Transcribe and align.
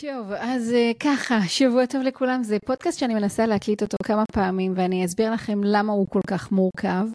טוב, 0.00 0.32
אז 0.32 0.70
uh, 0.70 0.98
ככה, 0.98 1.40
שבוע 1.48 1.86
טוב 1.86 2.02
לכולם. 2.02 2.42
זה 2.42 2.56
פודקאסט 2.66 2.98
שאני 2.98 3.14
מנסה 3.14 3.46
להקליט 3.46 3.82
אותו 3.82 3.96
כמה 4.04 4.24
פעמים, 4.32 4.72
ואני 4.76 5.04
אסביר 5.04 5.32
לכם 5.32 5.60
למה 5.64 5.92
הוא 5.92 6.06
כל 6.10 6.20
כך 6.26 6.52
מורכב. 6.52 7.06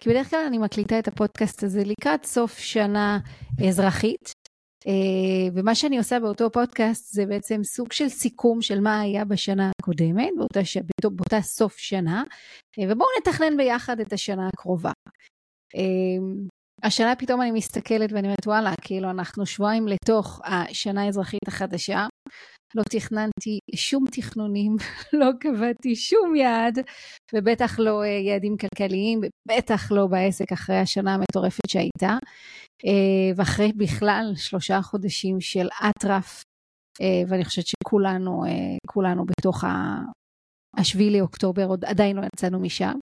כי 0.00 0.10
בדרך 0.10 0.30
כלל 0.30 0.44
אני 0.46 0.58
מקליטה 0.58 0.98
את 0.98 1.08
הפודקאסט 1.08 1.62
הזה 1.62 1.82
לקראת 1.84 2.24
סוף 2.24 2.58
שנה 2.58 3.18
אזרחית, 3.68 4.32
uh, 4.84 4.90
ומה 5.54 5.74
שאני 5.74 5.98
עושה 5.98 6.20
באותו 6.20 6.50
פודקאסט 6.50 7.14
זה 7.14 7.26
בעצם 7.26 7.64
סוג 7.64 7.92
של 7.92 8.08
סיכום 8.08 8.62
של 8.62 8.80
מה 8.80 9.00
היה 9.00 9.24
בשנה 9.24 9.70
הקודמת, 9.80 10.30
באותה, 10.36 10.64
ש... 10.64 10.76
באותה 11.02 11.40
סוף 11.40 11.76
שנה, 11.76 12.22
uh, 12.80 12.84
ובואו 12.88 13.08
נתכנן 13.18 13.56
ביחד 13.56 14.00
את 14.00 14.12
השנה 14.12 14.48
הקרובה. 14.48 14.92
השנה 16.82 17.16
פתאום 17.16 17.42
אני 17.42 17.50
מסתכלת 17.50 18.12
ואני 18.12 18.28
אומרת, 18.28 18.46
וואלה, 18.46 18.72
כאילו 18.82 19.10
אנחנו 19.10 19.46
שבועיים 19.46 19.88
לתוך 19.88 20.40
השנה 20.44 21.02
האזרחית 21.02 21.48
החדשה, 21.48 22.06
לא 22.76 22.82
תכננתי 22.90 23.58
שום 23.74 24.04
תכנונים, 24.12 24.76
לא 25.20 25.30
קבעתי 25.40 25.96
שום 25.96 26.36
יעד, 26.36 26.78
ובטח 27.34 27.78
לא 27.78 28.02
אה, 28.02 28.08
יעדים 28.08 28.56
כלכליים, 28.56 29.20
ובטח 29.20 29.92
לא 29.92 30.06
בעסק 30.06 30.52
אחרי 30.52 30.78
השנה 30.78 31.14
המטורפת 31.14 31.68
שהייתה. 31.68 32.16
אה, 32.86 33.30
ואחרי 33.36 33.72
בכלל 33.76 34.32
שלושה 34.36 34.82
חודשים 34.82 35.40
של 35.40 35.68
אטרף, 35.88 36.42
אה, 37.00 37.22
ואני 37.28 37.44
חושבת 37.44 37.66
שכולנו, 37.66 38.42
כולנו 38.86 39.24
בתוך 39.26 39.64
השביעי 40.78 41.18
לאוקטובר, 41.18 41.66
עוד 41.66 41.84
עדיין 41.84 42.16
לא 42.16 42.22
יצאנו 42.26 42.60
משם. 42.60 42.98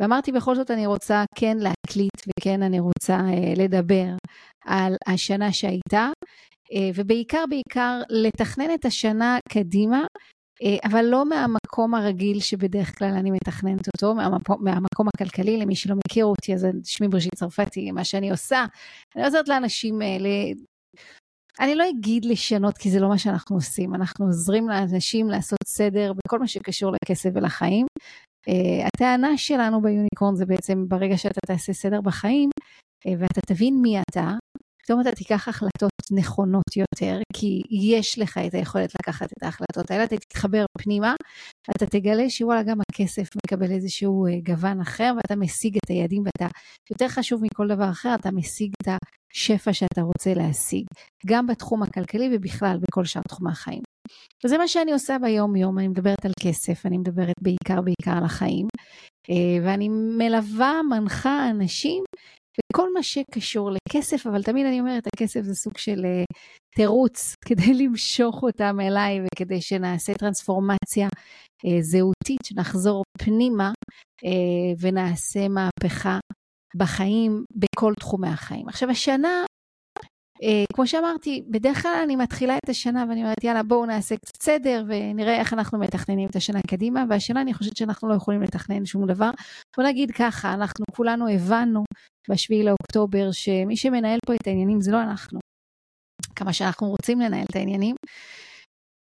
ואמרתי 0.00 0.32
בכל 0.32 0.54
זאת 0.54 0.70
אני 0.70 0.86
רוצה 0.86 1.24
כן 1.34 1.56
להקליט 1.56 2.20
וכן 2.28 2.62
אני 2.62 2.80
רוצה 2.80 3.14
אה, 3.14 3.52
לדבר 3.56 4.06
על 4.64 4.96
השנה 5.06 5.52
שהייתה, 5.52 6.08
ובעיקר 6.94 7.44
בעיקר 7.50 8.00
לתכנן 8.10 8.74
את 8.74 8.84
השנה 8.84 9.38
קדימה, 9.48 10.04
אה, 10.62 10.88
אבל 10.90 11.04
לא 11.04 11.24
מהמקום 11.24 11.94
הרגיל 11.94 12.40
שבדרך 12.40 12.98
כלל 12.98 13.12
אני 13.12 13.30
מתכננת 13.30 13.88
אותו, 13.88 14.14
מהמקום, 14.14 14.64
מהמקום 14.64 15.08
הכלכלי, 15.14 15.56
למי 15.56 15.76
שלא 15.76 15.94
מכיר 16.06 16.24
אותי, 16.24 16.54
אז 16.54 16.66
שמי 16.84 17.08
בראשית 17.08 17.34
צרפתי, 17.34 17.90
מה 17.90 18.04
שאני 18.04 18.30
עושה, 18.30 18.64
אני 19.16 19.24
עוזרת 19.24 19.48
לאנשים 19.48 20.02
האלה. 20.02 20.28
אני 21.60 21.74
לא 21.74 21.84
אגיד 21.90 22.24
לשנות 22.24 22.78
כי 22.78 22.90
זה 22.90 23.00
לא 23.00 23.08
מה 23.08 23.18
שאנחנו 23.18 23.56
עושים, 23.56 23.94
אנחנו 23.94 24.26
עוזרים 24.26 24.68
לאנשים 24.68 25.28
לעשות 25.28 25.58
סדר 25.66 26.12
בכל 26.12 26.38
מה 26.38 26.46
שקשור 26.46 26.92
לכסף 26.92 27.30
ולחיים, 27.34 27.86
Uh, 28.48 28.86
הטענה 28.86 29.38
שלנו 29.38 29.82
ביוניקורן 29.82 30.34
זה 30.34 30.46
בעצם 30.46 30.88
ברגע 30.88 31.16
שאתה 31.16 31.40
תעשה 31.46 31.72
סדר 31.72 32.00
בחיים 32.00 32.50
uh, 32.50 33.10
ואתה 33.18 33.40
תבין 33.40 33.82
מי 33.82 34.00
אתה, 34.00 34.34
פתאום 34.90 35.00
אתה 35.00 35.12
תיקח 35.12 35.48
החלטות 35.48 35.92
נכונות 36.10 36.76
יותר, 36.76 37.18
כי 37.32 37.62
יש 37.70 38.18
לך 38.18 38.38
את 38.46 38.54
היכולת 38.54 38.92
לקחת 39.00 39.28
את 39.38 39.42
ההחלטות 39.42 39.90
האלה, 39.90 40.04
אתה 40.04 40.16
תתחבר 40.16 40.64
פנימה, 40.78 41.14
ואתה 41.68 41.86
תגלה 41.86 42.30
שוואלה 42.30 42.62
גם 42.62 42.78
הכסף 42.90 43.28
מקבל 43.44 43.70
איזשהו 43.70 44.26
uh, 44.26 44.30
גוון 44.46 44.80
אחר, 44.80 45.12
ואתה 45.16 45.36
משיג 45.36 45.76
את 45.76 45.90
היעדים, 45.90 46.22
ואתה, 46.22 46.46
יותר 46.90 47.08
חשוב 47.08 47.42
מכל 47.44 47.68
דבר 47.68 47.90
אחר, 47.90 48.14
אתה 48.14 48.30
משיג 48.30 48.72
את 48.82 48.88
השפע 49.34 49.72
שאתה 49.72 50.02
רוצה 50.02 50.34
להשיג, 50.34 50.84
גם 51.26 51.46
בתחום 51.46 51.82
הכלכלי 51.82 52.30
ובכלל 52.32 52.78
בכל 52.82 53.04
שאר 53.04 53.22
תחומי 53.28 53.50
החיים. 53.50 53.82
וזה 54.44 54.58
מה 54.58 54.68
שאני 54.68 54.92
עושה 54.92 55.16
ביום 55.22 55.56
יום, 55.56 55.78
אני 55.78 55.88
מדברת 55.88 56.24
על 56.24 56.32
כסף, 56.40 56.86
אני 56.86 56.98
מדברת 56.98 57.36
בעיקר 57.42 57.80
בעיקר 57.80 58.18
על 58.18 58.24
החיים, 58.24 58.66
אה, 59.30 59.64
ואני 59.64 59.88
מלווה, 59.88 60.80
מנחה 60.90 61.50
אנשים 61.50 62.04
בכל 62.72 62.92
מה 62.94 63.02
שקשור 63.02 63.70
לכסף, 63.70 64.26
אבל 64.26 64.42
תמיד 64.42 64.66
אני 64.66 64.80
אומרת, 64.80 65.06
הכסף 65.06 65.40
זה 65.42 65.54
סוג 65.54 65.78
של 65.78 66.04
אה, 66.04 66.24
תירוץ 66.76 67.34
כדי 67.46 67.74
למשוך 67.74 68.42
אותם 68.42 68.76
אליי 68.80 69.20
וכדי 69.20 69.60
שנעשה 69.60 70.14
טרנספורמציה 70.14 71.08
אה, 71.66 71.82
זהותית, 71.82 72.40
שנחזור 72.44 73.02
פנימה 73.18 73.72
ונעשה 74.80 75.48
מהפכה 75.48 76.18
בחיים, 76.76 77.44
בכל 77.56 77.92
תחומי 78.00 78.28
החיים. 78.28 78.68
עכשיו, 78.68 78.90
השנה 78.90 79.44
Uh, 79.50 79.59
כמו 80.72 80.86
שאמרתי, 80.86 81.42
בדרך 81.50 81.82
כלל 81.82 82.00
אני 82.04 82.16
מתחילה 82.16 82.56
את 82.56 82.68
השנה 82.68 83.04
ואני 83.08 83.22
אומרת, 83.22 83.44
יאללה, 83.44 83.62
בואו 83.62 83.86
נעשה 83.86 84.16
קצת 84.16 84.42
סדר 84.42 84.84
ונראה 84.88 85.36
איך 85.40 85.52
אנחנו 85.52 85.78
מתכננים 85.78 86.28
את 86.28 86.36
השנה 86.36 86.60
קדימה, 86.66 87.04
והשנה 87.10 87.40
אני 87.40 87.54
חושבת 87.54 87.76
שאנחנו 87.76 88.08
לא 88.08 88.14
יכולים 88.14 88.42
לתכנן 88.42 88.86
שום 88.86 89.06
דבר. 89.06 89.30
בוא 89.76 89.84
נגיד 89.84 90.10
ככה, 90.10 90.54
אנחנו 90.54 90.84
כולנו 90.92 91.28
הבנו 91.28 91.84
בשביעי 92.30 92.62
לאוקטובר 92.62 93.32
שמי 93.32 93.76
שמנהל 93.76 94.18
פה 94.26 94.34
את 94.34 94.46
העניינים 94.46 94.80
זה 94.80 94.92
לא 94.92 95.02
אנחנו. 95.02 95.40
כמה 96.36 96.52
שאנחנו 96.52 96.88
רוצים 96.88 97.20
לנהל 97.20 97.44
את 97.50 97.56
העניינים. 97.56 97.96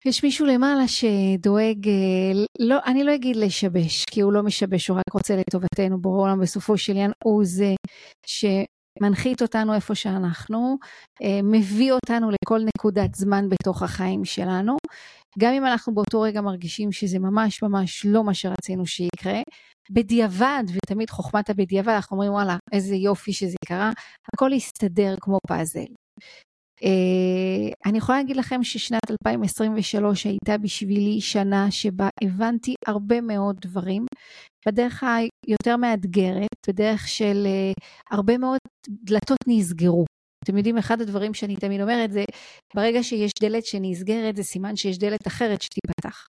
יש 0.06 0.24
מישהו 0.24 0.46
למעלה 0.46 0.88
שדואג, 0.88 1.88
אה, 1.88 2.44
לא, 2.60 2.78
אני 2.86 3.04
לא 3.04 3.16
אגיד 3.16 3.36
לשבש, 3.36 4.06
כי 4.12 4.22
הוא 4.22 4.34
לא 4.34 4.44
משבש, 4.44 4.88
הוא 4.88 4.98
רק 4.98 5.14
רוצה 5.14 5.36
לטובתנו, 5.36 6.02
ברור 6.02 6.22
עולם 6.22 6.40
בסופו 6.42 6.78
של 6.78 6.92
עניין 6.92 7.12
הוא 7.24 7.46
זה 7.46 7.74
ש... 8.26 8.46
מנחית 9.02 9.42
אותנו 9.42 9.74
איפה 9.74 9.96
שאנחנו, 9.96 10.78
אה, 11.22 11.40
מביא 11.44 11.92
אותנו 11.92 12.32
לכל 12.32 12.60
נקודת 12.76 13.16
זמן 13.16 13.50
בתוך 13.50 13.84
החיים 13.84 14.26
שלנו. 14.26 14.78
גם 15.40 15.54
אם 15.54 15.66
אנחנו 15.66 15.94
באותו 15.94 16.22
רגע 16.22 16.42
מרגישים 16.42 16.92
שזה 16.92 17.20
ממש 17.20 17.64
ממש 17.64 18.06
לא 18.06 18.24
מה 18.24 18.34
שרצינו 18.34 18.86
שיקרה, 18.86 19.42
בדיעבד, 19.92 20.64
ותמיד 20.74 21.10
חוכמת 21.10 21.50
הבדיעבד, 21.50 21.90
אנחנו 21.90 22.16
אומרים 22.16 22.32
וואלה, 22.32 22.58
איזה 22.72 22.96
יופי 22.96 23.34
שזה 23.34 23.58
קרה, 23.66 23.92
הכל 24.34 24.52
יסתדר 24.54 25.16
כמו 25.22 25.38
פאזל. 25.48 25.86
Uh, 26.84 27.74
אני 27.86 27.98
יכולה 27.98 28.18
להגיד 28.18 28.38
לכם 28.38 28.64
ששנת 28.64 29.12
2023 29.12 30.26
הייתה 30.26 30.58
בשבילי 30.58 31.22
שנה 31.22 31.72
שבה 31.72 32.10
הבנתי 32.24 32.74
הרבה 32.88 33.22
מאוד 33.22 33.56
דברים 33.62 34.06
בדרך 34.68 35.04
היותר 35.04 35.78
מאתגרת, 35.78 36.48
בדרך 36.68 37.08
של 37.08 37.48
uh, 37.48 37.84
הרבה 38.12 38.38
מאוד 38.38 38.60
דלתות 38.90 39.38
נסגרו. 39.48 40.06
אתם 40.44 40.58
יודעים, 40.58 40.78
אחד 40.78 41.02
הדברים 41.02 41.34
שאני 41.34 41.56
תמיד 41.56 41.82
אומרת 41.82 42.12
זה, 42.12 42.24
ברגע 42.76 43.04
שיש 43.04 43.32
דלת 43.42 43.66
שנסגרת, 43.66 44.36
זה 44.36 44.44
סימן 44.44 44.76
שיש 44.76 44.98
דלת 44.98 45.28
אחרת 45.28 45.62
שתיפתח. 45.62 46.28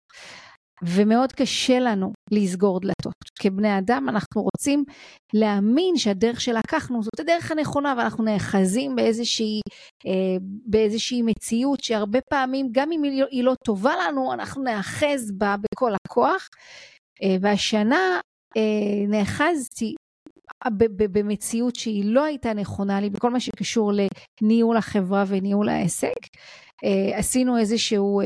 ומאוד 0.83 1.33
קשה 1.33 1.79
לנו 1.79 2.13
לסגור 2.31 2.81
דלתות. 2.81 3.15
כבני 3.41 3.79
אדם 3.79 4.09
אנחנו 4.09 4.43
רוצים 4.43 4.85
להאמין 5.35 5.97
שהדרך 5.97 6.41
שלקחנו 6.41 7.03
זאת 7.03 7.21
הדרך 7.21 7.51
הנכונה 7.51 7.95
ואנחנו 7.99 8.25
נאחזים 8.25 8.97
באיזושהי, 8.97 9.61
אה, 10.07 10.37
באיזושהי 10.67 11.23
מציאות 11.23 11.85
שהרבה 11.85 12.19
פעמים 12.31 12.69
גם 12.73 12.93
אם 12.93 13.03
היא 13.31 13.45
לא 13.45 13.55
טובה 13.65 13.93
לנו 14.07 14.33
אנחנו 14.33 14.63
נאחז 14.63 15.33
בה 15.39 15.57
בכל 15.73 15.93
הכוח. 15.95 16.49
אה, 17.23 17.37
והשנה 17.41 18.21
אה, 18.57 19.07
נאחזתי 19.09 19.95
במציאות 20.99 21.77
שהיא 21.77 22.05
לא 22.05 22.25
הייתה 22.25 22.53
נכונה 22.53 23.01
לי 23.01 23.11
בכל 23.11 23.31
מה 23.31 23.41
שקשור 23.41 23.93
לניהול 24.43 24.77
החברה 24.77 25.25
וניהול 25.29 25.69
העסק. 25.69 26.19
Uh, 26.85 27.19
עשינו 27.19 27.59
איזשהו, 27.59 28.21
uh, 28.21 28.25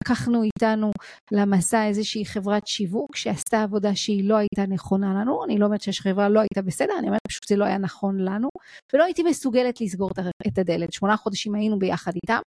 לקחנו 0.00 0.42
איתנו 0.42 0.90
למסע 1.32 1.86
איזושהי 1.86 2.24
חברת 2.24 2.66
שיווק 2.66 3.16
שעשתה 3.16 3.62
עבודה 3.62 3.94
שהיא 3.94 4.28
לא 4.28 4.36
הייתה 4.36 4.74
נכונה 4.74 5.14
לנו, 5.20 5.44
אני 5.44 5.58
לא 5.58 5.66
אומרת 5.66 5.82
שהחברה 5.82 6.28
לא 6.28 6.40
הייתה 6.40 6.62
בסדר, 6.62 6.92
אני 6.98 7.06
אומרת 7.06 7.20
פשוט 7.28 7.48
זה 7.48 7.56
לא 7.56 7.64
היה 7.64 7.78
נכון 7.78 8.18
לנו, 8.18 8.48
ולא 8.92 9.04
הייתי 9.04 9.22
מסוגלת 9.22 9.80
לסגור 9.80 10.10
את 10.48 10.58
הדלת, 10.58 10.92
שמונה 10.92 11.16
חודשים 11.16 11.54
היינו 11.54 11.78
ביחד 11.78 12.12
איתם, 12.14 12.40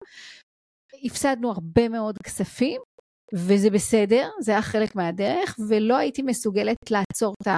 הפסדנו 1.05 1.51
הרבה 1.51 1.89
מאוד 1.89 2.19
כספים, 2.25 2.81
וזה 3.35 3.71
בסדר, 3.71 4.29
זה 4.41 4.53
היה 4.53 4.63
חלק 4.63 4.97
מהדרך, 4.97 5.57
ולא 5.69 5.97
הייתי 5.97 6.23
מסוגלת 6.23 6.77
לעצור 6.91 7.35
את 7.43 7.49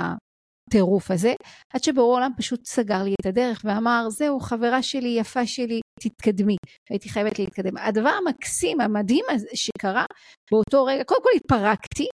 הטירוף 0.69 1.11
הזה, 1.11 1.35
עד 1.75 1.85
שבורא 1.85 2.17
עולם 2.17 2.31
פשוט 2.37 2.67
סגר 2.67 3.03
לי 3.03 3.15
את 3.21 3.27
הדרך 3.27 3.63
ואמר, 3.65 4.07
זהו, 4.11 4.41
חברה 4.41 4.83
שלי, 4.83 5.09
יפה 5.09 5.47
שלי, 5.47 5.81
תתקדמי. 6.01 6.57
הייתי 6.91 7.09
חייבת 7.09 7.39
להתקדם. 7.39 7.77
הדבר 7.77 8.13
המקסים, 8.27 8.81
המדהים 8.81 9.25
שקרה 9.55 10.05
באותו 10.51 10.85
רגע, 10.85 11.05
קודם 11.05 11.23
כל 11.23 11.31
התפרקתי, 11.37 12.07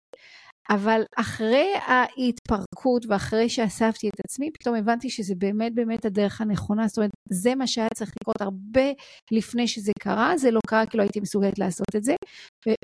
אבל 0.70 1.02
אחרי 1.16 1.72
ההתפרקות 1.86 3.06
ואחרי 3.08 3.48
שאספתי 3.48 4.08
את 4.08 4.20
עצמי, 4.24 4.50
פתאום 4.50 4.74
הבנתי 4.74 5.10
שזה 5.10 5.34
באמת 5.38 5.74
באמת 5.74 6.04
הדרך 6.04 6.40
הנכונה, 6.40 6.88
זאת 6.88 6.96
אומרת, 6.96 7.10
זה 7.30 7.54
מה 7.54 7.66
שהיה 7.66 7.88
צריך 7.94 8.12
לקרות 8.20 8.40
הרבה 8.40 8.92
לפני 9.32 9.68
שזה 9.68 9.92
קרה, 10.00 10.36
זה 10.36 10.50
לא 10.50 10.60
קרה 10.66 10.86
כי 10.86 10.96
לא 10.96 11.02
הייתי 11.02 11.20
מסוגלת 11.20 11.58
לעשות 11.58 11.96
את 11.96 12.04
זה, 12.04 12.14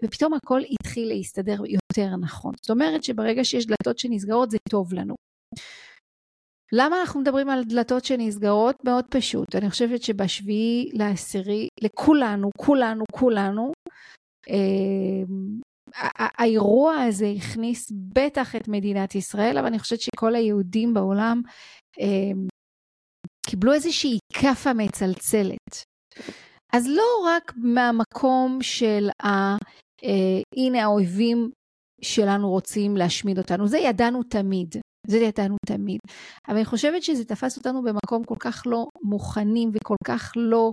ופתאום 0.04 0.34
הכל 0.34 0.60
התחיל 0.70 1.08
להסתדר 1.08 1.62
יותר 1.66 2.16
נכון. 2.16 2.52
זאת 2.62 2.70
אומרת 2.70 3.04
שברגע 3.04 3.44
שיש 3.44 3.66
דלתות 3.66 3.98
שנסגרות 3.98 4.50
זה 4.50 4.58
טוב 4.70 4.94
לנו. 4.94 5.14
למה 6.72 7.00
אנחנו 7.00 7.20
מדברים 7.20 7.50
על 7.50 7.64
דלתות 7.64 8.04
שנסגרות? 8.04 8.76
מאוד 8.84 9.04
פשוט. 9.10 9.54
אני 9.54 9.70
חושבת 9.70 10.02
שבשביעי 10.02 10.90
לעשירי, 10.92 11.68
לכולנו, 11.80 12.50
כולנו, 12.56 13.04
כולנו, 13.12 13.72
אה, 14.50 15.22
האירוע 16.38 16.94
הזה 16.94 17.32
הכניס 17.36 17.92
בטח 17.92 18.56
את 18.56 18.68
מדינת 18.68 19.14
ישראל, 19.14 19.58
אבל 19.58 19.66
אני 19.66 19.78
חושבת 19.78 20.00
שכל 20.00 20.34
היהודים 20.34 20.94
בעולם 20.94 21.42
אה, 22.00 22.32
קיבלו 23.46 23.72
איזושהי 23.72 24.18
כאפה 24.32 24.72
מצלצלת. 24.72 25.84
אז 26.72 26.88
לא 26.88 27.24
רק 27.26 27.52
מהמקום 27.56 28.58
של 28.62 29.08
ה... 29.22 29.28
אה, 30.04 30.40
הנה 30.56 30.82
האויבים 30.82 31.50
שלנו 32.02 32.50
רוצים 32.50 32.96
להשמיד 32.96 33.38
אותנו, 33.38 33.68
זה 33.68 33.78
ידענו 33.78 34.22
תמיד. 34.22 34.74
זה 35.06 35.18
ידענו 35.18 35.56
תמיד. 35.66 35.98
אבל 36.48 36.56
אני 36.56 36.64
חושבת 36.64 37.02
שזה 37.02 37.24
תפס 37.24 37.56
אותנו 37.56 37.82
במקום 37.82 38.24
כל 38.24 38.34
כך 38.40 38.62
לא 38.66 38.86
מוכנים 39.02 39.70
וכל 39.72 39.96
כך 40.04 40.32
לא... 40.36 40.72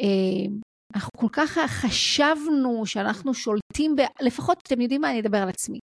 אה, 0.00 0.54
אנחנו 0.94 1.10
כל 1.18 1.28
כך 1.32 1.58
חשבנו 1.66 2.86
שאנחנו 2.86 3.34
שולטים, 3.34 3.96
ב... 3.96 4.00
לפחות 4.20 4.58
אתם 4.66 4.80
יודעים 4.80 5.00
מה, 5.00 5.10
אני 5.10 5.20
אדבר 5.20 5.38
על 5.38 5.48
עצמי. 5.48 5.78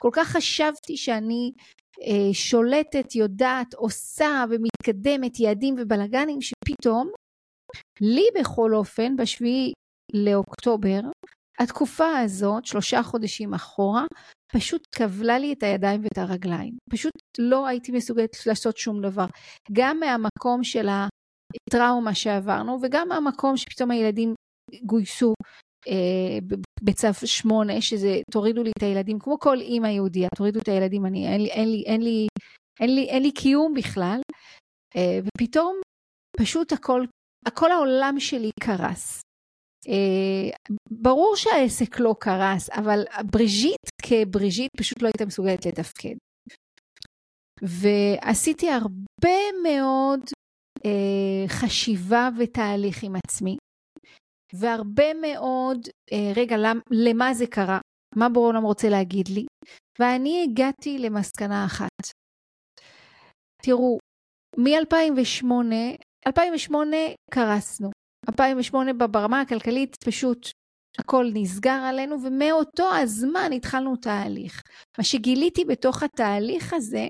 כל 0.00 0.10
כך 0.12 0.28
חשבתי 0.28 0.96
שאני 0.96 1.52
אה, 2.02 2.34
שולטת, 2.34 3.14
יודעת, 3.14 3.74
עושה 3.74 4.44
ומתקדמת 4.50 5.40
יעדים 5.40 5.74
ובלאגנים, 5.78 6.38
שפתאום, 6.40 7.10
לי 8.00 8.26
בכל 8.40 8.74
אופן, 8.74 9.16
בשביעי 9.16 9.72
לאוקטובר, 10.14 11.00
התקופה 11.60 12.18
הזאת, 12.18 12.66
שלושה 12.66 13.02
חודשים 13.02 13.54
אחורה, 13.54 14.04
פשוט 14.52 14.86
כבלה 14.92 15.38
לי 15.38 15.52
את 15.52 15.62
הידיים 15.62 16.00
ואת 16.04 16.18
הרגליים. 16.18 16.76
פשוט 16.90 17.12
לא 17.38 17.66
הייתי 17.66 17.92
מסוגלת 17.92 18.46
לעשות 18.46 18.76
שום 18.76 19.02
דבר. 19.02 19.26
גם 19.72 20.00
מהמקום 20.00 20.64
של 20.64 20.88
הטראומה 20.88 22.14
שעברנו, 22.14 22.78
וגם 22.82 23.08
מהמקום 23.08 23.56
שפתאום 23.56 23.90
הילדים 23.90 24.34
גויסו 24.82 25.34
אה, 25.88 26.38
בצו 26.82 27.26
שמונה, 27.26 27.80
שזה 27.80 28.20
תורידו 28.30 28.62
לי 28.62 28.70
את 28.78 28.82
הילדים, 28.82 29.18
כמו 29.18 29.38
כל 29.38 29.60
אימא 29.60 29.86
יהודיה, 29.86 30.28
תורידו 30.36 30.60
את 30.60 30.68
הילדים, 30.68 31.06
אני, 31.06 31.28
אין 31.28 31.40
לי, 31.40 31.50
אין 31.50 31.68
לי, 31.68 31.84
אין 31.86 32.02
לי, 32.02 32.26
אין 32.80 32.94
לי, 32.94 33.04
אין 33.08 33.22
לי 33.22 33.32
קיום 33.32 33.74
בכלל. 33.74 34.20
אה, 34.96 35.18
ופתאום 35.24 35.76
פשוט 36.40 36.72
הכל, 36.72 37.04
הכל 37.46 37.72
העולם 37.72 38.14
שלי 38.18 38.50
קרס. 38.60 39.20
אה, 39.88 40.74
ברור 40.90 41.36
שהעסק 41.36 42.00
לא 42.00 42.14
קרס, 42.20 42.70
אבל 42.70 43.04
בריז'יט 43.30 43.88
כבריז'יט 44.02 44.70
פשוט 44.76 45.02
לא 45.02 45.06
הייתה 45.06 45.26
מסוגלת 45.26 45.66
לתפקד. 45.66 46.14
ועשיתי 47.62 48.70
הרבה 48.70 49.38
מאוד 49.62 50.20
אה, 50.86 51.48
חשיבה 51.48 52.28
ותהליך 52.38 53.02
עם 53.02 53.16
עצמי, 53.16 53.56
והרבה 54.54 55.14
מאוד, 55.14 55.78
אה, 56.12 56.32
רגע, 56.36 56.56
למ, 56.56 56.78
למה 56.90 57.34
זה 57.34 57.46
קרה? 57.46 57.80
מה 58.16 58.28
בורא 58.28 58.58
רוצה 58.58 58.88
להגיד 58.88 59.28
לי? 59.28 59.46
ואני 59.98 60.42
הגעתי 60.42 60.98
למסקנה 60.98 61.64
אחת. 61.66 62.02
תראו, 63.62 63.98
מ-2008, 64.58 65.46
2008 66.26 66.96
קרסנו. 67.30 67.90
2008 68.28 68.92
ברמה 68.92 69.40
הכלכלית 69.40 69.96
פשוט 70.04 70.50
הכל 70.98 71.30
נסגר 71.34 71.80
עלינו, 71.84 72.16
ומאותו 72.22 72.94
הזמן 72.94 73.52
התחלנו 73.52 73.96
תהליך. 73.96 74.62
מה 74.98 75.04
שגיליתי 75.04 75.64
בתוך 75.64 76.02
התהליך 76.02 76.72
הזה, 76.72 77.06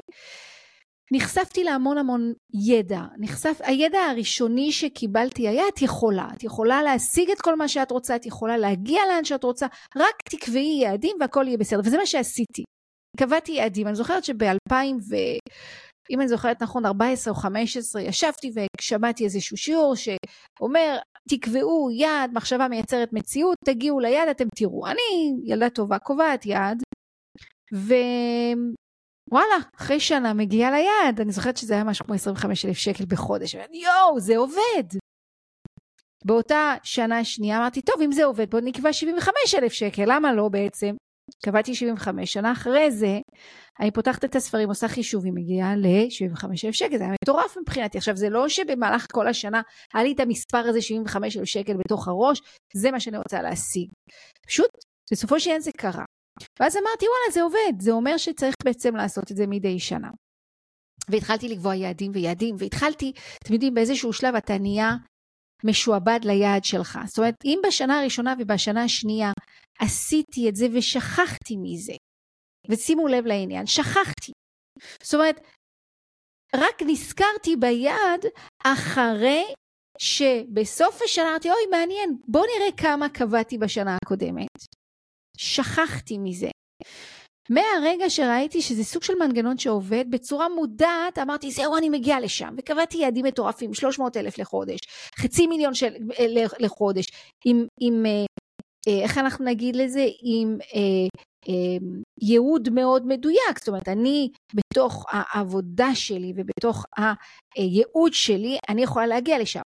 נחשפתי 1.12 1.64
להמון 1.64 1.98
המון 1.98 2.32
ידע. 2.66 3.02
נחשף, 3.18 3.58
הידע 3.62 3.98
הראשוני 3.98 4.72
שקיבלתי 4.72 5.48
היה 5.48 5.64
את 5.68 5.82
יכולה. 5.82 6.28
את 6.36 6.44
יכולה 6.44 6.82
להשיג 6.82 7.30
את 7.30 7.40
כל 7.40 7.56
מה 7.56 7.68
שאת 7.68 7.90
רוצה, 7.90 8.16
את 8.16 8.26
יכולה 8.26 8.56
להגיע 8.56 9.00
לאן 9.08 9.24
שאת 9.24 9.44
רוצה, 9.44 9.66
רק 9.96 10.14
תקבעי 10.30 10.78
יעדים 10.82 11.16
והכל 11.20 11.44
יהיה 11.46 11.58
בסדר. 11.58 11.80
וזה 11.84 11.96
מה 11.96 12.06
שעשיתי. 12.06 12.62
קבעתי 13.16 13.52
יעדים. 13.52 13.86
אני 13.86 13.96
זוכרת 13.96 14.24
שב-2000 14.24 14.74
ו... 15.10 15.14
אם 16.10 16.20
אני 16.20 16.28
זוכרת 16.28 16.62
נכון, 16.62 16.86
14 16.86 17.34
או 17.34 17.38
15, 17.38 18.02
ישבתי 18.02 18.52
ושמעתי 18.80 19.24
איזשהו 19.24 19.56
שיעור 19.56 19.94
שאומר, 19.96 20.98
תקבעו 21.28 21.90
יעד, 21.90 22.30
מחשבה 22.34 22.68
מייצרת 22.68 23.12
מציאות, 23.12 23.58
תגיעו 23.64 24.00
ליעד, 24.00 24.28
אתם 24.28 24.48
תראו. 24.56 24.86
אני 24.86 25.34
ילדה 25.44 25.70
טובה, 25.70 25.98
קובעת 25.98 26.46
יעד, 26.46 26.82
ווואלה, 27.72 29.56
אחרי 29.76 30.00
שנה 30.00 30.34
מגיעה 30.34 30.70
ליעד, 30.70 31.20
אני 31.20 31.32
זוכרת 31.32 31.56
שזה 31.56 31.74
היה 31.74 31.84
משהו 31.84 32.04
כמו 32.04 32.14
25 32.14 32.64
אלף 32.64 32.76
שקל 32.76 33.04
בחודש, 33.08 33.54
ואני, 33.54 33.84
יואו, 33.84 34.20
זה 34.20 34.36
עובד. 34.36 34.98
באותה 36.24 36.74
שנה 36.82 37.24
שנייה 37.24 37.58
אמרתי, 37.58 37.82
טוב, 37.82 38.00
אם 38.00 38.12
זה 38.12 38.24
עובד, 38.24 38.50
בוא 38.50 38.60
נקבע 38.60 38.92
75 38.92 39.54
אלף 39.54 39.72
שקל, 39.72 40.02
למה 40.06 40.32
לא 40.32 40.48
בעצם? 40.48 40.94
קבעתי 41.44 41.74
75, 41.74 42.32
שנה 42.32 42.52
אחרי 42.52 42.90
זה, 42.90 43.18
אני 43.80 43.90
פותחת 43.90 44.24
את 44.24 44.36
הספרים, 44.36 44.68
עושה 44.68 44.88
חישובים, 44.88 45.34
מגיעה 45.34 45.76
ל-75 45.76 46.44
אלף 46.64 46.74
שקל, 46.74 46.98
זה 46.98 47.04
היה 47.04 47.12
מטורף 47.22 47.56
מבחינתי. 47.62 47.98
עכשיו, 47.98 48.16
זה 48.16 48.28
לא 48.28 48.48
שבמהלך 48.48 49.06
כל 49.12 49.28
השנה 49.28 49.62
היה 49.94 50.04
לי 50.04 50.12
את 50.12 50.20
המספר 50.20 50.58
הזה, 50.58 50.82
75 50.82 51.36
אלף 51.36 51.44
שקל 51.44 51.76
בתוך 51.76 52.08
הראש, 52.08 52.40
זה 52.74 52.90
מה 52.90 53.00
שאני 53.00 53.18
רוצה 53.18 53.42
להשיג. 53.42 53.88
פשוט, 54.46 54.70
בסופו 55.12 55.40
של 55.40 55.50
עניין 55.50 55.62
זה 55.62 55.70
קרה. 55.72 56.04
ואז 56.60 56.76
אמרתי, 56.76 57.06
וואלה, 57.06 57.32
זה 57.32 57.42
עובד, 57.42 57.80
זה 57.80 57.92
אומר 57.92 58.16
שצריך 58.16 58.54
בעצם 58.64 58.96
לעשות 58.96 59.30
את 59.30 59.36
זה 59.36 59.46
מדי 59.46 59.78
שנה. 59.78 60.10
והתחלתי 61.08 61.48
לקבוע 61.48 61.74
יעדים 61.74 62.12
ויעדים, 62.14 62.54
והתחלתי, 62.58 63.12
אתם 63.44 63.52
יודעים, 63.52 63.74
באיזשהו 63.74 64.12
שלב 64.12 64.34
אתה 64.34 64.58
נהיה 64.58 64.90
משועבד 65.64 66.20
ליעד 66.24 66.64
שלך. 66.64 66.98
זאת 67.06 67.18
אומרת, 67.18 67.34
אם 67.44 67.58
בשנה 67.66 68.00
הראשונה 68.00 68.34
ובשנה 68.38 68.84
השנייה 68.84 69.32
עשיתי 69.80 70.48
את 70.48 70.56
זה 70.56 70.66
ושכחתי 70.74 71.56
מזה, 71.62 71.92
ושימו 72.68 73.08
לב 73.08 73.26
לעניין, 73.26 73.66
שכחתי. 73.66 74.32
זאת 75.02 75.14
אומרת, 75.14 75.40
רק 76.56 76.82
נזכרתי 76.86 77.56
ביעד 77.56 78.26
אחרי 78.64 79.44
שבסוף 79.98 81.02
השנה 81.04 81.28
אמרתי, 81.30 81.50
אוי, 81.50 81.66
מעניין, 81.70 82.18
בוא 82.28 82.46
נראה 82.56 82.72
כמה 82.76 83.08
קבעתי 83.08 83.58
בשנה 83.58 83.96
הקודמת. 84.02 84.58
שכחתי 85.36 86.18
מזה. 86.18 86.50
מהרגע 87.50 88.10
שראיתי 88.10 88.62
שזה 88.62 88.84
סוג 88.84 89.02
של 89.02 89.14
מנגנון 89.20 89.58
שעובד, 89.58 90.04
בצורה 90.10 90.48
מודעת 90.48 91.18
אמרתי, 91.22 91.50
זהו, 91.50 91.76
אני 91.76 91.88
מגיעה 91.88 92.20
לשם. 92.20 92.54
וקבעתי 92.58 92.98
יעדים 92.98 93.24
מטורפים, 93.24 93.74
300 93.74 94.16
אלף 94.16 94.38
לחודש, 94.38 94.78
חצי 95.18 95.46
מיליון 95.46 95.74
של, 95.74 95.94
אה, 96.18 96.44
לחודש, 96.58 97.06
עם, 97.44 97.66
עם 97.80 98.06
אה, 98.06 98.24
אה, 98.88 99.02
איך 99.02 99.18
אנחנו 99.18 99.44
נגיד 99.44 99.76
לזה? 99.76 100.06
עם 100.22 100.58
ייעוד 102.22 102.68
מאוד 102.72 103.06
מדויק. 103.06 103.58
זאת 103.58 103.68
אומרת, 103.68 103.88
אני 103.88 104.28
בתוך 104.54 105.04
העבודה 105.08 105.94
שלי 105.94 106.32
ובתוך 106.36 106.84
הייעוד 107.56 108.12
שלי, 108.12 108.58
אני 108.68 108.82
יכולה 108.82 109.06
להגיע 109.06 109.38
לשם. 109.38 109.60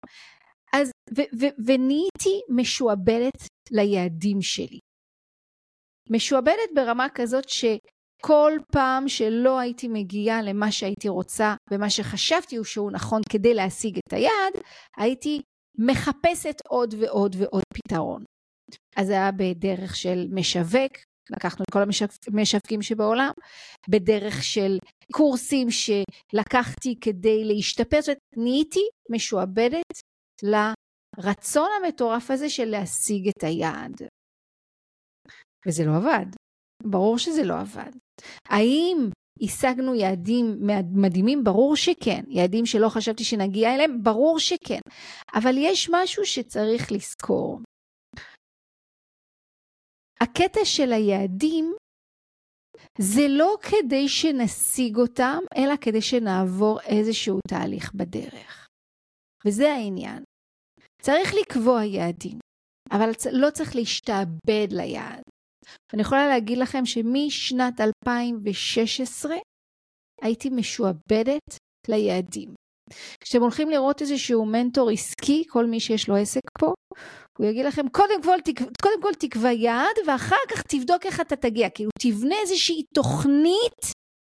אז, 0.73 0.91
ונהייתי 1.67 2.41
משועבדת 2.49 3.49
ליעדים 3.71 4.43
שלי. 4.43 4.79
משועבדת 6.11 6.71
ברמה 6.75 7.07
כזאת 7.15 7.49
שכל 7.49 8.53
פעם 8.73 9.09
שלא 9.09 9.59
הייתי 9.59 9.89
מגיעה 9.89 10.43
למה 10.43 10.73
שהייתי 10.73 11.09
רוצה 11.09 11.55
ומה 11.71 11.91
שחשבתי 11.91 12.57
הוא 12.57 12.65
שהוא 12.65 12.93
נכון 12.93 13.21
כדי 13.29 13.55
להשיג 13.55 13.99
את 13.99 14.13
היעד, 14.13 14.63
הייתי 14.97 15.41
מחפשת 15.79 16.57
עוד 16.69 16.95
ועוד 16.99 17.37
ועוד 17.39 17.63
פתרון. 17.75 18.25
אז 18.97 19.07
זה 19.07 19.13
היה 19.13 19.31
בדרך 19.33 19.97
של 19.97 20.27
משווק, 20.31 20.93
לקחנו 21.31 21.65
את 21.65 21.71
כל 21.73 21.83
המשווקים 22.33 22.83
שבעולם, 22.83 23.31
בדרך 23.89 24.43
של 24.43 24.79
קורסים 25.13 25.69
שלקחתי 25.71 26.95
כדי 27.01 27.45
להשתפר, 27.45 28.01
זאת 28.01 28.09
אומרת, 28.09 28.19
נהייתי 28.37 28.89
משועבדת 29.11 29.93
לרצון 30.43 31.69
המטורף 31.83 32.31
הזה 32.31 32.51
של 32.51 32.65
להשיג 32.65 33.29
את 33.29 33.45
היעד. 33.45 34.03
וזה 35.67 35.85
לא 35.85 35.97
עבד. 35.97 36.27
ברור 36.83 37.19
שזה 37.19 37.45
לא 37.45 37.55
עבד. 37.61 37.91
האם 38.49 39.11
השגנו 39.43 39.95
יעדים 39.95 40.45
מדהימים? 40.93 41.45
ברור 41.45 41.77
שכן. 41.77 42.25
יעדים 42.29 42.67
שלא 42.67 42.89
חשבתי 42.89 43.25
שנגיע 43.25 43.75
אליהם? 43.75 44.03
ברור 44.03 44.39
שכן. 44.39 44.81
אבל 45.35 45.55
יש 45.59 45.91
משהו 45.93 46.27
שצריך 46.27 46.93
לזכור. 46.93 47.61
הקטע 50.21 50.65
של 50.65 50.93
היעדים 50.93 51.75
זה 52.99 53.29
לא 53.29 53.57
כדי 53.63 54.09
שנשיג 54.09 54.97
אותם, 54.97 55.39
אלא 55.57 55.75
כדי 55.81 56.03
שנעבור 56.03 56.81
איזשהו 56.81 57.39
תהליך 57.49 57.95
בדרך. 57.95 58.67
וזה 59.47 59.73
העניין. 59.73 60.23
צריך 61.03 61.35
לקבוע 61.41 61.85
יעדים, 61.85 62.39
אבל 62.91 63.11
לא 63.33 63.51
צריך 63.51 63.77
להשתעבד 63.77 64.69
ליעד. 64.71 65.23
אני 65.95 66.03
יכולה 66.03 66.29
להגיד 66.29 66.59
לכם 66.59 66.87
שמשנת 66.87 67.81
2016 67.81 69.37
הייתי 70.23 70.51
משועבדת 70.51 71.59
ליעדים. 71.89 72.55
כשאתם 73.21 73.43
הולכים 73.43 73.71
לראות 73.71 74.03
איזשהו 74.03 74.47
מנטור 74.47 74.91
עסקי, 74.91 75.45
כל 75.49 75.67
מי 75.67 75.81
שיש 75.81 76.09
לו 76.09 76.17
עסק 76.17 76.41
פה, 76.59 76.75
הוא 77.39 77.47
יגיד 77.47 77.65
לכם, 77.65 77.89
קודם 77.89 78.23
כל, 78.23 78.41
תק... 78.45 78.61
קודם 78.83 79.03
כל 79.03 79.13
תקבע 79.19 79.53
יעד, 79.53 79.97
ואחר 80.07 80.37
כך 80.51 80.63
תבדוק 80.63 81.07
איך 81.07 81.21
אתה 81.21 81.37
תגיע. 81.37 81.71
כאילו, 81.71 81.91
תבנה 82.03 82.35
איזושהי 82.43 82.83
תוכנית 82.95 83.93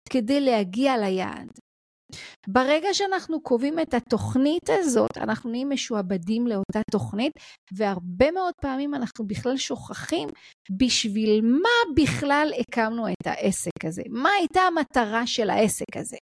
כדי 0.09 0.41
להגיע 0.41 0.97
ליעד. 0.97 1.50
ברגע 2.48 2.88
שאנחנו 2.94 3.41
קובעים 3.41 3.80
את 3.80 3.94
התוכנית 3.94 4.70
הזאת, 4.70 5.18
אנחנו 5.18 5.50
נהיים 5.50 5.70
משועבדים 5.70 6.48
לאותה 6.48 6.82
תוכנית, 6.91 7.34
והרבה 7.77 8.32
מאוד 8.32 8.53
פעמים 8.62 8.94
אנחנו 8.94 9.27
בכלל 9.27 9.58
שוכחים 9.58 10.30
בשביל 10.77 11.41
מה 11.41 11.94
בכלל 11.96 12.51
הקמנו 12.60 13.08
את 13.08 13.27
העסק 13.27 13.86
הזה, 13.86 14.01
מה 14.10 14.30
הייתה 14.39 14.62
המטרה 14.62 15.27
של 15.27 15.50
העסק 15.50 15.98
הזה. 15.98 16.18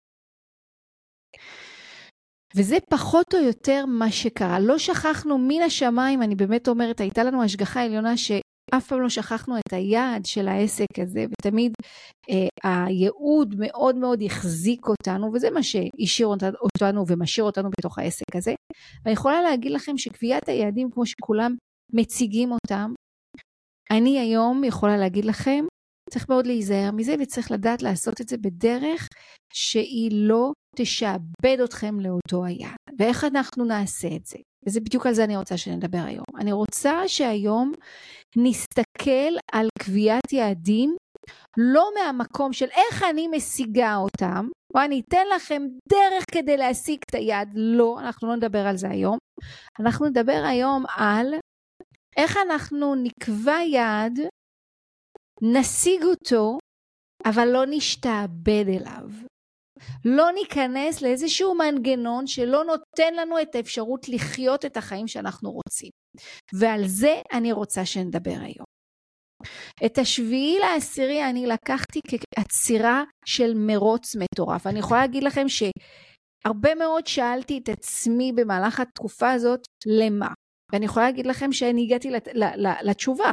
וזה 2.56 2.76
פחות 2.90 3.34
או 3.34 3.38
יותר 3.38 3.84
מה 3.86 4.10
שקרה. 4.12 4.60
לא 4.60 4.78
שכחנו 4.78 5.38
מן 5.38 5.62
השמיים, 5.66 6.22
אני 6.22 6.34
באמת 6.34 6.68
אומרת, 6.68 7.00
הייתה 7.00 7.24
לנו 7.24 7.42
השגחה 7.42 7.82
עליונה 7.82 8.16
ש... 8.16 8.32
אף 8.74 8.86
פעם 8.86 9.00
לא 9.00 9.08
שכחנו 9.08 9.58
את 9.58 9.72
היעד 9.72 10.26
של 10.26 10.48
העסק 10.48 10.98
הזה, 10.98 11.24
ותמיד 11.30 11.72
אה, 12.30 12.84
הייעוד 12.86 13.54
מאוד 13.58 13.96
מאוד 13.96 14.22
החזיק 14.22 14.88
אותנו, 14.88 15.32
וזה 15.32 15.50
מה 15.50 15.62
שהשאיר 15.62 16.28
אותנו 16.60 17.04
ומשאיר 17.08 17.44
אותנו 17.46 17.70
בתוך 17.78 17.98
העסק 17.98 18.36
הזה. 18.36 18.54
ואני 19.04 19.12
יכולה 19.12 19.42
להגיד 19.42 19.72
לכם 19.72 19.98
שקביעת 19.98 20.48
היעדים, 20.48 20.90
כמו 20.90 21.06
שכולם 21.06 21.54
מציגים 21.92 22.52
אותם, 22.52 22.92
אני 23.90 24.18
היום 24.18 24.64
יכולה 24.64 24.96
להגיד 24.96 25.24
לכם, 25.24 25.64
צריך 26.10 26.28
מאוד 26.28 26.46
להיזהר 26.46 26.90
מזה, 26.92 27.14
וצריך 27.20 27.50
לדעת 27.50 27.82
לעשות 27.82 28.20
את 28.20 28.28
זה 28.28 28.36
בדרך 28.36 29.08
שהיא 29.54 30.10
לא 30.12 30.52
תשעבד 30.76 31.60
אתכם 31.64 32.00
לאותו 32.00 32.44
היעד. 32.44 32.76
ואיך 32.98 33.24
אנחנו 33.24 33.64
נעשה 33.64 34.08
את 34.16 34.26
זה? 34.26 34.38
וזה 34.66 34.80
בדיוק 34.80 35.06
על 35.06 35.14
זה 35.14 35.24
אני 35.24 35.36
רוצה 35.36 35.56
שנדבר 35.56 36.02
היום. 36.06 36.24
אני 36.38 36.52
רוצה 36.52 37.08
שהיום 37.08 37.72
נסתכל 38.36 39.36
על 39.52 39.68
קביעת 39.78 40.32
יעדים, 40.32 40.96
לא 41.56 41.90
מהמקום 41.94 42.52
של 42.52 42.66
איך 42.66 43.02
אני 43.10 43.28
משיגה 43.28 43.96
אותם, 43.96 44.48
או 44.74 44.80
אני 44.80 45.02
אתן 45.08 45.26
לכם 45.36 45.62
דרך 45.88 46.24
כדי 46.32 46.56
להשיג 46.56 46.98
את 47.10 47.14
היעד, 47.14 47.52
לא, 47.54 48.00
אנחנו 48.00 48.28
לא 48.28 48.36
נדבר 48.36 48.66
על 48.66 48.76
זה 48.76 48.88
היום. 48.88 49.18
אנחנו 49.80 50.06
נדבר 50.06 50.42
היום 50.46 50.84
על 50.96 51.34
איך 52.16 52.36
אנחנו 52.36 52.94
נקבע 52.94 53.58
יעד, 53.72 54.20
נשיג 55.42 56.04
אותו, 56.04 56.58
אבל 57.26 57.48
לא 57.48 57.64
נשתעבד 57.66 58.64
אליו. 58.68 59.10
לא 60.04 60.30
ניכנס 60.34 61.02
לאיזשהו 61.02 61.54
מנגנון 61.54 62.26
שלא 62.26 62.64
נותן 62.64 63.14
לנו 63.14 63.40
את 63.42 63.54
האפשרות 63.54 64.08
לחיות 64.08 64.64
את 64.64 64.76
החיים 64.76 65.08
שאנחנו 65.08 65.50
רוצים. 65.50 65.90
ועל 66.54 66.86
זה 66.86 67.14
אני 67.32 67.52
רוצה 67.52 67.84
שנדבר 67.84 68.38
היום. 68.40 68.66
את 69.86 69.98
השביעי 69.98 70.58
לעשירי 70.58 71.30
אני 71.30 71.46
לקחתי 71.46 72.00
כעצירה 72.08 73.04
של 73.26 73.52
מרוץ 73.54 74.16
מטורף. 74.16 74.66
אני 74.66 74.78
יכולה 74.78 75.00
להגיד 75.00 75.22
לכם 75.22 75.46
שהרבה 75.48 76.74
מאוד 76.74 77.06
שאלתי 77.06 77.58
את 77.58 77.68
עצמי 77.68 78.32
במהלך 78.32 78.80
התקופה 78.80 79.30
הזאת, 79.30 79.60
למה? 79.86 80.28
ואני 80.72 80.84
יכולה 80.84 81.06
להגיד 81.06 81.26
לכם 81.26 81.52
שאני 81.52 81.82
הגעתי 81.82 82.10
לתשובה. 82.82 83.32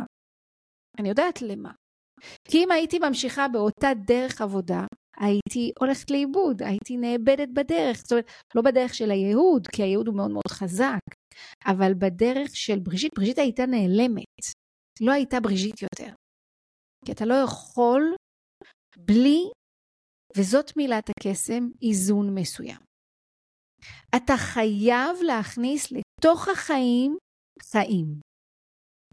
אני 1.00 1.10
יודעת 1.10 1.42
למה. 1.42 1.72
כי 2.48 2.64
אם 2.64 2.72
הייתי 2.72 3.00
ממשיכה 3.00 3.48
באותה 3.48 3.88
דרך 4.06 4.42
עבודה, 4.42 4.86
הייתי 5.18 5.72
הולכת 5.80 6.12
לאיבוד, 6.12 6.62
הייתי 6.62 6.98
נאבדת 6.98 7.50
בדרך. 7.54 7.98
זאת 7.98 8.12
אומרת, 8.12 8.32
לא 8.56 8.62
בדרך 8.62 8.94
של 8.94 9.12
הייעוד, 9.12 9.68
כי 9.68 9.84
הייעוד 9.84 10.08
הוא 10.08 10.16
מאוד 10.16 10.32
מאוד 10.32 10.48
חזק, 10.48 11.06
אבל 11.66 11.94
בדרך 11.94 12.56
של 12.56 12.80
בריז'יט, 12.80 13.12
בריז'יט 13.16 13.40
הייתה 13.40 13.66
נעלמת. 13.66 14.44
לא 15.02 15.12
הייתה 15.12 15.40
בריז'יט 15.40 15.82
יותר. 15.82 16.14
כי 17.06 17.12
אתה 17.12 17.26
לא 17.26 17.34
יכול 17.34 18.16
בלי, 18.98 19.42
וזאת 20.38 20.78
מילת 20.78 21.10
הקסם, 21.10 21.64
איזון 21.82 22.36
מסוים. 22.36 22.80
אתה 24.16 24.34
חייב 24.38 25.18
להכניס 25.22 25.88
לתוך 25.92 26.48
החיים 26.48 27.18
חיים. 27.62 28.20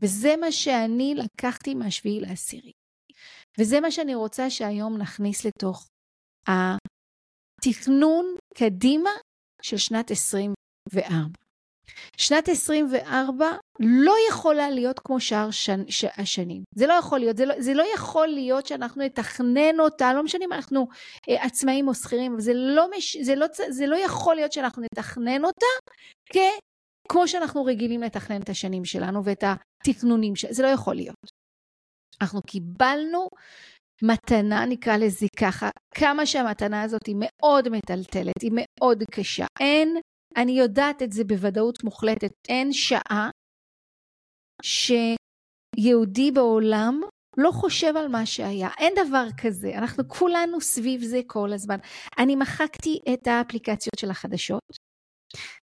וזה 0.03 0.37
מה 0.41 0.53
שאני 0.53 1.15
לקחתי 1.15 1.75
מהשביעי 1.75 2.21
לעשירי. 2.21 2.73
וזה 3.59 3.81
מה 3.81 3.91
שאני 3.91 4.15
רוצה 4.15 4.51
שהיום 4.51 4.97
נכניס 4.97 5.45
לתוך 5.45 5.89
התכנון 7.59 8.35
קדימה 8.55 9.11
של 9.63 9.77
שנת 9.77 10.11
24. 10.11 11.41
שנת 12.17 12.49
24 12.49 13.47
לא 13.81 14.15
יכולה 14.29 14.71
להיות 14.71 14.99
כמו 14.99 15.21
שאר 15.21 15.51
שנ, 15.51 15.81
ש, 15.89 16.05
השנים. 16.17 16.63
זה 16.75 16.87
לא 16.87 16.93
יכול 16.93 17.19
להיות, 17.19 17.37
זה 17.37 17.47
לא, 17.47 17.55
זה 17.59 17.75
לא 17.75 17.85
יכול 17.95 18.27
להיות 18.27 18.67
שאנחנו 18.67 19.03
נתכנן 19.03 19.81
אותה, 19.81 20.13
לא 20.13 20.23
משנה 20.23 20.45
אם 20.45 20.53
אנחנו 20.53 20.89
אה, 21.29 21.45
עצמאים 21.45 21.89
או 21.89 21.95
שכירים, 21.95 22.41
זה 22.41 22.53
לא, 22.55 22.87
מש, 22.97 23.17
זה, 23.17 23.35
לא, 23.35 23.47
זה 23.69 23.87
לא 23.87 23.97
יכול 23.97 24.35
להיות 24.35 24.53
שאנחנו 24.53 24.83
נתכנן 24.83 25.45
אותה 25.45 25.67
כ, 26.33 26.37
כמו 27.09 27.29
שאנחנו 27.29 27.65
רגילים 27.65 28.03
לתכנן 28.03 28.41
את 28.43 28.49
השנים 28.49 28.85
שלנו 28.85 29.25
ואת 29.25 29.45
התכנונים 29.81 30.37
שלנו, 30.37 30.55
זה 30.55 30.63
לא 30.63 30.69
יכול 30.69 30.95
להיות. 30.95 31.40
אנחנו 32.23 32.43
קיבלנו 32.43 33.29
מתנה, 34.03 34.67
נקרא 34.67 34.97
לזה 34.97 35.27
ככה, 35.37 35.71
כמה 35.95 36.27
שהמתנה 36.27 36.83
הזאת 36.83 37.07
היא 37.07 37.17
מאוד 37.19 37.69
מטלטלת, 37.69 38.43
היא 38.43 38.53
מאוד 38.55 39.03
קשה. 39.11 39.47
אין, 39.61 39.97
אני 40.37 40.53
יודעת 40.53 41.03
את 41.03 41.13
זה 41.13 41.25
בוודאות 41.25 41.85
מוחלטת, 41.85 42.33
אין 42.49 42.73
שעה 42.73 43.31
שיהודי 44.63 46.31
בעולם 46.31 47.01
לא 47.37 47.51
חושב 47.51 47.97
על 47.97 48.09
מה 48.09 48.27
שהיה. 48.27 48.69
אין 48.79 48.95
דבר 49.07 49.27
כזה, 49.43 49.71
אנחנו 49.79 50.09
כולנו 50.09 50.61
סביב 50.61 51.03
זה 51.03 51.21
כל 51.27 51.53
הזמן. 51.53 51.77
אני 52.19 52.37
מחקתי 52.37 52.99
את 53.15 53.27
האפליקציות 53.27 53.99
של 53.99 54.11
החדשות. 54.11 54.63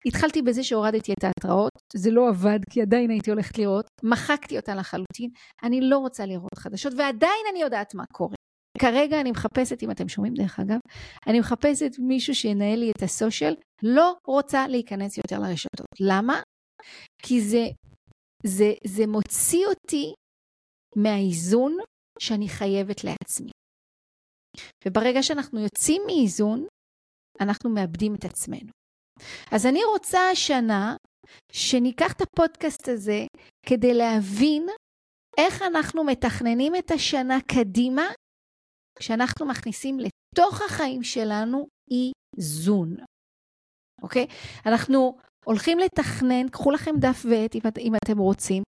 התחלתי 0.05 0.41
בזה 0.41 0.63
שהורדתי 0.63 1.13
את 1.13 1.23
ההתראות, 1.23 1.71
זה 1.95 2.11
לא 2.11 2.29
עבד 2.29 2.59
כי 2.69 2.81
עדיין 2.81 3.09
הייתי 3.09 3.31
הולכת 3.31 3.57
לראות, 3.57 3.85
מחקתי 4.03 4.57
אותה 4.57 4.75
לחלוטין, 4.75 5.29
אני 5.63 5.81
לא 5.81 5.97
רוצה 5.97 6.25
לראות 6.25 6.57
חדשות 6.57 6.93
ועדיין 6.97 7.45
אני 7.51 7.61
יודעת 7.61 7.95
מה 7.95 8.03
קורה. 8.13 8.35
כרגע 8.79 9.21
אני 9.21 9.31
מחפשת, 9.31 9.83
אם 9.83 9.91
אתם 9.91 10.09
שומעים 10.09 10.33
דרך 10.33 10.59
אגב, 10.59 10.79
אני 11.27 11.39
מחפשת 11.39 11.91
מישהו 11.99 12.35
שינהל 12.35 12.79
לי 12.79 12.91
את 12.91 13.03
הסושיאל, 13.03 13.55
לא 13.83 14.13
רוצה 14.27 14.67
להיכנס 14.67 15.17
יותר 15.17 15.39
לרשתות. 15.39 15.87
למה? 15.99 16.41
כי 17.23 17.41
זה, 17.41 17.65
זה, 18.45 18.73
זה 18.87 19.07
מוציא 19.07 19.65
אותי 19.67 20.13
מהאיזון 20.95 21.77
שאני 22.19 22.49
חייבת 22.49 23.03
לעצמי. 23.03 23.51
וברגע 24.85 25.23
שאנחנו 25.23 25.59
יוצאים 25.59 26.01
מאיזון, 26.05 26.65
אנחנו 27.41 27.69
מאבדים 27.69 28.15
את 28.15 28.25
עצמנו. 28.25 28.82
אז 29.51 29.65
אני 29.65 29.83
רוצה 29.83 30.19
השנה 30.31 30.95
שניקח 31.51 32.13
את 32.13 32.21
הפודקאסט 32.21 32.87
הזה 32.87 33.25
כדי 33.65 33.93
להבין 33.93 34.67
איך 35.37 35.61
אנחנו 35.61 36.03
מתכננים 36.03 36.75
את 36.75 36.91
השנה 36.91 37.37
קדימה 37.41 38.03
כשאנחנו 38.99 39.45
מכניסים 39.45 39.97
לתוך 39.99 40.61
החיים 40.61 41.03
שלנו 41.03 41.67
איזון. 41.91 42.95
אוקיי? 44.01 44.27
אנחנו 44.65 45.17
הולכים 45.45 45.79
לתכנן, 45.79 46.49
קחו 46.49 46.71
לכם 46.71 46.91
דף 46.99 47.25
ועט 47.29 47.55
אם, 47.55 47.61
אם 47.79 47.95
אתם 47.95 48.17
רוצים, 48.17 48.63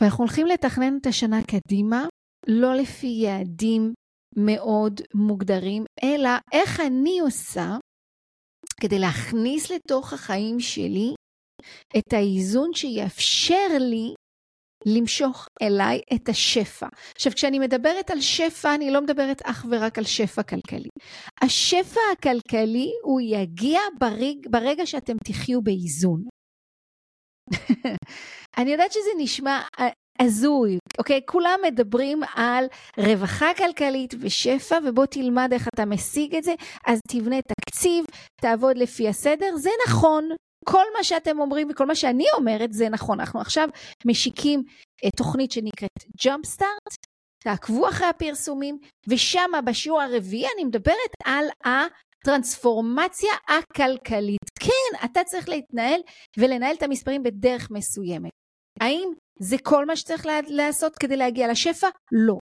ואנחנו 0.00 0.24
הולכים 0.24 0.46
לתכנן 0.46 0.96
את 1.00 1.06
השנה 1.06 1.38
קדימה, 1.42 2.06
לא 2.46 2.74
לפי 2.74 3.06
יעדים 3.06 3.92
מאוד 4.36 5.00
מוגדרים, 5.14 5.84
אלא 6.04 6.30
איך 6.52 6.80
אני 6.80 7.20
עושה 7.20 7.76
כדי 8.80 8.98
להכניס 8.98 9.70
לתוך 9.70 10.12
החיים 10.12 10.60
שלי 10.60 11.14
את 11.98 12.12
האיזון 12.12 12.70
שיאפשר 12.74 13.68
לי 13.80 14.14
למשוך 14.86 15.46
אליי 15.62 16.00
את 16.14 16.28
השפע. 16.28 16.86
עכשיו, 17.14 17.32
כשאני 17.32 17.58
מדברת 17.58 18.10
על 18.10 18.20
שפע, 18.20 18.74
אני 18.74 18.90
לא 18.90 19.00
מדברת 19.00 19.42
אך 19.42 19.66
ורק 19.70 19.98
על 19.98 20.04
שפע 20.04 20.42
כלכלי. 20.42 20.88
השפע 21.42 22.00
הכלכלי, 22.12 22.90
הוא 23.02 23.20
יגיע 23.20 23.80
ברג, 23.98 24.36
ברגע 24.50 24.86
שאתם 24.86 25.16
תחיו 25.24 25.62
באיזון. 25.62 26.22
אני 28.58 28.70
יודעת 28.70 28.92
שזה 28.92 29.10
נשמע 29.18 29.60
הזוי, 30.20 30.78
אוקיי? 30.98 31.20
כולם 31.26 31.60
מדברים 31.66 32.20
על 32.34 32.64
רווחה 32.98 33.54
כלכלית 33.56 34.14
ושפע, 34.20 34.78
ובוא 34.84 35.06
תלמד 35.06 35.48
איך 35.52 35.68
אתה 35.74 35.84
משיג 35.84 36.36
את 36.36 36.44
זה, 36.44 36.54
אז 36.86 37.00
תבנה 37.08 37.42
תקציב, 37.68 38.04
תעבוד 38.40 38.78
לפי 38.78 39.08
הסדר, 39.08 39.56
זה 39.56 39.70
נכון. 39.88 40.28
כל 40.64 40.84
מה 40.96 41.04
שאתם 41.04 41.40
אומרים 41.40 41.68
וכל 41.70 41.86
מה 41.86 41.94
שאני 41.94 42.24
אומרת 42.36 42.72
זה 42.72 42.88
נכון. 42.88 43.20
אנחנו 43.20 43.40
עכשיו 43.40 43.68
משיקים 44.06 44.62
את 45.06 45.12
תוכנית 45.16 45.52
שנקראת 45.52 45.98
Jump 46.22 46.56
Start, 46.56 46.94
תעקבו 47.44 47.88
אחרי 47.88 48.06
הפרסומים, 48.06 48.78
ושם 49.08 49.50
בשיעור 49.64 50.00
הרביעי 50.02 50.46
אני 50.54 50.64
מדברת 50.64 51.12
על 51.24 51.44
הטרנספורמציה 51.64 53.32
הכלכלית. 53.48 54.50
כן, 54.60 55.04
אתה 55.04 55.24
צריך 55.24 55.48
להתנהל 55.48 56.00
ולנהל 56.38 56.74
את 56.74 56.82
המספרים 56.82 57.22
בדרך 57.22 57.70
מסוימת. 57.70 58.30
האם 58.80 59.08
זה 59.40 59.56
כל 59.62 59.86
מה 59.86 59.96
שצריך 59.96 60.26
לעשות 60.48 60.96
כדי 60.96 61.16
להגיע 61.16 61.50
לשפע? 61.52 61.88
לא. 62.12 62.38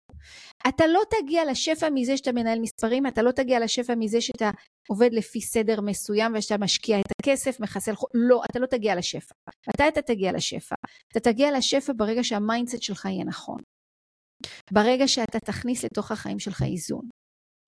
אתה 0.68 0.88
לא 0.88 1.02
תגיע 1.10 1.46
לשפע 1.52 1.90
מזה 1.94 2.18
שאתה 2.18 2.32
מנהל 2.32 2.60
מספרים, 2.60 3.08
אתה 3.08 3.22
לא 3.22 3.32
תגיע 3.32 3.60
לשפע 3.60 3.96
מזה 3.96 4.22
שאתה 4.22 4.52
עובד 4.90 5.10
לפי 5.14 5.42
סדר 5.42 5.82
מסוים 5.82 6.34
ושאתה 6.36 6.58
משקיע 6.58 7.00
את 7.00 7.12
הכסף, 7.22 7.60
מחסל, 7.60 7.94
לא, 8.14 8.42
אתה 8.52 8.60
לא 8.60 8.66
תגיע 8.66 8.96
לשפע. 8.96 9.36
מתי 9.70 9.88
אתה 9.88 10.02
תגיע 10.02 10.32
לשפע? 10.32 10.76
אתה 11.12 11.20
תגיע 11.20 11.58
לשפע 11.58 11.94
ברגע 11.98 12.24
שה 12.24 12.41
mindset 12.41 12.82
שלך 12.82 13.06
יהיה 13.06 13.24
נכון. 13.26 13.58
ברגע 14.72 15.08
שאתה 15.08 15.40
תכניס 15.40 15.84
לתוך 15.84 16.12
החיים 16.12 16.40
שלך 16.40 16.64
איזון. 16.64 17.10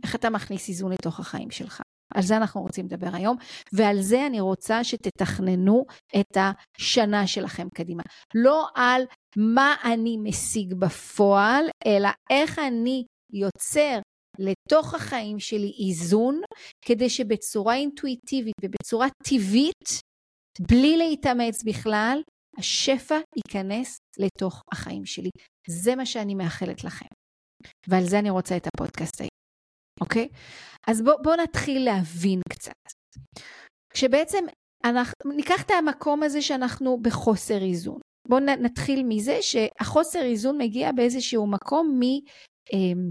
איך 0.04 0.16
אתה 0.16 0.30
מכניס 0.30 0.70
איזון 0.70 0.92
לתוך 0.92 1.20
החיים 1.20 1.52
שלך? 1.52 1.82
על 2.16 2.22
זה 2.22 2.38
אנחנו 2.38 2.62
רוצים 2.62 2.86
לדבר 2.86 3.10
היום, 3.14 3.38
ועל 3.74 4.02
זה 4.02 4.26
אני 4.26 4.40
רוצה 4.40 4.84
שתתכננו 4.84 5.86
את 6.20 6.38
השנה 6.38 7.28
שלכם 7.28 7.68
קדימה. 7.76 8.04
לא 8.36 8.68
על 8.76 9.02
מה 9.38 9.76
אני 9.84 10.18
משיג 10.18 10.74
בפועל, 10.74 11.66
אלא 11.86 12.10
איך 12.30 12.60
אני 12.60 13.04
יוצר 13.34 14.00
לתוך 14.40 14.94
החיים 14.94 15.40
שלי 15.40 15.72
איזון, 15.88 16.42
כדי 16.86 17.10
שבצורה 17.10 17.76
אינטואיטיבית 17.76 18.56
ובצורה 18.64 19.08
טבעית, 19.24 20.02
בלי 20.62 20.98
להתאמץ 20.98 21.64
בכלל, 21.64 22.22
השפע 22.58 23.18
ייכנס 23.36 23.98
לתוך 24.20 24.62
החיים 24.74 25.06
שלי. 25.06 25.30
זה 25.70 25.96
מה 25.96 26.06
שאני 26.06 26.36
מאחלת 26.36 26.84
לכם. 26.84 27.06
ועל 27.88 28.04
זה 28.04 28.20
אני 28.20 28.30
רוצה 28.30 28.58
את 28.58 28.68
הפודקאסט 28.68 29.22
היום. 29.22 29.37
אוקיי? 30.02 30.28
אז 30.88 31.02
בואו 31.02 31.18
בוא 31.24 31.36
נתחיל 31.36 31.86
להבין 31.86 32.40
קצת. 32.50 32.74
כשבעצם 33.94 34.46
אנחנו, 34.86 35.32
ניקח 35.36 35.62
את 35.62 35.72
המקום 35.72 36.24
הזה 36.24 36.42
שאנחנו 36.42 36.98
בחוסר 37.02 37.62
איזון. 37.62 38.00
בואו 38.28 38.40
נתחיל 38.40 39.04
מזה 39.08 39.38
שהחוסר 39.42 40.22
איזון 40.22 40.58
מגיע 40.58 40.92
באיזשהו 40.92 41.48
מקום 41.48 42.00
מ... 42.00 42.04
אמ, 42.74 43.08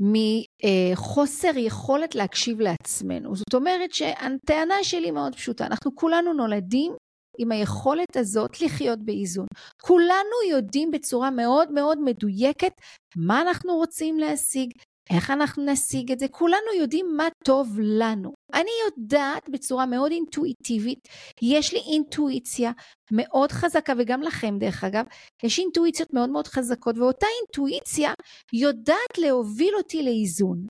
מחוסר 0.00 1.56
יכולת 1.56 2.14
להקשיב 2.14 2.60
לעצמנו. 2.60 3.36
זאת 3.36 3.54
אומרת 3.54 3.92
שהטענה 3.92 4.74
שלי 4.82 5.10
מאוד 5.10 5.34
פשוטה, 5.34 5.66
אנחנו 5.66 5.94
כולנו 5.94 6.32
נולדים 6.32 6.92
עם 7.38 7.52
היכולת 7.52 8.16
הזאת 8.16 8.60
לחיות 8.60 8.98
באיזון. 9.04 9.46
כולנו 9.82 10.50
יודעים 10.50 10.90
בצורה 10.90 11.30
מאוד 11.30 11.72
מאוד 11.72 11.98
מדויקת 12.00 12.72
מה 13.16 13.40
אנחנו 13.40 13.74
רוצים 13.74 14.18
להשיג, 14.18 14.72
איך 15.10 15.30
אנחנו 15.30 15.64
נשיג 15.64 16.12
את 16.12 16.18
זה? 16.18 16.28
כולנו 16.28 16.72
יודעים 16.78 17.06
מה 17.16 17.28
טוב 17.44 17.68
לנו. 17.80 18.32
אני 18.54 18.70
יודעת 18.86 19.48
בצורה 19.48 19.86
מאוד 19.86 20.10
אינטואיטיבית, 20.12 21.08
יש 21.42 21.72
לי 21.72 21.80
אינטואיציה 21.92 22.72
מאוד 23.12 23.52
חזקה, 23.52 23.92
וגם 23.98 24.22
לכם 24.22 24.58
דרך 24.58 24.84
אגב, 24.84 25.04
יש 25.42 25.58
אינטואיציות 25.58 26.14
מאוד 26.14 26.30
מאוד 26.30 26.46
חזקות, 26.46 26.98
ואותה 26.98 27.26
אינטואיציה 27.40 28.12
יודעת 28.52 29.18
להוביל 29.18 29.74
אותי 29.76 30.02
לאיזון. 30.02 30.66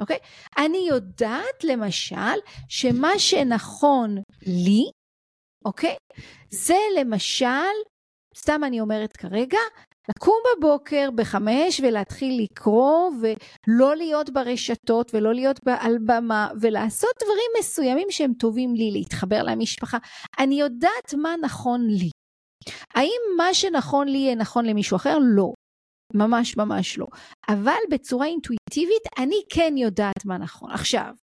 אוקיי? 0.00 0.18
אני 0.58 0.86
יודעת 0.88 1.64
למשל 1.64 2.38
שמה 2.68 3.18
שנכון 3.18 4.16
לי, 4.46 4.90
אוקיי? 5.64 5.96
זה 6.50 6.76
למשל, 6.98 7.74
סתם 8.36 8.60
אני 8.64 8.80
אומרת 8.80 9.16
כרגע, 9.16 9.58
לקום 10.08 10.38
בבוקר 10.56 11.08
בחמש 11.14 11.80
ולהתחיל 11.80 12.42
לקרוא 12.42 13.10
ולא 13.20 13.96
להיות 13.96 14.30
ברשתות 14.30 15.14
ולא 15.14 15.34
להיות 15.34 15.60
על 15.80 15.98
במה 16.06 16.48
ולעשות 16.60 17.10
דברים 17.22 17.50
מסוימים 17.58 18.06
שהם 18.10 18.32
טובים 18.32 18.74
לי, 18.74 18.90
להתחבר 18.90 19.42
למשפחה. 19.42 19.98
אני 20.38 20.60
יודעת 20.60 21.14
מה 21.14 21.34
נכון 21.42 21.86
לי. 21.90 22.10
האם 22.94 23.20
מה 23.36 23.54
שנכון 23.54 24.08
לי 24.08 24.18
יהיה 24.18 24.34
נכון 24.34 24.66
למישהו 24.66 24.96
אחר? 24.96 25.18
לא. 25.36 25.52
ממש 26.14 26.56
ממש 26.56 26.98
לא. 26.98 27.06
אבל 27.48 27.80
בצורה 27.90 28.26
אינטואיטיבית 28.26 29.02
אני 29.18 29.42
כן 29.48 29.74
יודעת 29.76 30.24
מה 30.24 30.38
נכון. 30.38 30.70
עכשיו, 30.70 31.14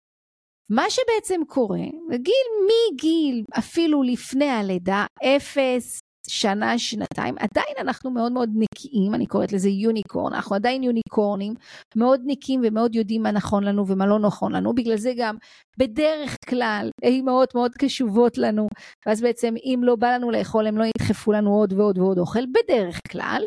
מה 0.71 0.85
שבעצם 0.91 1.41
קורה, 1.49 1.85
גיל 2.11 2.49
מגיל 2.69 3.45
אפילו 3.59 4.03
לפני 4.03 4.51
הלידה, 4.51 5.07
אפס, 5.37 5.99
שנה, 6.29 6.79
שנתיים, 6.79 7.35
עדיין 7.39 7.77
אנחנו 7.81 8.11
מאוד 8.11 8.33
מאוד 8.33 8.51
נקיים, 8.55 9.15
אני 9.15 9.27
קוראת 9.27 9.53
לזה 9.53 9.69
יוניקורן, 9.69 10.35
אנחנו 10.35 10.57
עדיין 10.57 10.83
יוניקורנים, 10.83 11.55
מאוד 11.97 12.21
נקיים 12.25 12.61
ומאוד 12.65 12.95
יודעים 12.95 13.23
מה 13.23 13.31
נכון 13.31 13.65
לנו 13.65 13.87
ומה 13.87 14.07
לא 14.07 14.19
נכון 14.19 14.53
לנו, 14.53 14.75
בגלל 14.75 14.97
זה 14.97 15.13
גם 15.17 15.37
בדרך 15.79 16.37
כלל 16.49 16.91
אימהות 17.03 17.55
מאוד 17.55 17.75
קשובות 17.75 18.39
לנו, 18.39 18.69
ואז 19.07 19.21
בעצם 19.21 19.55
אם 19.65 19.81
לא 19.83 19.97
בא 19.97 20.15
לנו 20.15 20.31
לאכול 20.31 20.67
הם 20.67 20.79
לא 20.79 20.85
ידחפו 20.85 21.33
לנו 21.33 21.55
עוד 21.55 21.73
ועוד 21.73 21.99
ועוד 21.99 22.19
אוכל, 22.19 22.45
בדרך 22.47 23.01
כלל, 23.11 23.45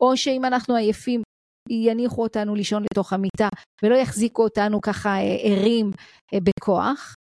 או 0.00 0.16
שאם 0.16 0.44
אנחנו 0.44 0.74
עייפים 0.74 1.22
יניחו 1.70 2.22
אותנו 2.22 2.54
לישון 2.54 2.82
לתוך 2.82 3.12
המיטה 3.12 3.48
ולא 3.82 3.96
יחזיקו 3.96 4.42
אותנו 4.42 4.80
ככה 4.80 5.10
אה, 5.10 5.36
ערים 5.40 5.90
אה, 6.34 6.38
בכוח. 6.40 7.14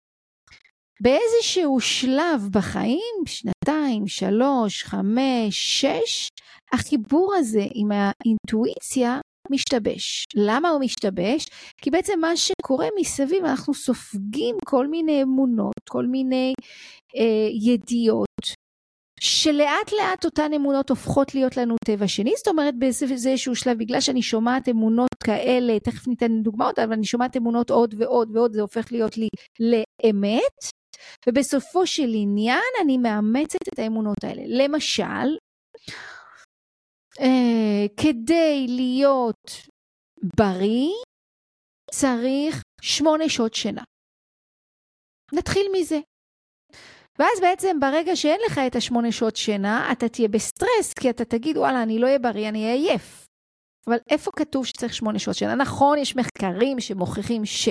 באיזשהו 1.02 1.80
שלב 1.80 2.48
בחיים, 2.52 3.24
שנתיים, 3.26 4.08
שלוש, 4.08 4.84
חמש, 4.84 5.82
שש, 5.82 6.30
החיבור 6.74 7.34
הזה 7.38 7.66
עם 7.74 7.90
האינטואיציה 7.92 9.20
משתבש. 9.52 10.26
למה 10.36 10.70
הוא 10.70 10.82
משתבש? 10.82 11.46
כי 11.82 11.92
בעצם 11.92 12.20
מה 12.22 12.38
שקורה 12.38 12.88
מסביב, 13.00 13.46
אנחנו 13.46 13.74
סופגים 13.74 14.56
כל 14.66 14.88
מיני 14.88 15.24
אמונות, 15.24 15.74
כל 15.90 16.06
מיני 16.06 16.54
אה, 17.18 17.48
ידיעות, 17.74 18.28
שלאט 19.20 19.92
לאט 19.92 20.26
אותן 20.26 20.54
אמונות 20.54 20.90
הופכות 20.90 21.36
להיות 21.36 21.58
לנו 21.58 21.76
טבע 21.86 22.08
שני, 22.08 22.34
זאת 22.38 22.48
אומרת 22.48 22.74
באיזשהו 22.80 23.56
שלב, 23.56 23.78
בגלל 23.78 24.02
שאני 24.02 24.22
שומעת 24.22 24.70
אמונות 24.70 25.16
כאלה, 25.24 25.80
תכף 25.80 26.08
ניתן 26.08 26.42
דוגמאות, 26.42 26.80
אבל 26.80 26.94
אני 26.94 27.06
שומעת 27.06 27.38
אמונות 27.38 27.70
עוד 27.70 27.96
ועוד 27.98 28.36
ועוד, 28.36 28.54
זה 28.54 28.62
הופך 28.62 28.92
להיות 28.92 29.18
לי 29.18 29.28
לאמת, 29.60 30.81
ובסופו 31.28 31.88
של 31.88 32.10
עניין 32.14 32.72
אני 32.84 32.98
מאמצת 32.98 33.68
את 33.74 33.80
האמונות 33.80 34.24
האלה. 34.24 34.42
למשל, 34.48 35.38
אה, 37.20 37.86
כדי 37.98 38.66
להיות 38.68 39.52
בריא 40.38 40.94
צריך 41.92 42.64
שמונה 42.82 43.30
שעות 43.30 43.54
שינה. 43.54 43.84
נתחיל 45.34 45.68
מזה. 45.74 46.00
ואז 47.20 47.42
בעצם 47.42 47.80
ברגע 47.80 48.16
שאין 48.16 48.40
לך 48.46 48.60
את 48.68 48.76
השמונה 48.76 49.12
שעות 49.12 49.36
שינה, 49.36 49.92
אתה 49.92 50.10
תהיה 50.10 50.28
בסטרס, 50.28 50.94
כי 51.00 51.10
אתה 51.10 51.26
תגיד, 51.26 51.58
וואלה, 51.58 51.84
אני 51.84 52.00
לא 52.00 52.06
אהיה 52.06 52.20
בריא, 52.20 52.50
אני 52.50 52.64
אהיה 52.64 52.74
עייף. 52.74 53.31
אבל 53.88 53.98
איפה 54.10 54.32
כתוב 54.36 54.66
שצריך 54.66 54.94
שמונה 54.94 55.20
שעות 55.20 55.38
שינה? 55.38 55.56
נכון, 55.56 55.98
יש 55.98 56.16
מחקרים 56.16 56.80
שמוכיחים 56.80 57.46
ש... 57.46 57.70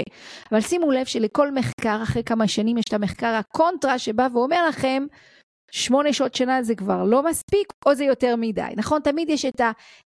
אבל 0.53 0.61
שימו 0.61 0.91
לב 0.91 1.07
שלכל 1.07 1.51
מחקר, 1.53 2.03
אחרי 2.03 2.25
כמה 2.25 2.49
שנים 2.49 2.79
יש 2.79 2.85
את 2.89 2.93
המחקר 2.93 3.27
הקונטרה 3.27 3.99
שבא 3.99 4.29
ואומר 4.33 4.69
לכם, 4.69 5.07
שמונה 5.71 6.13
שעות 6.13 6.35
שינה 6.35 6.63
זה 6.63 6.75
כבר 6.75 7.05
לא 7.05 7.23
מספיק, 7.23 7.73
או 7.87 7.95
זה 7.95 8.05
יותר 8.05 8.37
מדי. 8.37 8.73
נכון? 8.77 9.01
תמיד 9.01 9.31
יש 9.31 9.45
את 9.45 9.61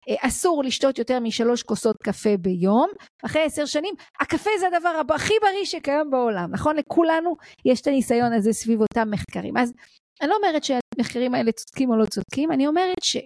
האסור 0.06 0.62
אה, 0.62 0.66
לשתות 0.66 0.98
יותר 0.98 1.20
משלוש 1.20 1.62
כוסות 1.62 1.96
קפה 2.02 2.36
ביום. 2.36 2.88
אחרי 3.24 3.42
עשר 3.42 3.66
שנים, 3.66 3.94
הקפה 4.20 4.50
זה 4.60 4.66
הדבר 4.66 5.14
הכי 5.14 5.34
בריא 5.42 5.64
שקיים 5.64 6.10
בעולם. 6.10 6.50
נכון? 6.50 6.76
לכולנו 6.76 7.36
יש 7.64 7.80
את 7.80 7.86
הניסיון 7.86 8.32
הזה 8.32 8.52
סביב 8.52 8.80
אותם 8.80 9.10
מחקרים. 9.10 9.56
אז 9.56 9.72
אני 10.20 10.30
לא 10.30 10.36
אומרת 10.36 10.64
שהמחקרים 10.64 11.34
האלה 11.34 11.52
צודקים 11.52 11.90
או 11.90 11.96
לא 11.96 12.04
צודקים, 12.04 12.52
אני 12.52 12.66
אומרת 12.66 13.02
ש... 13.02 13.16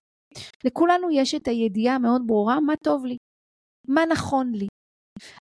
לכולנו 0.64 1.10
יש 1.10 1.34
את 1.34 1.48
הידיעה 1.48 1.94
המאוד 1.94 2.22
ברורה 2.26 2.60
מה 2.60 2.76
טוב 2.84 3.06
לי, 3.06 3.16
מה 3.88 4.02
נכון 4.06 4.52
לי. 4.54 4.66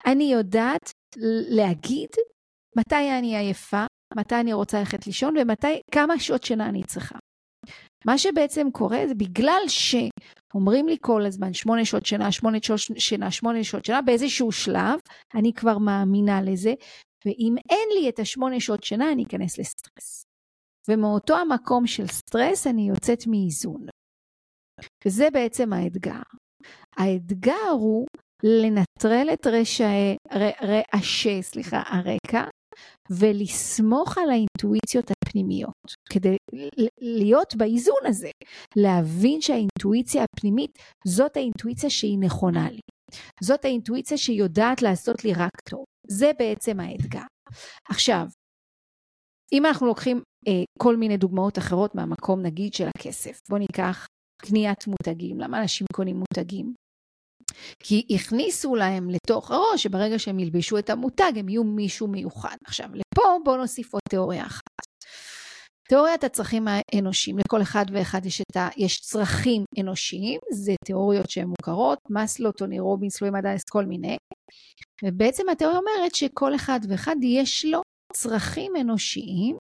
אני 0.05 0.23
יודעת 0.23 0.91
להגיד 1.49 2.09
מתי 2.77 3.17
אני 3.19 3.37
עייפה, 3.37 3.85
מתי 4.17 4.35
אני 4.35 4.53
רוצה 4.53 4.79
ללכת 4.79 5.07
לישון 5.07 5.37
ומתי, 5.37 5.81
כמה 5.91 6.19
שעות 6.19 6.43
שינה 6.43 6.69
אני 6.69 6.83
צריכה. 6.83 7.15
מה 8.05 8.17
שבעצם 8.17 8.67
קורה 8.71 9.07
זה 9.07 9.15
בגלל 9.15 9.61
שאומרים 9.67 10.87
לי 10.87 10.97
כל 11.01 11.25
הזמן 11.25 11.53
שמונה 11.53 11.85
שעות 11.85 12.05
שינה, 12.05 12.31
שמונה 12.31 12.57
שעות 12.61 12.79
שינה, 12.79 13.31
שמונה 13.31 13.63
שעות 13.63 13.85
שינה, 13.85 14.01
באיזשהו 14.01 14.51
שלב 14.51 14.99
אני 15.35 15.53
כבר 15.53 15.77
מאמינה 15.77 16.41
לזה, 16.41 16.73
ואם 17.25 17.55
אין 17.69 17.89
לי 17.95 18.09
את 18.09 18.19
השמונה 18.19 18.59
שעות 18.59 18.83
שינה 18.83 19.11
אני 19.11 19.23
אכנס 19.23 19.59
לסטרס. 19.59 20.23
ומאותו 20.89 21.37
המקום 21.37 21.87
של 21.87 22.07
סטרס 22.07 22.67
אני 22.67 22.89
יוצאת 22.89 23.27
מאיזון. 23.27 23.85
וזה 25.05 25.27
בעצם 25.33 25.73
האתגר. 25.73 26.21
האתגר 26.97 27.69
הוא 27.71 28.05
לנטרל 28.43 29.29
את 29.33 29.47
רשעי, 29.47 30.15
רעשי, 30.61 31.43
סליחה, 31.43 31.83
הרקע, 31.85 32.43
ולסמוך 33.09 34.17
על 34.17 34.29
האינטואיציות 34.29 35.11
הפנימיות, 35.11 35.95
כדי 36.11 36.35
להיות 37.01 37.55
באיזון 37.55 38.05
הזה, 38.05 38.29
להבין 38.75 39.41
שהאינטואיציה 39.41 40.23
הפנימית 40.23 40.71
זאת 41.07 41.37
האינטואיציה 41.37 41.89
שהיא 41.89 42.19
נכונה 42.19 42.69
לי. 42.71 42.79
זאת 43.43 43.65
האינטואיציה 43.65 44.17
שיודעת 44.17 44.81
לעשות 44.81 45.23
לי 45.23 45.33
רק 45.33 45.61
טוב. 45.69 45.83
זה 46.07 46.31
בעצם 46.39 46.79
האתגר. 46.79 47.25
עכשיו, 47.89 48.25
אם 49.53 49.65
אנחנו 49.65 49.87
לוקחים 49.87 50.21
אה, 50.47 50.63
כל 50.79 50.97
מיני 50.97 51.17
דוגמאות 51.17 51.57
אחרות 51.57 51.95
מהמקום 51.95 52.41
נגיד 52.41 52.73
של 52.73 52.87
הכסף, 52.97 53.39
בואו 53.49 53.59
ניקח 53.59 54.07
קניית 54.41 54.87
מותגים. 54.87 55.39
למה 55.39 55.61
אנשים 55.61 55.87
קונים 55.93 56.15
מותגים? 56.17 56.73
כי 57.79 58.05
הכניסו 58.09 58.75
להם 58.75 59.09
לתוך 59.09 59.51
הראש 59.51 59.83
שברגע 59.83 60.19
שהם 60.19 60.39
ילבשו 60.39 60.77
את 60.77 60.89
המותג 60.89 61.31
הם 61.35 61.49
יהיו 61.49 61.63
מישהו 61.63 62.07
מיוחד. 62.07 62.55
עכשיו, 62.65 62.87
לפה 62.93 63.21
בואו 63.45 63.57
נוסיף 63.57 63.93
עוד 63.93 64.01
תיאוריה 64.09 64.45
אחת. 64.45 64.61
תיאוריית 65.89 66.23
הצרכים 66.23 66.65
האנושיים, 66.67 67.37
לכל 67.37 67.61
אחד 67.61 67.85
ואחד 67.93 68.25
יש, 68.25 68.41
ה, 68.57 68.69
יש 68.77 68.99
צרכים 68.99 69.63
אנושיים, 69.79 70.39
זה 70.51 70.73
תיאוריות 70.85 71.29
שהן 71.29 71.47
מוכרות, 71.47 71.99
מסלו, 72.09 72.51
טוני 72.51 72.79
רובינס, 72.79 73.21
לואי 73.21 73.31
מדייס, 73.31 73.61
כל 73.69 73.85
מיני. 73.85 74.17
ובעצם 75.03 75.49
התיאוריה 75.49 75.79
אומרת 75.79 76.15
שכל 76.15 76.55
אחד 76.55 76.79
ואחד 76.89 77.15
יש 77.23 77.65
לו 77.65 77.81
צרכים 78.13 78.71
אנושיים, 78.81 79.57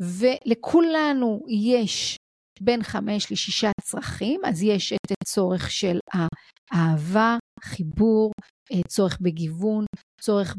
ולכולנו 0.00 1.40
יש 1.48 2.16
בין 2.60 2.82
חמש 2.82 3.32
לשישה 3.32 3.70
צרכים, 3.82 4.40
אז 4.44 4.62
יש 4.62 4.92
את 4.92 5.12
הצורך 5.22 5.70
של 5.70 5.98
האהבה, 6.12 7.36
חיבור, 7.60 8.32
אה, 8.72 8.82
צורך 8.88 9.18
בגיוון, 9.20 9.84
צורך 10.20 10.56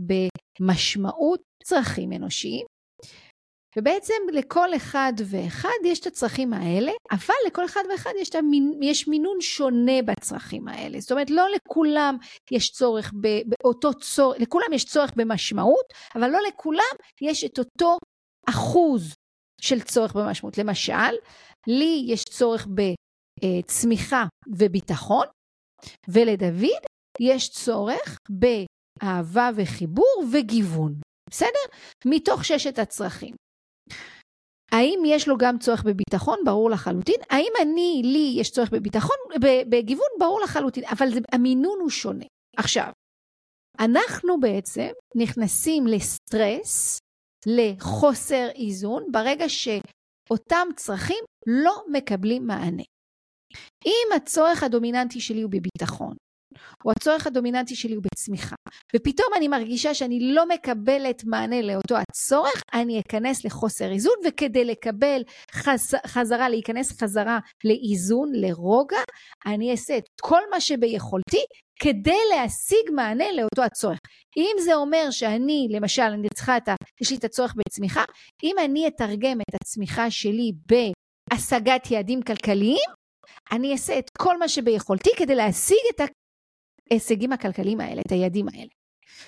במשמעות, 0.60 1.40
צרכים 1.64 2.14
אנושיים. 2.14 2.66
ובעצם 3.78 4.14
לכל 4.34 4.76
אחד 4.76 5.14
ואחד 5.26 5.70
יש 5.86 6.00
את 6.00 6.08
הצרכים 6.08 6.54
האלה, 6.54 6.92
אבל 7.12 7.36
לכל 7.48 7.66
אחד 7.66 7.82
ואחד 7.92 8.12
יש, 8.22 8.36
המין, 8.36 8.80
יש 8.82 9.08
מינון 9.08 9.42
שונה 9.42 10.02
בצרכים 10.06 10.68
האלה. 10.68 11.00
זאת 11.00 11.12
אומרת, 11.12 11.30
לא 11.30 11.46
לכולם 11.56 12.18
יש 12.52 12.72
צורך 12.72 13.14
באותו 13.46 13.94
צורך, 13.94 14.38
לכולם 14.40 14.74
יש 14.74 14.86
צורך 14.86 15.12
במשמעות, 15.16 15.86
אבל 16.16 16.30
לא 16.30 16.40
לכולם 16.48 16.96
יש 17.22 17.44
את 17.44 17.60
אותו 17.60 17.98
אחוז 18.50 19.14
של 19.62 19.82
צורך 19.82 20.16
במשמעות. 20.16 20.58
למשל, 20.58 21.16
לי 21.68 22.04
יש 22.08 22.24
צורך 22.24 22.68
בצמיחה 22.68 24.26
וביטחון, 24.48 25.26
ולדוד 26.08 26.82
יש 27.20 27.50
צורך 27.50 28.18
באהבה 28.30 29.50
וחיבור 29.56 30.24
וגיוון. 30.34 30.96
בסדר? 31.30 31.78
מתוך 32.06 32.46
ששת 32.46 32.80
הצרכים. 32.80 33.36
האם 34.72 35.00
יש 35.06 35.28
לו 35.28 35.38
גם 35.38 35.60
צורך 35.60 35.84
בביטחון? 35.84 36.40
ברור 36.46 36.70
לחלוטין. 36.70 37.16
האם 37.30 37.52
אני, 37.62 38.02
לי 38.04 38.36
יש 38.40 38.52
צורך 38.52 38.70
בביטחון, 38.72 39.16
בגיוון? 39.70 40.08
ברור 40.20 40.42
לחלוטין. 40.44 40.84
אבל 40.86 41.10
זה, 41.14 41.20
המינון 41.32 41.80
הוא 41.80 41.90
שונה. 41.90 42.26
עכשיו, 42.58 42.92
אנחנו 43.80 44.40
בעצם 44.40 44.90
נכנסים 45.16 45.88
לסטרס, 45.88 46.98
לחוסר 47.46 48.48
איזון, 48.56 49.12
ברגע 49.12 49.50
שאותם 50.28 50.68
צרכים 50.76 51.24
לא 51.48 51.84
מקבלים 51.92 52.48
מענה. 52.48 52.84
אם 53.86 54.16
הצורך 54.16 54.64
הדומיננטי 54.64 55.20
שלי 55.20 55.42
הוא 55.42 55.52
בביטחון, 55.52 56.16
או 56.86 56.92
הצורך 56.92 57.28
הדומיננטי 57.28 57.76
שלי 57.76 57.94
הוא 57.96 58.04
בצמיחה, 58.04 58.56
ופתאום 58.96 59.28
אני 59.38 59.48
מרגישה 59.48 59.94
שאני 59.94 60.20
לא 60.22 60.48
מקבלת 60.48 61.24
מענה 61.26 61.62
לאותו 61.62 61.96
הצורך, 61.98 62.62
אני 62.74 63.00
אכנס 63.00 63.46
לחוסר 63.46 63.92
איזון, 63.92 64.16
וכדי 64.26 64.66
לקבל 64.66 65.22
חז... 65.52 65.96
חזרה, 66.08 66.50
להיכנס 66.50 67.02
חזרה 67.02 67.40
לאיזון, 67.64 68.32
לרוגע, 68.34 69.04
אני 69.46 69.72
אעשה 69.72 69.98
את 69.98 70.06
כל 70.22 70.42
מה 70.52 70.62
שביכולתי 70.62 71.46
כדי 71.80 72.20
להשיג 72.30 72.92
מענה 72.96 73.32
לאותו 73.32 73.64
הצורך. 73.64 74.00
אם 74.38 74.56
זה 74.64 74.76
אומר 74.76 75.12
שאני, 75.12 75.68
למשל, 75.72 76.02
אני 76.02 76.28
צריכה 76.36 76.58
את 76.58 76.68
ה... 76.68 76.76
יש 77.02 77.12
לי 77.12 77.18
את 77.18 77.24
הצורך 77.24 77.56
בצמיחה, 77.56 78.04
אם 78.44 78.56
אני 78.66 78.88
אתרגם 78.88 79.42
את 79.42 79.56
הצמיחה 79.62 80.12
שלי 80.12 80.52
בהשגת 80.66 81.92
יעדים 81.92 82.22
כלכליים, 82.22 82.90
אני 83.52 83.72
אעשה 83.72 84.00
את 84.00 84.10
כל 84.18 84.38
מה 84.38 84.48
שביכולתי 84.48 85.10
כדי 85.18 85.36
להשיג 85.36 85.78
את 85.96 86.02
ההישגים 86.92 87.34
הכלכליים 87.34 87.82
האלה, 87.82 88.02
את 88.08 88.12
היעדים 88.12 88.46
האלה. 88.54 88.70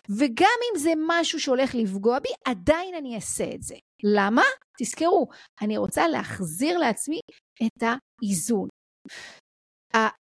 וגם 0.10 0.58
אם 0.72 0.80
זה 0.80 0.94
משהו 1.08 1.40
שהולך 1.40 1.76
לפגוע 1.76 2.20
בי, 2.20 2.30
עדיין 2.46 2.96
אני 2.96 3.16
אעשה 3.16 3.46
את 3.56 3.64
זה. 3.64 3.76
למה? 4.04 4.44
תזכרו, 4.80 5.28
אני 5.62 5.78
רוצה 5.78 6.08
להחזיר 6.08 6.78
לעצמי 6.78 7.20
את 7.64 7.84
האיזון. 7.84 8.68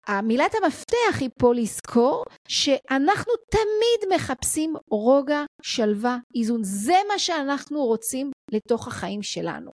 המילת 0.06 0.54
המפתח 0.62 1.20
היא 1.20 1.30
פה 1.38 1.54
לזכור 1.54 2.24
שאנחנו 2.48 3.32
תמיד 3.50 4.14
מחפשים 4.14 4.74
רוגע, 4.90 5.44
שלווה, 5.62 6.18
איזון. 6.34 6.60
זה 6.64 6.96
מה 7.08 7.18
שאנחנו 7.18 7.84
רוצים 7.84 8.30
לתוך 8.52 8.88
החיים 8.88 9.22
שלנו. 9.22 9.70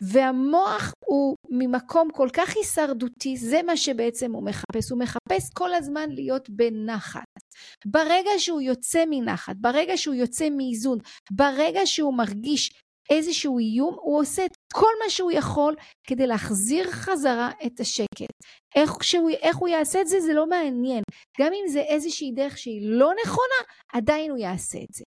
והמוח 0.00 0.92
הוא 1.06 1.36
ממקום 1.50 2.08
כל 2.12 2.28
כך 2.32 2.56
הישרדותי, 2.56 3.36
זה 3.36 3.62
מה 3.62 3.76
שבעצם 3.76 4.32
הוא 4.32 4.44
מחפש. 4.44 4.90
הוא 4.90 4.98
מחפש 4.98 5.50
כל 5.54 5.74
הזמן 5.74 6.10
להיות 6.10 6.50
בנחת. 6.50 7.24
ברגע 7.86 8.30
שהוא 8.38 8.60
יוצא 8.60 9.04
מנחת, 9.10 9.56
ברגע 9.56 9.96
שהוא 9.96 10.14
יוצא 10.14 10.48
מאיזון, 10.50 10.98
ברגע 11.30 11.80
שהוא 11.84 12.14
מרגיש 12.14 12.83
איזשהו 13.10 13.58
איום, 13.58 13.96
הוא 14.00 14.20
עושה 14.20 14.46
את 14.46 14.56
כל 14.74 14.92
מה 15.04 15.10
שהוא 15.10 15.32
יכול 15.32 15.74
כדי 16.06 16.26
להחזיר 16.26 16.90
חזרה 16.90 17.50
את 17.66 17.80
השקט. 17.80 18.34
איך, 18.76 19.04
שהוא, 19.04 19.30
איך 19.30 19.56
הוא 19.56 19.68
יעשה 19.68 20.00
את 20.00 20.06
זה, 20.06 20.20
זה 20.20 20.32
לא 20.32 20.46
מעניין. 20.46 21.02
גם 21.40 21.52
אם 21.52 21.68
זה 21.68 21.80
איזושהי 21.80 22.32
דרך 22.32 22.58
שהיא 22.58 22.80
לא 22.82 23.12
נכונה, 23.24 23.60
עדיין 23.92 24.30
הוא 24.30 24.38
יעשה 24.38 24.78
את 24.78 24.94
זה. 24.94 25.04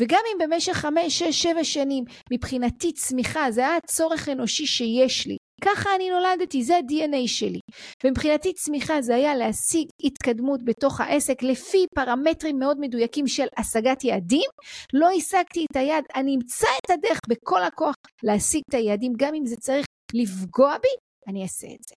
וגם 0.00 0.20
אם 0.32 0.38
במשך 0.38 0.72
חמש, 0.72 1.18
שש, 1.18 1.42
שבע 1.42 1.64
שנים 1.64 2.04
מבחינתי 2.32 2.92
צמיחה 2.92 3.50
זה 3.50 3.60
היה 3.60 3.76
הצורך 3.76 4.28
אנושי 4.28 4.66
שיש 4.66 5.26
לי, 5.26 5.36
ככה 5.64 5.94
אני 5.96 6.10
נולדתי, 6.10 6.62
זה 6.62 6.76
ה-DNA 6.76 7.26
שלי. 7.28 7.60
ומבחינתי 8.04 8.52
צמיחה 8.52 9.02
זה 9.02 9.14
היה 9.14 9.34
להשיג 9.34 9.88
התקדמות 10.04 10.64
בתוך 10.64 11.00
העסק 11.00 11.42
לפי 11.42 11.86
פרמטרים 11.94 12.58
מאוד 12.58 12.76
מדויקים 12.80 13.26
של 13.26 13.46
השגת 13.56 14.04
יעדים. 14.04 14.50
לא 14.94 15.08
השגתי 15.16 15.64
את 15.70 15.76
היעד, 15.76 16.04
אני 16.14 16.34
אמצא 16.36 16.68
את 16.86 16.90
הדרך 16.90 17.20
בכל 17.28 17.62
הכוח 17.62 17.94
להשיג 18.22 18.62
את 18.70 18.74
היעדים, 18.74 19.12
גם 19.16 19.34
אם 19.34 19.46
זה 19.46 19.56
צריך 19.56 19.86
לפגוע 20.14 20.78
בי, 20.78 20.88
אני 21.28 21.42
אעשה 21.42 21.66
את 21.66 21.82
זה. 21.88 21.94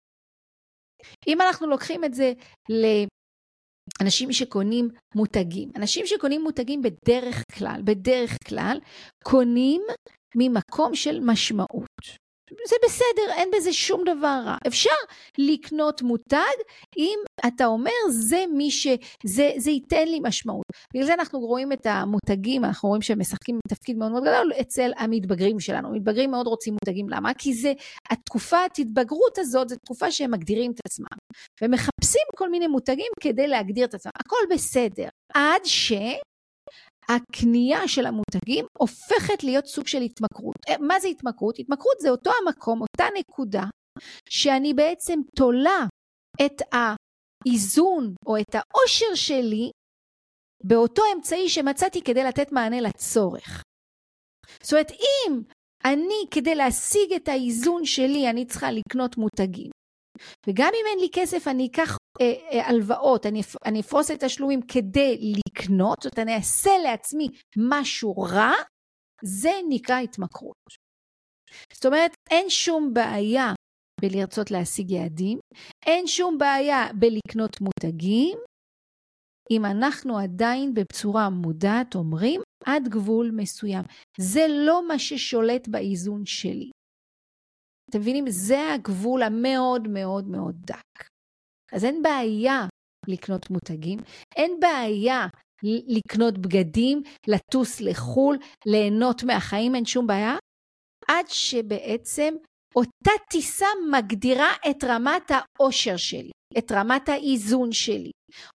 אם 1.27 1.41
אנחנו 1.41 1.67
לוקחים 1.67 2.03
את 2.03 2.13
זה 2.13 2.33
אנשים 4.01 4.31
שקונים 4.31 4.89
מותגים. 5.15 5.69
אנשים 5.75 6.05
שקונים 6.05 6.43
מותגים 6.43 6.81
בדרך 6.81 7.43
כלל, 7.57 7.81
בדרך 7.83 8.37
כלל, 8.47 8.79
קונים 9.23 9.81
ממקום 10.35 10.95
של 10.95 11.19
משמעות. 11.19 12.28
זה 12.67 12.75
בסדר, 12.85 13.33
אין 13.33 13.49
בזה 13.55 13.73
שום 13.73 14.03
דבר 14.03 14.41
רע. 14.45 14.57
אפשר 14.67 14.89
לקנות 15.37 16.01
מותג 16.01 16.57
אם 16.97 17.19
אתה 17.47 17.65
אומר 17.65 17.91
זה 18.09 18.43
מי 18.53 18.71
ש... 18.71 18.87
זה, 19.23 19.51
זה 19.57 19.71
ייתן 19.71 20.07
לי 20.07 20.19
משמעות. 20.23 20.65
בגלל 20.93 21.05
זה 21.05 21.13
אנחנו 21.13 21.39
רואים 21.39 21.71
את 21.71 21.85
המותגים, 21.85 22.65
אנחנו 22.65 22.89
רואים 22.89 23.01
שהם 23.01 23.19
משחקים 23.19 23.59
תפקיד 23.69 23.97
מאוד 23.97 24.11
מאוד 24.11 24.23
גדול 24.23 24.51
אצל 24.61 24.91
המתבגרים 24.97 25.59
שלנו. 25.59 25.87
המתבגרים 25.89 26.31
מאוד 26.31 26.47
רוצים 26.47 26.73
מותגים, 26.73 27.09
למה? 27.09 27.33
כי 27.33 27.53
זה, 27.53 27.73
התקופת 28.09 28.71
התבגרות 28.79 29.37
הזאת, 29.37 29.69
זו 29.69 29.75
תקופה 29.75 30.11
שהם 30.11 30.31
מגדירים 30.31 30.71
את 30.71 30.79
עצמם. 30.85 31.17
ומחפשים 31.61 32.21
כל 32.35 32.49
מיני 32.49 32.67
מותגים 32.67 33.11
כדי 33.19 33.47
להגדיר 33.47 33.85
את 33.85 33.93
עצמם. 33.93 34.11
הכל 34.15 34.55
בסדר. 34.55 35.07
עד 35.33 35.61
ש... 35.65 35.93
הקנייה 37.09 37.87
של 37.87 38.05
המותגים 38.05 38.65
הופכת 38.77 39.43
להיות 39.43 39.65
סוג 39.65 39.87
של 39.87 40.01
התמכרות. 40.01 40.55
אה, 40.69 40.77
מה 40.79 40.99
זה 40.99 41.07
התמכרות? 41.07 41.59
התמכרות 41.59 41.99
זה 41.99 42.09
אותו 42.09 42.31
המקום, 42.41 42.81
אותה 42.81 43.05
נקודה, 43.19 43.63
שאני 44.29 44.73
בעצם 44.73 45.19
תולה 45.35 45.85
את 46.45 46.61
האיזון 46.71 48.13
או 48.25 48.37
את 48.37 48.55
העושר 48.55 49.15
שלי 49.15 49.71
באותו 50.63 51.01
אמצעי 51.15 51.49
שמצאתי 51.49 52.01
כדי 52.01 52.23
לתת 52.23 52.51
מענה 52.51 52.81
לצורך. 52.81 53.63
זאת 54.63 54.73
אומרת, 54.73 54.91
אם 54.91 55.41
אני, 55.85 56.25
כדי 56.31 56.55
להשיג 56.55 57.13
את 57.15 57.27
האיזון 57.27 57.85
שלי, 57.85 58.29
אני 58.29 58.45
צריכה 58.45 58.67
לקנות 58.71 59.17
מותגים, 59.17 59.71
וגם 60.47 60.69
אם 60.73 60.85
אין 60.91 60.99
לי 60.99 61.09
כסף, 61.13 61.47
אני 61.47 61.67
אקח 61.67 61.97
אה, 62.21 62.33
אה, 62.51 62.67
הלוואות, 62.67 63.25
אני, 63.25 63.41
אני 63.65 63.79
אפרוס 63.79 64.11
את 64.11 64.23
התשלומים 64.23 64.61
כדי 64.61 65.33
לקנות, 65.47 65.97
זאת 66.01 66.13
אומרת, 66.13 66.27
אני 66.27 66.35
אעשה 66.35 66.71
לעצמי 66.83 67.27
משהו 67.57 68.21
רע, 68.21 68.51
זה 69.23 69.51
נקרא 69.69 69.99
התמכרות. 69.99 70.89
זאת 71.73 71.85
אומרת, 71.85 72.11
אין 72.29 72.49
שום 72.49 72.93
בעיה 72.93 73.53
בלרצות 74.01 74.51
להשיג 74.51 74.91
יעדים, 74.91 75.39
אין 75.85 76.07
שום 76.07 76.37
בעיה 76.37 76.87
בלקנות 76.93 77.61
מותגים, 77.61 78.37
אם 79.51 79.65
אנחנו 79.65 80.17
עדיין 80.17 80.73
בצורה 80.73 81.29
מודעת 81.29 81.95
אומרים 81.95 82.41
עד 82.65 82.87
גבול 82.87 83.31
מסוים. 83.35 83.83
זה 84.17 84.45
לא 84.49 84.87
מה 84.87 84.99
ששולט 84.99 85.67
באיזון 85.67 86.25
שלי. 86.25 86.69
אתם 87.89 87.99
מבינים? 87.99 88.25
זה 88.29 88.73
הגבול 88.73 89.23
המאוד 89.23 89.87
מאוד 89.87 90.27
מאוד 90.27 90.55
דק. 90.65 91.07
אז 91.71 91.85
אין 91.85 92.01
בעיה 92.01 92.67
לקנות 93.07 93.49
מותגים, 93.49 93.99
אין 94.35 94.59
בעיה 94.59 95.27
לקנות 95.87 96.37
בגדים, 96.37 97.01
לטוס 97.27 97.81
לחו"ל, 97.81 98.37
ליהנות 98.65 99.23
מהחיים, 99.23 99.75
אין 99.75 99.85
שום 99.85 100.07
בעיה, 100.07 100.35
עד 101.07 101.25
שבעצם 101.27 102.33
אותה 102.75 103.11
טיסה 103.29 103.65
מגדירה 103.91 104.51
את 104.69 104.83
רמת 104.83 105.31
האושר 105.31 105.97
שלי. 105.97 106.31
את 106.57 106.71
רמת 106.71 107.09
האיזון 107.09 107.71
שלי. 107.71 108.11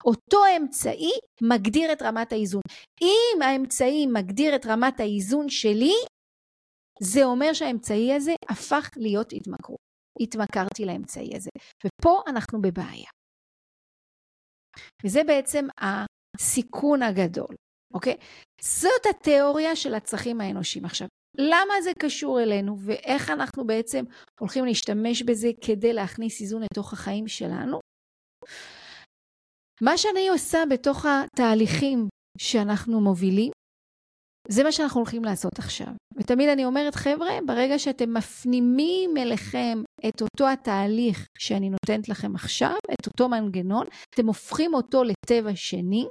אותו 0.04 0.38
אמצעי 0.56 1.12
מגדיר 1.42 1.92
את 1.92 2.02
רמת 2.02 2.32
האיזון. 2.32 2.62
אם 3.02 3.42
האמצעי 3.42 4.06
מגדיר 4.06 4.56
את 4.56 4.66
רמת 4.66 5.00
האיזון 5.00 5.48
שלי, 5.48 5.94
זה 7.00 7.24
אומר 7.24 7.52
שהאמצעי 7.52 8.14
הזה 8.14 8.32
הפך 8.48 8.90
להיות 8.96 9.32
התמכרות. 9.32 9.78
התמכרתי 10.20 10.84
לאמצעי 10.84 11.36
הזה. 11.36 11.50
ופה 11.84 12.22
אנחנו 12.26 12.62
בבעיה. 12.62 13.10
וזה 15.04 15.24
בעצם 15.26 15.66
הסיכון 15.78 17.02
הגדול, 17.02 17.54
אוקיי? 17.94 18.16
זאת 18.62 19.06
התיאוריה 19.10 19.76
של 19.76 19.94
הצרכים 19.94 20.40
האנושיים. 20.40 20.84
עכשיו, 20.84 21.08
למה 21.38 21.74
זה 21.82 21.90
קשור 21.98 22.40
אלינו 22.40 22.76
ואיך 22.78 23.30
אנחנו 23.30 23.66
בעצם 23.66 24.04
הולכים 24.40 24.64
להשתמש 24.64 25.22
בזה 25.22 25.48
כדי 25.60 25.92
להכניס 25.92 26.40
איזון 26.40 26.62
לתוך 26.62 26.92
החיים 26.92 27.28
שלנו? 27.28 27.80
מה 29.82 29.98
שאני 29.98 30.28
עושה 30.28 30.58
בתוך 30.70 31.06
התהליכים 31.06 32.08
שאנחנו 32.38 33.00
מובילים, 33.00 33.52
זה 34.48 34.64
מה 34.64 34.72
שאנחנו 34.72 35.00
הולכים 35.00 35.24
לעשות 35.24 35.58
עכשיו. 35.58 35.94
ותמיד 36.16 36.48
אני 36.48 36.64
אומרת, 36.64 36.94
חבר'ה, 36.94 37.30
ברגע 37.46 37.78
שאתם 37.78 38.14
מפנימים 38.14 39.16
אליכם 39.16 39.82
את 40.08 40.22
אותו 40.22 40.48
התהליך 40.48 41.26
שאני 41.38 41.70
נותנת 41.70 42.08
לכם 42.08 42.34
עכשיו, 42.34 42.76
את 42.92 43.06
אותו 43.06 43.28
מנגנון, 43.28 43.86
אתם 44.14 44.26
הופכים 44.26 44.74
אותו 44.74 45.02
לטבע 45.04 45.50
שני, 45.54 46.06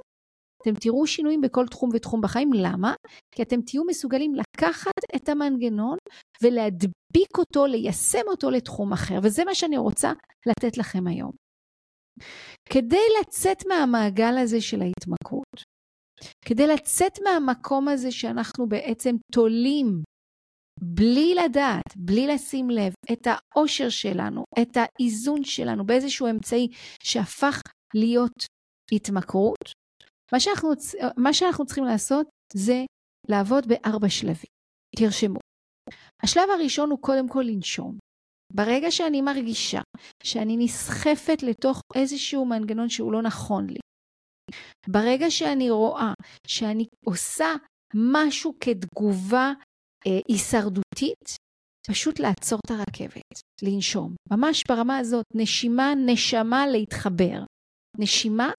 אתם 0.62 0.74
תראו 0.74 1.06
שינויים 1.06 1.40
בכל 1.40 1.66
תחום 1.66 1.90
ותחום 1.94 2.20
בחיים. 2.20 2.50
למה? 2.52 2.94
כי 3.34 3.42
אתם 3.42 3.60
תהיו 3.62 3.82
מסוגלים 3.86 4.34
לקחת 4.34 4.98
את 5.16 5.28
המנגנון 5.28 5.96
ולהדביק 6.42 7.38
אותו, 7.38 7.66
ליישם 7.66 8.26
אותו 8.26 8.50
לתחום 8.50 8.92
אחר. 8.92 9.18
וזה 9.22 9.44
מה 9.44 9.54
שאני 9.54 9.78
רוצה 9.78 10.12
לתת 10.46 10.78
לכם 10.78 11.06
היום. 11.06 11.32
כדי 12.70 13.06
לצאת 13.20 13.66
מהמעגל 13.68 14.38
הזה 14.38 14.60
של 14.60 14.82
ההתמכרות, 14.82 15.71
כדי 16.44 16.66
לצאת 16.66 17.18
מהמקום 17.24 17.88
הזה 17.88 18.12
שאנחנו 18.12 18.68
בעצם 18.68 19.16
תולים 19.32 20.02
בלי 20.80 21.34
לדעת, 21.34 21.96
בלי 21.96 22.26
לשים 22.26 22.70
לב, 22.70 22.92
את 23.12 23.26
האושר 23.26 23.88
שלנו, 23.88 24.44
את 24.62 24.76
האיזון 24.76 25.44
שלנו 25.44 25.86
באיזשהו 25.86 26.30
אמצעי 26.30 26.68
שהפך 27.02 27.60
להיות 27.94 28.44
התמכרות, 28.92 29.72
מה 30.32 30.40
שאנחנו, 30.40 30.68
מה 31.16 31.32
שאנחנו 31.32 31.66
צריכים 31.66 31.84
לעשות 31.84 32.26
זה 32.54 32.84
לעבוד 33.28 33.64
בארבע 33.68 34.08
שלבים. 34.08 34.50
תרשמו. 34.96 35.38
השלב 36.22 36.50
הראשון 36.54 36.90
הוא 36.90 36.98
קודם 36.98 37.28
כל 37.28 37.42
לנשום. 37.42 37.98
ברגע 38.52 38.90
שאני 38.90 39.22
מרגישה 39.22 39.80
שאני 40.22 40.56
נסחפת 40.56 41.42
לתוך 41.42 41.80
איזשהו 41.94 42.44
מנגנון 42.44 42.88
שהוא 42.88 43.12
לא 43.12 43.22
נכון 43.22 43.66
לי, 43.70 43.78
ברגע 44.88 45.30
שאני 45.30 45.70
רואה 45.70 46.12
שאני 46.46 46.86
עושה 47.06 47.48
משהו 47.94 48.54
כתגובה 48.60 49.52
אה, 50.06 50.20
הישרדותית, 50.28 51.36
פשוט 51.88 52.18
לעצור 52.18 52.58
את 52.66 52.70
הרכבת, 52.70 53.40
לנשום. 53.62 54.14
ממש 54.30 54.62
ברמה 54.68 54.98
הזאת, 54.98 55.24
נשימה, 55.34 55.92
נשמה, 56.06 56.66
להתחבר. 56.66 57.44
נשימה 57.98 58.50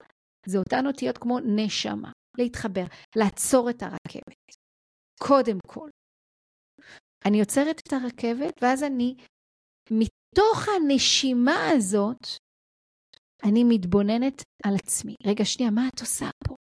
זה 0.46 0.58
אותן 0.58 0.86
אותיות 0.86 1.18
כמו 1.18 1.38
נשמה, 1.40 2.12
להתחבר, 2.38 2.84
לעצור 3.16 3.70
את 3.70 3.82
הרכבת. 3.82 4.54
קודם 5.20 5.58
כל. 5.66 5.88
אני 7.26 7.40
עוצרת 7.40 7.80
את 7.88 7.92
הרכבת, 7.92 8.54
ואז 8.62 8.82
אני, 8.82 9.14
מתוך 9.90 10.68
הנשימה 10.68 11.68
הזאת, 11.70 12.26
אני 13.44 13.64
מתבוננת 13.64 14.42
על 14.64 14.74
עצמי. 14.74 15.14
רגע, 15.26 15.44
שנייה, 15.44 15.70
מה 15.70 15.88
את 15.88 16.00
עושה 16.00 16.26
פה? 16.48 16.54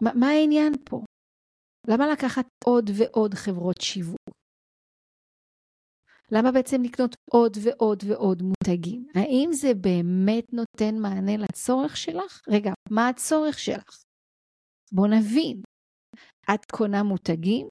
מה, 0.00 0.10
מה 0.14 0.26
העניין 0.26 0.72
פה? 0.84 1.00
למה 1.88 2.04
לקחת 2.12 2.46
עוד 2.64 2.90
ועוד 2.98 3.34
חברות 3.34 3.80
שיווק? 3.80 4.30
למה 6.32 6.52
בעצם 6.52 6.82
לקנות 6.82 7.14
עוד 7.30 7.52
ועוד 7.64 7.98
ועוד 8.08 8.42
מותגים? 8.42 9.06
האם 9.14 9.48
זה 9.52 9.74
באמת 9.80 10.44
נותן 10.52 10.94
מענה 11.02 11.36
לצורך 11.36 11.96
שלך? 11.96 12.40
רגע, 12.48 12.72
מה 12.90 13.08
הצורך 13.08 13.58
שלך? 13.58 14.02
בוא 14.92 15.06
נבין. 15.06 15.62
את 16.54 16.70
קונה 16.70 17.02
מותגים? 17.02 17.68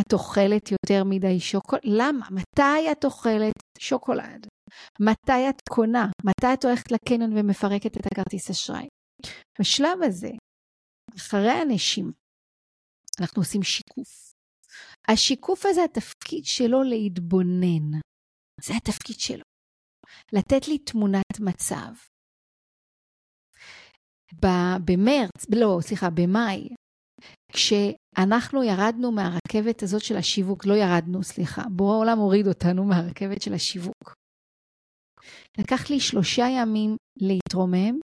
את 0.00 0.12
אוכלת 0.12 0.72
יותר 0.72 1.04
מדי 1.04 1.40
שוקולד? 1.40 1.82
למה? 1.84 2.26
מתי 2.30 2.92
את 2.92 3.04
אוכלת 3.04 3.58
שוקולד? 3.78 4.46
מתי 5.00 5.48
את 5.50 5.60
קונה? 5.68 6.06
מתי 6.24 6.54
את 6.54 6.64
הולכת 6.64 6.92
לקניון 6.92 7.32
ומפרקת 7.32 7.96
את 7.96 8.06
הכרטיס 8.06 8.50
אשראי? 8.50 8.88
בשלב 9.60 10.02
הזה, 10.06 10.30
אחרי 11.16 11.50
הנשימה, 11.50 12.10
אנחנו 13.20 13.42
עושים 13.42 13.62
שיקוף. 13.62 14.32
השיקוף 15.08 15.66
הזה, 15.66 15.84
התפקיד 15.84 16.44
שלו 16.44 16.82
להתבונן. 16.82 18.00
זה 18.60 18.74
התפקיד 18.76 19.16
שלו. 19.18 19.44
לתת 20.32 20.68
לי 20.68 20.78
תמונת 20.78 21.40
מצב. 21.40 21.92
במרץ, 24.84 25.46
לא, 25.54 25.78
סליחה, 25.80 26.10
במאי, 26.10 26.68
כשאנחנו 27.52 28.62
ירדנו 28.62 29.12
מהרכבת 29.12 29.82
הזאת 29.82 30.02
של 30.02 30.16
השיווק, 30.16 30.66
לא 30.66 30.74
ירדנו, 30.74 31.22
סליחה, 31.22 31.62
בורא 31.70 31.94
העולם 31.94 32.18
הוריד 32.18 32.46
אותנו 32.46 32.84
מהרכבת 32.84 33.42
של 33.42 33.54
השיווק. 33.54 34.14
לקח 35.58 35.90
לי 35.90 36.00
שלושה 36.00 36.44
ימים 36.58 36.96
להתרומם, 37.20 38.00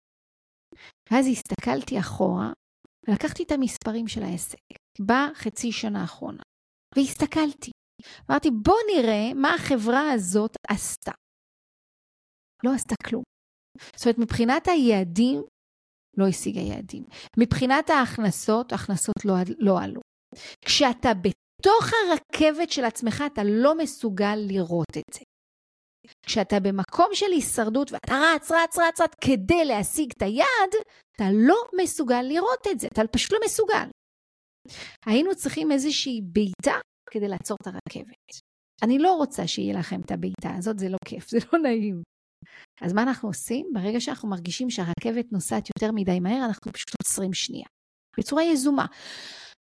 ואז 1.11 1.27
הסתכלתי 1.27 1.99
אחורה 1.99 2.51
ולקחתי 3.07 3.43
את 3.43 3.51
המספרים 3.51 4.07
של 4.07 4.23
העסק 4.23 4.57
בחצי 5.01 5.71
שנה 5.71 6.01
האחרונה. 6.01 6.43
והסתכלתי. 6.95 7.71
אמרתי, 8.29 8.49
בוא 8.51 8.77
נראה 8.95 9.33
מה 9.35 9.53
החברה 9.53 10.11
הזאת 10.11 10.51
עשתה. 10.67 11.11
לא 12.63 12.73
עשתה 12.73 12.95
כלום. 13.05 13.23
זאת 13.95 14.05
אומרת, 14.05 14.17
מבחינת 14.17 14.67
היעדים, 14.67 15.43
לא 16.17 16.27
השיגה 16.27 16.61
יעדים. 16.61 17.03
מבחינת 17.39 17.89
ההכנסות, 17.89 18.71
ההכנסות 18.71 19.25
לא, 19.25 19.33
לא 19.59 19.79
עלו. 19.81 20.01
כשאתה 20.65 21.09
בתוך 21.13 21.85
הרכבת 21.93 22.71
של 22.71 22.83
עצמך, 22.85 23.23
אתה 23.33 23.41
לא 23.43 23.77
מסוגל 23.77 24.35
לראות 24.35 24.97
את 24.97 25.13
זה. 25.13 25.23
כשאתה 26.25 26.59
במקום 26.59 27.09
של 27.13 27.31
הישרדות 27.31 27.91
ואתה 27.91 28.13
רץ, 28.13 28.51
רץ, 28.51 28.77
רץ, 28.77 29.01
רץ 29.01 29.09
כדי 29.21 29.65
להשיג 29.65 30.11
את 30.17 30.21
היעד, 30.21 30.73
אתה 31.15 31.25
לא 31.33 31.55
מסוגל 31.81 32.21
לראות 32.21 32.67
את 32.71 32.79
זה, 32.79 32.87
אתה 32.87 33.01
פשוט 33.11 33.31
לא 33.31 33.39
מסוגל. 33.45 33.87
היינו 35.05 35.35
צריכים 35.35 35.71
איזושהי 35.71 36.21
בעיטה 36.23 36.79
כדי 37.11 37.27
לעצור 37.27 37.57
את 37.61 37.67
הרכבת. 37.67 38.41
אני 38.83 38.99
לא 38.99 39.13
רוצה 39.13 39.47
שיהיה 39.47 39.79
לכם 39.79 40.01
את 40.01 40.11
הבעיטה 40.11 40.55
הזאת, 40.57 40.79
זה 40.79 40.89
לא 40.89 40.97
כיף, 41.05 41.29
זה 41.29 41.37
לא 41.53 41.59
נעים. 41.59 42.03
אז 42.81 42.93
מה 42.93 43.03
אנחנו 43.03 43.29
עושים? 43.29 43.65
ברגע 43.73 43.99
שאנחנו 43.99 44.29
מרגישים 44.29 44.69
שהרכבת 44.69 45.31
נוסעת 45.31 45.69
יותר 45.75 45.91
מדי 45.91 46.19
מהר, 46.19 46.45
אנחנו 46.45 46.71
פשוט 46.71 46.95
עוצרים 47.03 47.33
שנייה. 47.33 47.65
בצורה 48.17 48.43
יזומה. 48.43 48.85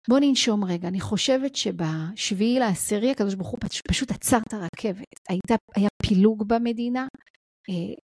בואו 0.10 0.20
ננשום 0.20 0.64
רגע. 0.64 0.88
אני 0.88 1.02
חושבת 1.02 1.56
שבשביעי 1.56 2.60
לעשירי 2.60 3.12
הקדוש 3.12 3.36
ברוך 3.36 3.50
הוא 3.50 3.60
פשוט 3.88 4.12
עצר 4.12 4.38
את 4.48 4.54
הרכבת. 4.54 5.14
הייתה, 5.30 5.56
היה 5.76 5.90
פילוג 6.08 6.44
במדינה, 6.48 7.08
אה, 7.70 7.96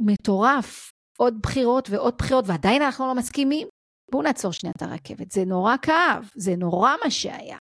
מטורף, 0.00 0.90
עוד 1.18 1.34
בחירות 1.42 1.90
ועוד 1.90 2.14
בחירות, 2.18 2.44
ועדיין 2.48 2.82
אנחנו 2.82 3.06
לא 3.06 3.14
מסכימים. 3.14 3.68
בואו 4.10 4.22
נעצור 4.22 4.52
שנייה 4.52 4.72
את 4.76 4.82
הרכבת. 4.82 5.30
זה 5.30 5.44
נורא 5.44 5.74
כאב, 5.82 6.30
זה 6.34 6.56
נורא 6.56 6.90
מה 7.04 7.10
שהיה. 7.10 7.58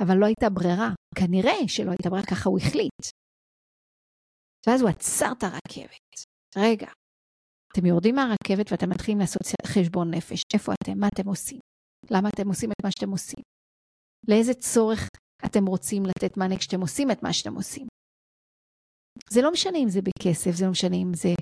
אבל 0.00 0.16
לא 0.16 0.26
הייתה 0.26 0.50
ברירה. 0.50 0.90
כנראה 1.14 1.68
שלא 1.68 1.90
הייתה 1.90 2.10
ברירה, 2.10 2.26
ככה 2.26 2.48
הוא 2.48 2.58
החליט. 2.58 3.02
ואז 4.66 4.80
הוא 4.82 4.90
עצר 4.90 5.32
את 5.38 5.42
הרכבת. 5.42 6.24
רגע, 6.56 6.90
אתם 7.72 7.86
יורדים 7.86 8.14
מהרכבת 8.14 8.72
ואתם 8.72 8.90
מתחילים 8.90 9.18
לעשות 9.20 9.42
חשבון 9.66 10.14
נפש. 10.14 10.42
איפה 10.54 10.72
אתם? 10.72 10.98
מה 10.98 11.08
אתם 11.08 11.28
עושים? 11.28 11.60
למה 12.10 12.28
אתם 12.28 12.48
עושים 12.48 12.70
את 12.72 12.84
מה 12.84 12.90
שאתם 12.90 13.10
עושים? 13.10 13.42
לאיזה 14.28 14.54
צורך 14.54 15.08
אתם 15.44 15.66
רוצים 15.66 16.02
לתת 16.06 16.36
מענה 16.36 16.56
כשאתם 16.56 16.80
עושים 16.80 17.10
את 17.10 17.22
מה 17.22 17.32
שאתם 17.32 17.54
עושים? 17.54 17.86
זה 19.30 19.42
לא 19.42 19.52
משנה 19.52 19.78
אם 19.78 19.88
זה 19.88 20.00
בכסף, 20.02 20.50
זה 20.50 20.64
לא 20.64 20.70
משנה 20.70 20.96
אם 20.96 21.14
זה 21.14 21.34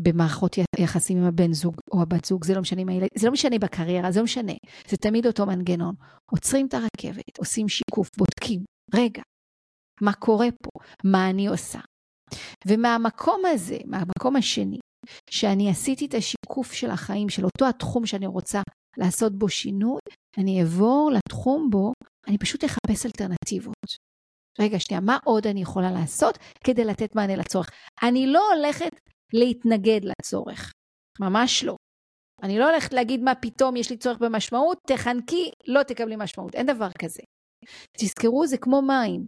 במערכות 0.00 0.56
יחסים 0.78 1.18
עם 1.18 1.24
הבן 1.24 1.52
זוג 1.52 1.74
או 1.92 2.02
הבת 2.02 2.24
זוג, 2.24 2.44
זה 2.44 2.54
לא 2.54 2.60
משנה 2.60 2.80
עם 2.80 2.88
הילד, 2.88 3.08
זה 3.18 3.26
לא 3.26 3.32
משנה 3.32 3.58
בקריירה, 3.58 4.12
זה 4.12 4.20
לא 4.20 4.24
משנה. 4.24 4.52
זה 4.88 4.96
תמיד 4.96 5.26
אותו 5.26 5.46
מנגנון. 5.46 5.94
עוצרים 6.30 6.66
את 6.66 6.74
הרכבת, 6.74 7.38
עושים 7.38 7.68
שיקוף, 7.68 8.08
בודקים, 8.16 8.64
רגע, 8.94 9.22
מה 10.00 10.12
קורה 10.12 10.48
פה? 10.62 10.70
מה 11.04 11.30
אני 11.30 11.46
עושה? 11.46 11.78
ומהמקום 12.66 13.42
הזה, 13.52 13.78
מהמקום 13.86 14.36
השני, 14.36 14.78
שאני 15.30 15.70
עשיתי 15.70 16.06
את 16.06 16.14
השיקוף 16.14 16.72
של 16.72 16.90
החיים, 16.90 17.28
של 17.28 17.44
אותו 17.44 17.68
התחום 17.68 18.06
שאני 18.06 18.26
רוצה 18.26 18.62
לעשות 18.98 19.38
בו 19.38 19.48
שינוי, 19.48 20.00
אני 20.38 20.60
אעבור 20.60 21.10
לתחום 21.14 21.70
בו, 21.70 21.92
אני 22.28 22.38
פשוט 22.38 22.64
אחפש 22.64 23.06
אלטרנטיבות. 23.06 24.08
רגע, 24.60 24.80
שנייה, 24.80 25.00
מה 25.00 25.18
עוד 25.24 25.46
אני 25.46 25.62
יכולה 25.62 25.90
לעשות 25.90 26.38
כדי 26.64 26.84
לתת 26.84 27.14
מענה 27.14 27.36
לצורך? 27.36 27.70
אני 28.02 28.26
לא 28.26 28.42
הולכת 28.54 28.90
להתנגד 29.32 30.00
לצורך. 30.02 30.72
ממש 31.20 31.64
לא. 31.64 31.76
אני 32.42 32.58
לא 32.58 32.70
הולכת 32.70 32.92
להגיד 32.92 33.20
מה 33.20 33.34
פתאום 33.34 33.76
יש 33.76 33.90
לי 33.90 33.96
צורך 33.96 34.18
במשמעות, 34.18 34.78
תחנקי, 34.88 35.50
לא 35.66 35.82
תקבלי 35.82 36.16
משמעות. 36.18 36.54
אין 36.54 36.66
דבר 36.66 36.88
כזה. 36.98 37.22
תזכרו, 37.98 38.46
זה 38.46 38.58
כמו 38.58 38.82
מים. 38.82 39.26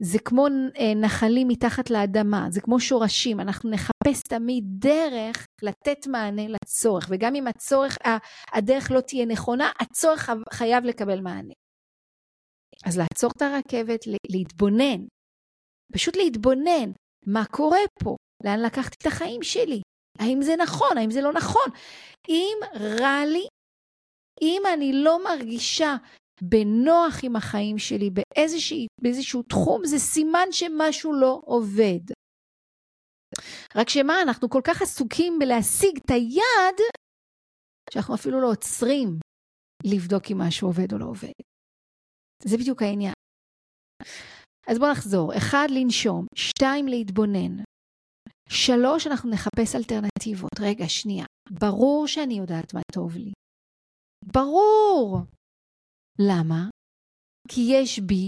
זה 0.00 0.18
כמו 0.18 0.46
אה, 0.46 0.94
נחלים 0.94 1.48
מתחת 1.48 1.90
לאדמה, 1.90 2.46
זה 2.50 2.60
כמו 2.60 2.80
שורשים, 2.80 3.40
אנחנו 3.40 3.70
נחפש 3.70 4.22
תמיד 4.28 4.64
דרך 4.66 5.46
לתת 5.62 6.06
מענה 6.06 6.42
לצורך, 6.48 7.06
וגם 7.10 7.34
אם 7.34 7.46
הצורך, 7.46 7.98
הדרך 8.52 8.90
לא 8.90 9.00
תהיה 9.00 9.26
נכונה, 9.26 9.70
הצורך 9.80 10.30
חייב 10.52 10.84
לקבל 10.84 11.20
מענה. 11.20 11.54
אז 12.86 12.98
לעצור 12.98 13.30
את 13.36 13.42
הרכבת, 13.42 14.00
להתבונן, 14.30 15.06
פשוט 15.92 16.16
להתבונן, 16.16 16.90
מה 17.26 17.44
קורה 17.50 17.78
פה? 18.04 18.16
לאן 18.44 18.60
לקחתי 18.60 18.96
את 19.02 19.06
החיים 19.06 19.42
שלי? 19.42 19.80
האם 20.18 20.42
זה 20.42 20.56
נכון? 20.56 20.98
האם 20.98 21.10
זה 21.10 21.20
לא 21.20 21.32
נכון? 21.32 21.66
אם 22.28 22.58
רע 23.00 23.24
לי, 23.26 23.46
אם 24.42 24.62
אני 24.74 24.92
לא 24.92 25.24
מרגישה 25.24 25.96
בנוח 26.40 27.20
עם 27.22 27.36
החיים 27.36 27.78
שלי 27.78 28.10
באיזשה, 28.10 28.74
באיזשהו 29.00 29.42
תחום, 29.42 29.84
זה 29.84 29.98
סימן 29.98 30.48
שמשהו 30.50 31.12
לא 31.12 31.42
עובד. 31.44 32.00
רק 33.76 33.88
שמה, 33.88 34.22
אנחנו 34.22 34.50
כל 34.50 34.60
כך 34.64 34.82
עסוקים 34.82 35.38
בלהשיג 35.38 35.96
את 36.04 36.10
היעד, 36.10 36.78
שאנחנו 37.90 38.14
אפילו 38.14 38.40
לא 38.40 38.50
עוצרים 38.50 39.08
לבדוק 39.84 40.24
אם 40.30 40.38
משהו 40.38 40.68
עובד 40.68 40.92
או 40.92 40.98
לא 40.98 41.04
עובד. 41.04 41.32
זה 42.44 42.56
בדיוק 42.56 42.82
העניין. 42.82 43.14
אז 44.66 44.78
בואו 44.78 44.90
נחזור. 44.90 45.36
אחד, 45.36 45.66
לנשום. 45.70 46.26
שתיים, 46.34 46.88
להתבונן. 46.88 47.62
שלוש, 48.48 49.06
אנחנו 49.06 49.30
נחפש 49.30 49.74
אלטרנטיבות. 49.76 50.60
רגע, 50.60 50.88
שנייה. 50.88 51.24
ברור 51.50 52.06
שאני 52.06 52.34
יודעת 52.34 52.74
מה 52.74 52.80
טוב 52.92 53.16
לי. 53.16 53.32
ברור. 54.24 55.18
למה? 56.18 56.68
כי 57.48 57.60
יש 57.70 57.98
בי 57.98 58.26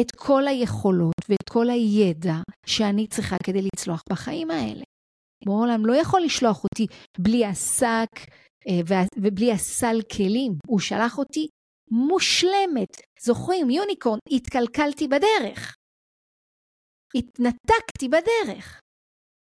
את 0.00 0.10
כל 0.16 0.48
היכולות 0.48 1.20
ואת 1.28 1.48
כל 1.50 1.70
הידע 1.70 2.34
שאני 2.66 3.06
צריכה 3.06 3.36
כדי 3.44 3.62
לצלוח 3.62 4.02
בחיים 4.10 4.50
האלה. 4.50 4.84
העולם 5.46 5.86
לא 5.86 5.92
יכול 5.94 6.20
לשלוח 6.20 6.64
אותי 6.64 6.86
בלי 7.18 7.44
השק 7.46 8.10
אה, 8.68 8.98
ובלי 9.16 9.52
הסל 9.52 9.96
כלים. 10.16 10.52
הוא 10.66 10.80
שלח 10.80 11.18
אותי 11.18 11.48
מושלמת. 11.90 12.88
זוכרים, 13.20 13.70
יוניקורן, 13.70 14.18
התקלקלתי 14.30 15.08
בדרך. 15.08 15.74
התנתקתי 17.14 18.08
בדרך. 18.08 18.80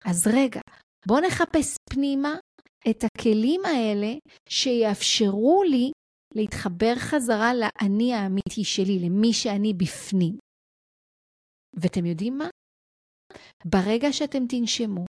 אז 0.04 0.26
רגע, 0.26 0.60
בואו 1.06 1.20
נחפש 1.20 1.76
פנימה 1.90 2.34
את 2.90 3.04
הכלים 3.04 3.60
האלה 3.64 4.14
שיאפשרו 4.48 5.62
לי 5.70 5.90
להתחבר 6.34 6.94
חזרה 6.96 7.50
לאני 7.54 8.14
האמיתי 8.14 8.64
שלי, 8.64 8.98
למי 8.98 9.32
שאני 9.32 9.74
בפנים. 9.74 10.38
ואתם 11.76 12.06
יודעים 12.06 12.38
מה? 12.38 12.48
ברגע 13.64 14.12
שאתם 14.12 14.46
תנשמו, 14.48 15.04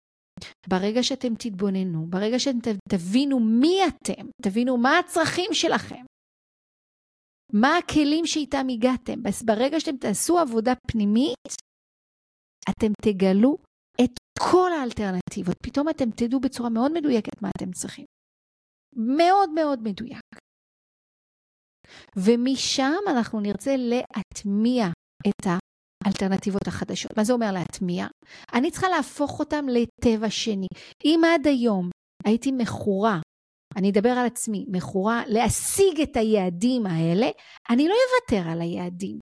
ברגע 0.70 1.04
שאתם 1.04 1.36
תתבוננו, 1.36 2.08
ברגע 2.10 2.40
שאתם 2.40 2.78
תבינו 2.90 3.40
מי 3.40 3.80
אתם, 3.88 4.28
תבינו 4.42 4.78
מה 4.78 5.00
הצרכים 5.00 5.54
שלכם, 5.54 6.06
מה 7.54 7.78
הכלים 7.78 8.26
שאיתם 8.26 8.68
הגעתם, 8.70 9.20
ברגע 9.46 9.80
שאתם 9.80 9.98
תעשו 9.98 10.40
עבודה 10.40 10.74
פנימית, 10.92 11.48
אתם 12.70 12.92
תגלו 13.02 13.58
את 14.04 14.12
כל 14.40 14.70
האלטרנטיבות. 14.80 15.56
פתאום 15.64 15.90
אתם 15.90 16.12
תדעו 16.12 16.40
בצורה 16.40 16.70
מאוד 16.70 16.92
מדויקת 16.94 17.42
מה 17.42 17.50
אתם 17.58 17.72
צריכים. 17.72 18.06
מאוד 19.18 19.50
מאוד 19.50 19.80
מדויק. 19.84 20.26
ומשם 22.16 23.00
אנחנו 23.08 23.40
נרצה 23.40 23.76
להטמיע 23.78 24.88
את 25.28 25.48
האלטרנטיבות 26.04 26.68
החדשות. 26.68 27.18
מה 27.18 27.24
זה 27.24 27.34
אומר 27.34 27.52
להטמיע? 27.52 28.08
אני 28.54 28.72
צריכה 28.72 28.90
להפוך 28.90 29.40
אותם 29.40 29.66
לטבע 29.70 30.30
שני. 30.30 30.68
אם 31.06 31.22
עד 31.34 31.48
היום 31.48 31.90
הייתי 32.26 32.52
מכורה, 32.52 33.20
אני 33.78 33.90
אדבר 33.90 34.10
על 34.10 34.26
עצמי, 34.26 34.66
מכורה 34.68 35.24
להשיג 35.28 36.02
את 36.02 36.18
היעדים 36.18 36.86
האלה, 36.86 37.28
אני 37.70 37.88
לא 37.88 37.96
אוותר 37.96 38.50
על 38.50 38.62
היעדים. 38.62 39.20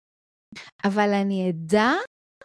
אבל 0.86 1.14
אני 1.14 1.50
אדע 1.50 1.92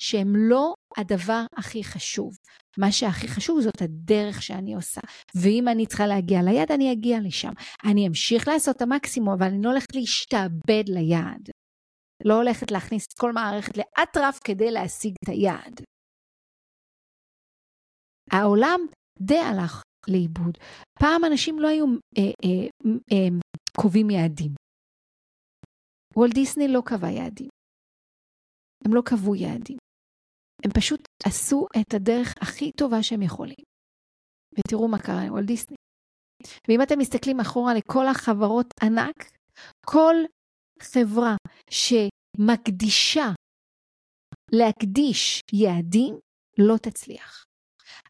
שהם 0.02 0.36
לא 0.36 0.74
הדבר 0.96 1.44
הכי 1.56 1.84
חשוב. 1.84 2.36
מה 2.78 2.92
שהכי 2.92 3.28
חשוב 3.28 3.60
זאת 3.60 3.82
הדרך 3.82 4.42
שאני 4.42 4.74
עושה. 4.74 5.00
ואם 5.34 5.68
אני 5.68 5.86
צריכה 5.86 6.06
להגיע 6.06 6.42
ליעד, 6.42 6.72
אני 6.72 6.92
אגיע 6.92 7.18
לשם. 7.20 7.52
אני 7.90 8.06
אמשיך 8.08 8.48
לעשות 8.48 8.76
את 8.76 8.82
המקסימום, 8.82 9.34
אבל 9.34 9.46
אני 9.46 9.62
לא 9.62 9.70
הולכת 9.70 9.94
להשתעבד 9.94 10.84
ליעד. 10.88 11.50
לא 12.24 12.34
הולכת 12.34 12.70
להכניס 12.70 13.06
את 13.06 13.12
כל 13.18 13.32
מערכת 13.32 13.72
לאטרף 13.76 14.40
כדי 14.44 14.70
להשיג 14.70 15.14
את 15.24 15.28
היעד. 15.28 15.80
העולם 18.32 18.80
די 19.20 19.38
הלך 19.38 19.82
לאיבוד. 20.08 20.58
פעם 20.98 21.24
אנשים 21.24 21.58
לא 21.58 21.68
היו 21.68 21.84
אה, 22.18 22.32
אה, 22.44 22.68
אה, 23.12 23.38
קובעים 23.82 24.10
יעדים. 24.10 24.52
וולט 26.16 26.34
דיסני 26.34 26.68
לא 26.68 26.80
קבע 26.84 27.10
יעדים. 27.10 27.48
הם 28.84 28.94
לא 28.94 29.02
קבעו 29.04 29.34
יעדים. 29.34 29.81
הם 30.64 30.70
פשוט 30.70 31.08
עשו 31.24 31.66
את 31.80 31.94
הדרך 31.94 32.34
הכי 32.40 32.72
טובה 32.72 33.02
שהם 33.02 33.22
יכולים. 33.22 33.64
ותראו 34.58 34.88
מה 34.88 34.98
קרה 34.98 35.22
עם 35.22 35.32
וולט 35.32 35.46
דיסני. 35.46 35.76
ואם 36.68 36.82
אתם 36.82 36.98
מסתכלים 36.98 37.40
אחורה 37.40 37.74
לכל 37.74 38.06
החברות 38.06 38.66
ענק, 38.82 39.30
כל 39.86 40.14
חברה 40.82 41.36
שמקדישה 41.70 43.26
להקדיש 44.52 45.40
יעדים, 45.52 46.18
לא 46.58 46.76
תצליח. 46.76 47.44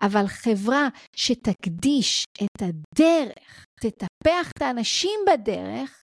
אבל 0.03 0.27
חברה 0.27 0.89
שתקדיש 1.17 2.25
את 2.45 2.63
הדרך, 2.63 3.65
תטפח 3.81 4.51
את 4.57 4.63
האנשים 4.63 5.21
בדרך, 5.27 6.03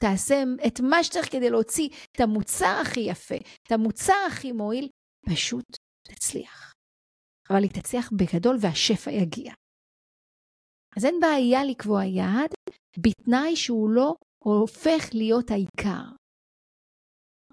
תעשה 0.00 0.42
את 0.66 0.80
מה 0.80 1.04
שצריך 1.04 1.32
כדי 1.32 1.50
להוציא 1.50 1.88
את 2.12 2.20
המוצר 2.20 2.78
הכי 2.82 3.00
יפה, 3.00 3.34
את 3.66 3.72
המוצר 3.72 4.26
הכי 4.26 4.52
מועיל, 4.52 4.88
פשוט 5.30 5.76
תצליח. 6.08 6.72
אבל 7.50 7.62
היא 7.62 7.70
תצליח 7.70 8.10
בגדול 8.12 8.56
והשפע 8.60 9.10
יגיע. 9.10 9.52
אז 10.96 11.04
אין 11.04 11.20
בעיה 11.20 11.64
לקבוע 11.64 12.04
יעד, 12.04 12.50
בתנאי 12.98 13.56
שהוא 13.56 13.90
לא 13.90 14.14
הופך 14.44 15.02
להיות 15.12 15.50
העיקר. 15.50 16.04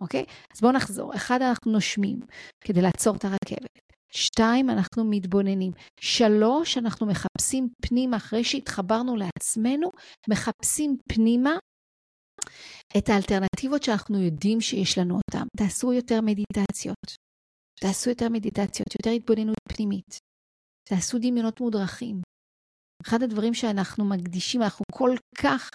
אוקיי? 0.01 0.25
אז 0.53 0.61
בואו 0.61 0.71
נחזור. 0.71 1.15
אחד, 1.15 1.39
אנחנו 1.41 1.71
נושמים 1.71 2.19
כדי 2.61 2.81
לעצור 2.81 3.15
את 3.15 3.25
הרכבת. 3.25 3.83
שתיים, 4.11 4.69
אנחנו 4.69 5.03
מתבוננים. 5.09 5.71
שלוש, 5.99 6.77
אנחנו 6.77 7.07
מחפשים 7.07 7.69
פנימה, 7.81 8.17
אחרי 8.17 8.43
שהתחברנו 8.43 9.15
לעצמנו, 9.15 9.89
מחפשים 10.29 10.97
פנימה 11.09 11.57
את 12.97 13.09
האלטרנטיבות 13.09 13.83
שאנחנו 13.83 14.19
יודעים 14.19 14.61
שיש 14.61 14.97
לנו 14.97 15.15
אותן. 15.15 15.47
תעשו 15.57 15.93
יותר 15.93 16.21
מדיטציות. 16.21 17.22
תעשו 17.83 18.09
יותר 18.09 18.29
מדיטציות, 18.29 18.87
יותר 18.99 19.09
התבוננות 19.09 19.57
פנימית. 19.69 20.17
תעשו 20.89 21.17
דמיונות 21.21 21.59
מודרכים. 21.59 22.21
אחד 23.01 23.23
הדברים 23.23 23.53
שאנחנו 23.53 24.05
מקדישים, 24.05 24.61
אנחנו 24.61 24.85
כל 24.91 25.09
כך 25.37 25.69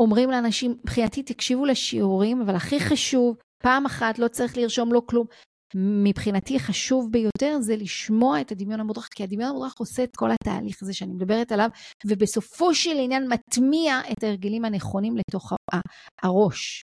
אומרים 0.00 0.30
לאנשים, 0.30 0.70
מבחינתי 0.70 1.22
תקשיבו 1.22 1.64
לשיעורים, 1.64 2.42
אבל 2.42 2.54
הכי 2.56 2.80
חשוב, 2.80 3.36
פעם 3.62 3.86
אחת 3.86 4.18
לא 4.18 4.28
צריך 4.28 4.56
לרשום 4.56 4.92
לו 4.92 5.06
כלום. 5.06 5.26
מבחינתי 6.04 6.60
חשוב 6.60 7.12
ביותר 7.12 7.60
זה 7.60 7.76
לשמוע 7.76 8.40
את 8.40 8.52
הדמיון 8.52 8.80
המודרך, 8.80 9.08
כי 9.14 9.22
הדמיון 9.22 9.50
המודרך 9.50 9.78
עושה 9.78 10.04
את 10.04 10.16
כל 10.16 10.30
התהליך 10.30 10.82
הזה 10.82 10.94
שאני 10.94 11.12
מדברת 11.12 11.52
עליו, 11.52 11.68
ובסופו 12.06 12.74
של 12.74 12.96
עניין 13.04 13.28
מטמיע 13.28 14.00
את 14.12 14.22
ההרגלים 14.22 14.64
הנכונים 14.64 15.16
לתוך 15.16 15.52
הראש. 16.22 16.82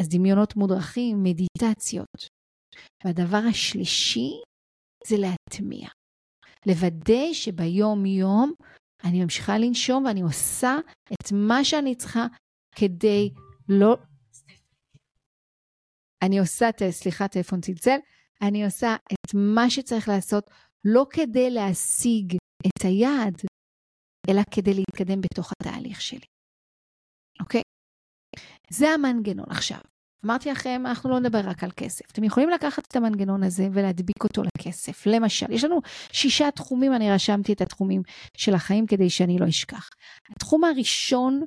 אז 0.00 0.08
דמיונות 0.08 0.56
מודרכים, 0.56 1.22
מדיטציות, 1.22 2.37
והדבר 3.04 3.40
השלישי 3.50 4.30
זה 5.06 5.16
להטמיע. 5.18 5.88
לוודא 6.66 7.32
שביום-יום 7.32 8.52
אני 9.04 9.22
ממשיכה 9.22 9.58
לנשום 9.58 10.04
ואני 10.04 10.20
עושה 10.20 10.76
את 11.12 11.32
מה 11.32 11.64
שאני 11.64 11.94
צריכה 11.96 12.26
כדי 12.74 13.30
לא... 13.68 13.96
אני 16.24 16.38
עושה, 16.38 16.66
סליחה, 16.90 17.28
טלפון 17.28 17.60
צלצל, 17.60 17.98
אני 18.48 18.64
עושה 18.64 18.96
את 19.12 19.34
מה 19.34 19.70
שצריך 19.70 20.08
לעשות 20.08 20.50
לא 20.84 21.06
כדי 21.10 21.50
להשיג 21.50 22.36
את 22.66 22.84
היעד, 22.84 23.34
אלא 24.30 24.42
כדי 24.54 24.74
להתקדם 24.74 25.20
בתוך 25.20 25.52
התהליך 25.52 26.00
שלי. 26.00 26.26
אוקיי? 27.40 27.62
זה 28.70 28.86
המנגנון 28.88 29.50
עכשיו. 29.50 29.80
אמרתי 30.24 30.50
לכם, 30.50 30.82
אנחנו 30.86 31.10
לא 31.10 31.20
נדבר 31.20 31.40
רק 31.44 31.64
על 31.64 31.70
כסף. 31.76 32.10
אתם 32.12 32.24
יכולים 32.24 32.50
לקחת 32.50 32.86
את 32.88 32.96
המנגנון 32.96 33.42
הזה 33.42 33.68
ולהדביק 33.72 34.24
אותו 34.24 34.42
לכסף. 34.42 35.06
למשל, 35.06 35.46
יש 35.50 35.64
לנו 35.64 35.80
שישה 36.12 36.50
תחומים, 36.50 36.94
אני 36.94 37.10
רשמתי 37.10 37.52
את 37.52 37.60
התחומים 37.60 38.02
של 38.36 38.54
החיים 38.54 38.86
כדי 38.86 39.10
שאני 39.10 39.38
לא 39.38 39.48
אשכח. 39.48 39.88
התחום 40.30 40.64
הראשון 40.64 41.40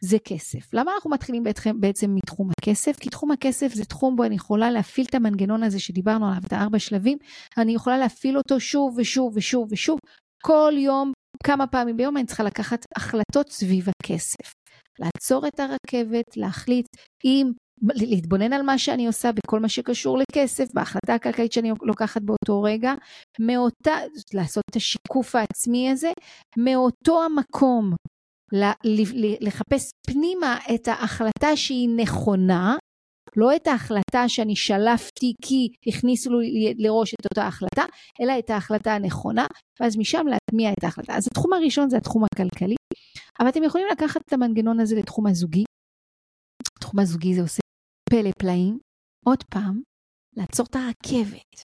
זה 0.00 0.18
כסף. 0.24 0.74
למה 0.74 0.92
אנחנו 0.94 1.10
מתחילים 1.10 1.44
בעצם, 1.44 1.80
בעצם 1.80 2.14
מתחום 2.14 2.50
הכסף? 2.50 2.96
כי 2.96 3.10
תחום 3.10 3.30
הכסף 3.30 3.74
זה 3.74 3.84
תחום 3.84 4.16
בו 4.16 4.24
אני 4.24 4.34
יכולה 4.34 4.70
להפעיל 4.70 5.06
את 5.10 5.14
המנגנון 5.14 5.62
הזה 5.62 5.80
שדיברנו 5.80 6.26
עליו, 6.26 6.40
את 6.46 6.52
הארבע 6.52 6.78
שלבים, 6.78 7.18
אני 7.58 7.74
יכולה 7.74 7.98
להפעיל 7.98 8.38
אותו 8.38 8.60
שוב 8.60 8.94
ושוב 8.98 9.32
ושוב 9.36 9.68
ושוב. 9.70 9.98
כל 10.42 10.72
יום, 10.76 11.12
כמה 11.44 11.66
פעמים 11.66 11.96
ביום 11.96 12.16
אני 12.16 12.26
צריכה 12.26 12.42
לקחת 12.42 12.84
החלטות 12.96 13.50
סביב 13.50 13.88
הכסף. 13.88 14.52
לעצור 14.98 15.46
את 15.46 15.60
הרכבת, 15.60 16.36
להחליט 16.36 16.86
אם 17.24 17.50
להתבונן 17.82 18.52
על 18.52 18.62
מה 18.62 18.78
שאני 18.78 19.06
עושה 19.06 19.30
בכל 19.32 19.60
מה 19.60 19.68
שקשור 19.68 20.18
לכסף, 20.18 20.74
בהחלטה 20.74 21.14
הכלכלית 21.14 21.52
שאני 21.52 21.72
לוקחת 21.82 22.22
באותו 22.22 22.62
רגע, 22.62 22.94
מאותה, 23.40 23.96
לעשות 24.34 24.64
את 24.70 24.76
השיקוף 24.76 25.34
העצמי 25.34 25.90
הזה, 25.90 26.12
מאותו 26.56 27.24
המקום 27.24 27.92
לחפש 29.40 29.90
פנימה 30.06 30.58
את 30.74 30.88
ההחלטה 30.88 31.56
שהיא 31.56 31.88
נכונה, 31.96 32.76
לא 33.36 33.56
את 33.56 33.66
ההחלטה 33.66 34.28
שאני 34.28 34.56
שלפתי 34.56 35.32
כי 35.42 35.68
הכניסו 35.86 36.40
לי 36.40 36.74
לראש 36.78 37.14
את 37.14 37.24
אותה 37.24 37.46
החלטה, 37.46 37.84
אלא 38.20 38.38
את 38.38 38.50
ההחלטה 38.50 38.94
הנכונה, 38.94 39.46
ואז 39.80 39.96
משם 39.96 40.26
להטמיע 40.26 40.72
את 40.78 40.84
ההחלטה. 40.84 41.16
אז 41.16 41.26
התחום 41.26 41.52
הראשון 41.52 41.90
זה 41.90 41.96
התחום 41.96 42.24
הכלכלי, 42.24 42.76
אבל 43.40 43.48
אתם 43.48 43.62
יכולים 43.62 43.86
לקחת 43.92 44.20
את 44.28 44.32
המנגנון 44.32 44.80
הזה 44.80 44.96
לתחום 44.96 45.26
הזוגי. 45.26 45.64
התחום 46.76 47.00
הזוגי 47.00 47.34
זה 47.34 47.40
עושה 47.40 47.60
פלא 48.10 48.30
פלאים. 48.38 48.78
עוד 49.24 49.42
פעם, 49.50 49.82
לעצור 50.36 50.66
את 50.70 50.76
הרכבת. 50.76 51.62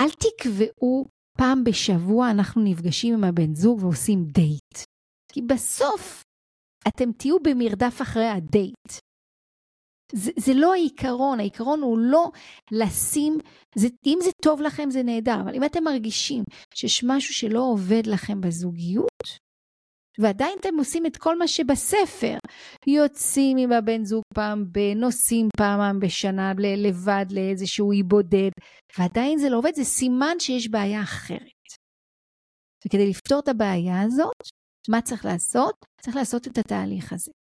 אל 0.00 0.10
תקבעו 0.10 1.06
פעם 1.38 1.64
בשבוע 1.64 2.30
אנחנו 2.30 2.62
נפגשים 2.64 3.14
עם 3.14 3.24
הבן 3.24 3.54
זוג 3.54 3.82
ועושים 3.82 4.24
דייט. 4.24 4.78
כי 5.32 5.42
בסוף 5.42 6.22
אתם 6.88 7.12
תהיו 7.12 7.40
במרדף 7.40 8.02
אחרי 8.02 8.28
הדייט. 8.28 8.92
זה, 10.12 10.30
זה 10.38 10.52
לא 10.54 10.72
העיקרון, 10.72 11.40
העיקרון 11.40 11.80
הוא 11.80 11.98
לא 11.98 12.30
לשים, 12.70 13.38
זה, 13.74 13.88
אם 14.06 14.18
זה 14.22 14.30
טוב 14.42 14.60
לכם 14.60 14.90
זה 14.90 15.02
נהדר, 15.02 15.40
אבל 15.40 15.54
אם 15.54 15.64
אתם 15.64 15.84
מרגישים 15.84 16.44
שיש 16.74 17.04
משהו 17.06 17.34
שלא 17.34 17.60
עובד 17.60 18.06
לכם 18.06 18.40
בזוגיות, 18.40 19.26
ועדיין 20.18 20.58
אתם 20.60 20.76
עושים 20.78 21.06
את 21.06 21.16
כל 21.16 21.38
מה 21.38 21.48
שבספר, 21.48 22.38
יוצאים 22.86 23.56
עם 23.56 23.72
הבן 23.72 24.04
זוג 24.04 24.22
פעם 24.34 24.64
ב... 24.72 24.78
נוסעים 24.96 25.48
פעם 25.56 26.00
בשנה 26.00 26.52
לבד 26.76 27.26
לאיזשהו 27.30 27.92
אי 27.92 28.02
בודד, 28.02 28.50
ועדיין 28.98 29.38
זה 29.38 29.48
לא 29.48 29.58
עובד, 29.58 29.74
זה 29.74 29.84
סימן 29.84 30.36
שיש 30.38 30.68
בעיה 30.68 31.02
אחרת. 31.02 31.40
וכדי 32.86 33.10
לפתור 33.10 33.40
את 33.40 33.48
הבעיה 33.48 34.02
הזאת, 34.02 34.42
מה 34.88 35.02
צריך 35.02 35.24
לעשות? 35.24 35.74
צריך 36.00 36.16
לעשות 36.16 36.46
את 36.46 36.58
התהליך 36.58 37.12
הזה. 37.12 37.32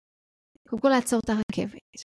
קודם 0.68 0.82
כל 0.82 0.88
לעצור 0.88 1.20
את 1.24 1.30
הרכבת, 1.30 2.04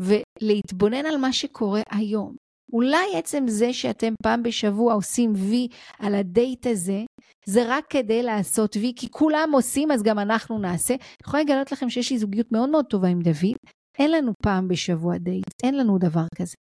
ולהתבונן 0.00 1.06
על 1.06 1.16
מה 1.16 1.32
שקורה 1.32 1.82
היום. 1.90 2.36
אולי 2.72 3.16
עצם 3.16 3.44
זה 3.48 3.72
שאתם 3.72 4.14
פעם 4.22 4.42
בשבוע 4.42 4.94
עושים 4.94 5.32
וי 5.34 5.68
על 5.98 6.14
הדייט 6.14 6.66
הזה, 6.66 7.04
זה 7.46 7.60
רק 7.66 7.84
כדי 7.90 8.22
לעשות 8.22 8.76
וי, 8.76 8.92
כי 8.96 9.10
כולם 9.10 9.50
עושים 9.52 9.92
אז 9.92 10.02
גם 10.02 10.18
אנחנו 10.18 10.58
נעשה. 10.58 10.94
אני 10.94 11.16
יכולה 11.26 11.42
לגלות 11.42 11.72
לכם 11.72 11.90
שיש 11.90 12.12
לי 12.12 12.18
זוגיות 12.18 12.52
מאוד 12.52 12.70
מאוד 12.70 12.86
טובה 12.86 13.08
עם 13.08 13.20
דוד, 13.20 13.56
אין 13.98 14.10
לנו 14.10 14.32
פעם 14.42 14.68
בשבוע 14.68 15.18
דייט, 15.18 15.62
אין 15.62 15.76
לנו 15.76 15.98
דבר 15.98 16.24
כזה. 16.36 16.54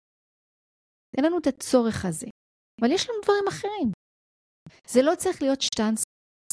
אין 1.17 1.25
לנו 1.25 1.39
את 1.39 1.47
הצורך 1.47 2.05
הזה, 2.05 2.27
אבל 2.81 2.93
יש 2.93 3.11
לנו 3.11 3.19
דברים 3.25 3.45
אחרים. 3.49 3.91
זה 4.89 5.03
לא 5.03 5.15
צריך 5.15 5.43
להיות 5.43 5.61
שטאנץ 5.61 6.03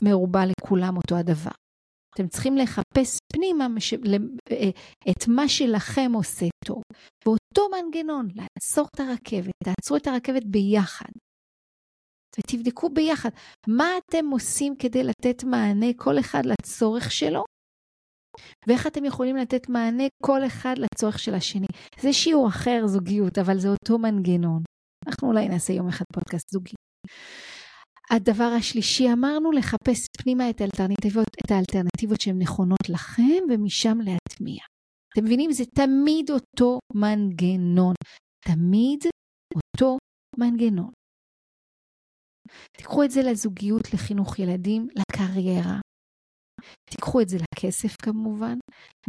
מרובע 0.04 0.46
לכולם 0.46 0.98
אותו 0.98 1.16
הדבר. 1.16 1.65
אתם 2.16 2.28
צריכים 2.28 2.58
לחפש 2.58 3.18
פנימה. 3.34 3.68
אה, 4.52 4.70
את 5.10 5.28
מה 5.28 5.48
שלכם 5.48 6.12
עושה 6.14 6.46
טוב. 6.66 6.82
באותו 7.26 7.70
מנגנון, 7.72 8.28
לעצור 8.36 8.88
את 8.96 9.00
הרכבת, 9.00 9.54
תעצרו 9.64 9.98
את 9.98 10.08
הרכבת 10.08 10.44
ביחד. 10.46 11.12
ותבדקו 12.40 12.90
ביחד 12.90 13.30
מה 13.68 13.86
אתם 13.98 14.26
עושים 14.32 14.76
כדי 14.80 15.04
לתת 15.04 15.44
מענה 15.44 15.88
כל 15.96 16.20
אחד 16.20 16.42
לצורך 16.46 17.12
שלו, 17.12 17.44
ואיך 18.68 18.88
אתם 18.88 19.06
יכולים 19.06 19.36
לתת 19.36 19.70
מענה 19.70 20.04
כל 20.24 20.46
אחד 20.46 20.76
לצורך 20.78 21.20
של 21.20 21.34
השני. 21.34 21.68
זה 22.02 22.14
שיעור 22.14 22.48
אחר 22.48 22.82
זוגיות, 22.86 23.38
אבל 23.38 23.60
זה 23.60 23.68
אותו 23.70 23.98
מנגנון. 23.98 24.62
אנחנו 25.08 25.28
אולי 25.28 25.48
נעשה 25.48 25.74
יום 25.74 25.88
אחד 25.88 26.06
פודקאסט 26.14 26.50
זוגי. 26.50 26.76
הדבר 28.12 28.52
השלישי 28.58 29.06
אמרנו 29.14 29.52
לחפש 29.52 30.08
פנימה 30.22 30.50
את 30.50 30.62
האלטרנטיבות, 30.62 31.28
את 31.46 31.52
האלטרנטיבות 31.52 32.22
שהן 32.22 32.42
נכונות 32.42 32.90
לכם 32.90 33.44
ומשם 33.50 33.98
להטמיע. 33.98 34.60
אתם 35.14 35.26
מבינים? 35.26 35.52
זה 35.52 35.64
תמיד 35.66 36.32
אותו 36.32 36.80
מנגנון. 36.94 37.94
תמיד 38.46 39.04
אותו 39.56 39.98
מנגנון. 40.38 40.92
תיקחו 42.78 43.04
את 43.04 43.12
זה 43.12 43.22
לזוגיות, 43.22 43.94
לחינוך 43.94 44.40
ילדים, 44.40 44.88
לקריירה. 44.96 45.80
תיקחו 46.90 47.22
את 47.22 47.30
זה 47.30 47.38
לכסף 47.38 47.96
כמובן, 48.02 48.58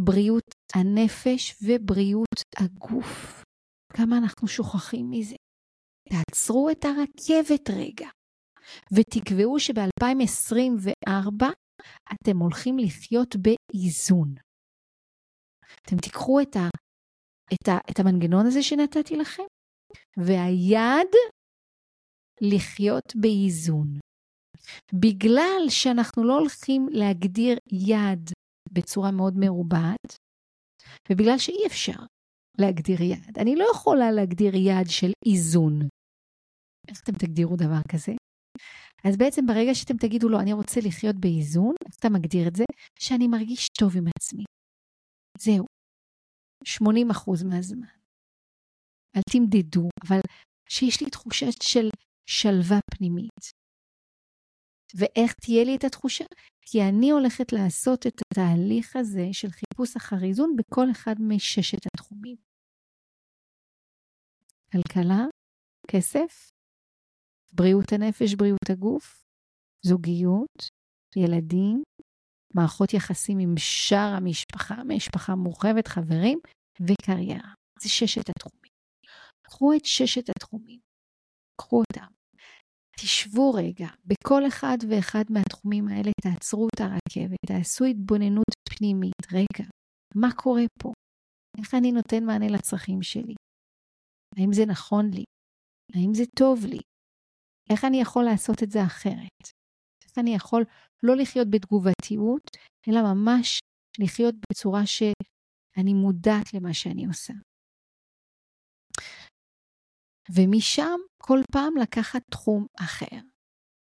בריאות 0.01 0.51
הנפש 0.75 1.55
ובריאות 1.63 2.41
הגוף. 2.57 3.43
כמה 3.93 4.19
אנחנו 4.19 4.49
שוכחים 4.49 5.11
מזה. 5.11 5.37
תעצרו 6.09 6.71
את 6.71 6.85
הרכבת 6.85 7.71
רגע. 7.71 8.09
ותקבעו 8.93 9.61
שב-2024 9.61 11.45
אתם 12.13 12.39
הולכים 12.39 12.79
לחיות 12.79 13.37
באיזון. 13.37 14.35
אתם 15.83 15.97
תיקחו 15.97 16.41
את, 16.41 16.57
ה, 16.57 16.69
את, 17.55 17.69
ה, 17.69 17.79
את 17.91 18.01
המנגנון 18.01 18.47
הזה 18.47 18.63
שנתתי 18.63 19.17
לכם, 19.17 19.43
והיעד 20.17 21.13
לחיות 22.41 23.17
באיזון. 23.21 23.99
בגלל 24.95 25.69
שאנחנו 25.69 26.25
לא 26.25 26.39
הולכים 26.39 26.87
להגדיר 26.91 27.59
יעד 27.73 28.31
בצורה 28.73 29.11
מאוד 29.11 29.35
מרובעת, 29.37 30.17
ובגלל 31.11 31.39
שאי 31.39 31.67
אפשר 31.67 31.99
להגדיר 32.59 33.03
יעד. 33.03 33.39
אני 33.39 33.57
לא 33.57 33.67
יכולה 33.75 34.13
להגדיר 34.13 34.55
יעד 34.55 34.87
של 34.89 35.11
איזון. 35.27 35.81
איך 36.89 37.01
אתם 37.03 37.13
תגדירו 37.13 37.57
דבר 37.57 37.83
כזה? 37.93 38.13
אז 39.09 39.17
בעצם 39.17 39.47
ברגע 39.47 39.75
שאתם 39.75 39.97
תגידו 39.97 40.29
לו, 40.29 40.41
אני 40.41 40.53
רוצה 40.53 40.81
לחיות 40.89 41.17
באיזון, 41.21 41.75
אתה 41.99 42.09
מגדיר 42.09 42.49
את 42.49 42.57
זה, 42.57 42.65
שאני 42.99 43.29
מרגיש 43.29 43.69
טוב 43.81 43.97
עם 43.97 44.05
עצמי. 44.17 44.45
זהו. 45.39 45.65
80% 46.65 47.45
מהזמן. 47.51 47.87
אל 49.17 49.23
תמדדו, 49.33 49.89
אבל 50.07 50.21
שיש 50.69 51.03
לי 51.03 51.11
תחושה 51.11 51.47
של 51.63 51.89
שלווה 52.31 52.81
פנימית. 52.95 53.45
ואיך 54.95 55.33
תהיה 55.33 55.65
לי 55.65 55.77
את 55.77 55.85
התחושה? 55.85 56.25
כי 56.69 56.79
אני 56.83 57.11
הולכת 57.11 57.53
לעשות 57.53 58.07
את 58.07 58.17
התהליך 58.23 58.97
הזה 58.97 59.27
של 59.33 59.49
חיפוש 59.49 59.97
אחר 59.97 60.17
איזון 60.29 60.57
בכל 60.57 60.87
אחד 60.91 61.15
מששת 61.21 61.87
התחומים. 61.87 62.37
כלכלה, 64.73 65.25
כסף, 65.91 66.56
בריאות 67.53 67.93
הנפש, 67.93 68.35
בריאות 68.35 68.71
הגוף, 68.71 69.25
זוגיות, 69.87 70.69
ילדים, 71.17 71.83
מערכות 72.55 72.95
יחסים 72.95 73.39
עם 73.39 73.55
שאר 73.59 74.15
המשפחה, 74.17 74.75
משפחה 74.85 75.35
מורחבת, 75.35 75.89
חברים, 75.89 76.39
וקריירה. 76.81 77.55
זה 77.81 77.89
ששת 77.89 78.29
התחומים. 78.29 78.73
קחו 79.47 79.73
את 79.73 79.85
ששת 79.85 80.29
התחומים, 80.29 80.81
קחו 81.61 81.79
אותם. 81.81 82.07
תשבו 83.01 83.51
רגע, 83.55 83.89
בכל 84.05 84.47
אחד 84.49 84.77
ואחד 84.91 85.25
מהתחומים 85.31 85.89
האלה 85.89 86.11
תעצרו 86.23 86.69
את 86.75 86.81
הרכבת, 86.81 87.39
תעשו 87.47 87.85
התבוננות 87.85 88.55
פנימית. 88.69 89.27
רגע, 89.33 89.69
מה 90.15 90.29
קורה 90.37 90.63
פה? 90.83 90.93
איך 91.59 91.75
אני 91.75 91.93
נותן 91.93 92.25
מענה 92.25 92.47
לצרכים 92.49 93.03
שלי? 93.03 93.35
האם 94.37 94.53
זה 94.53 94.63
נכון 94.67 95.11
לי? 95.15 95.25
האם 95.95 96.15
זה 96.15 96.25
טוב 96.39 96.65
לי? 96.65 96.81
איך 97.71 97.85
אני 97.85 98.01
יכול 98.01 98.25
לעשות 98.25 98.63
את 98.63 98.71
זה 98.71 98.85
אחרת? 98.85 99.43
איך 100.05 100.19
אני 100.19 100.35
יכול 100.35 100.65
לא 101.03 101.17
לחיות 101.17 101.49
בתגובתיות, 101.51 102.51
אלא 102.89 103.01
ממש 103.15 103.59
לחיות 103.99 104.35
בצורה 104.51 104.87
שאני 104.87 105.95
מודעת 105.95 106.55
למה 106.55 106.75
שאני 106.75 107.07
עושה. 107.07 107.33
ומשם 110.31 110.99
כל 111.23 111.39
פעם 111.53 111.77
לקחת 111.83 112.23
תחום 112.31 112.67
אחר. 112.81 113.17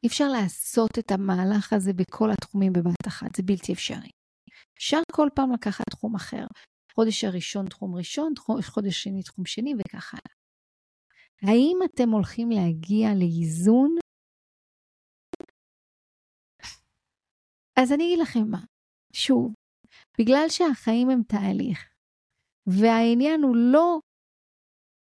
אי 0.02 0.08
אפשר 0.08 0.28
לעשות 0.28 0.90
את 0.98 1.10
המהלך 1.10 1.72
הזה 1.72 1.92
בכל 1.92 2.30
התחומים 2.30 2.72
בבת 2.72 3.06
אחת, 3.08 3.36
זה 3.36 3.42
בלתי 3.42 3.72
אפשרי. 3.72 4.10
אפשר 4.78 5.00
כל 5.12 5.28
פעם 5.34 5.52
לקחת 5.52 5.84
תחום 5.90 6.14
אחר. 6.14 6.46
חודש 6.94 7.24
הראשון 7.24 7.68
תחום 7.68 7.94
ראשון, 7.94 8.32
חודש 8.62 9.02
שני 9.02 9.22
תחום 9.22 9.46
שני 9.46 9.74
וכך 9.78 10.14
הלאה. 10.14 10.37
האם 11.42 11.78
אתם 11.84 12.10
הולכים 12.10 12.50
להגיע 12.50 13.08
לאיזון? 13.14 13.96
אז 17.80 17.92
אני 17.92 18.04
אגיד 18.04 18.18
לכם 18.18 18.50
מה, 18.50 18.64
שוב, 19.12 19.54
בגלל 20.20 20.48
שהחיים 20.48 21.10
הם 21.10 21.22
תהליך, 21.22 21.88
והעניין 22.66 23.42
הוא 23.42 23.56
לא 23.56 23.98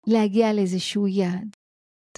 להגיע 0.06 0.52
לאיזשהו 0.52 1.06
יעד, 1.06 1.56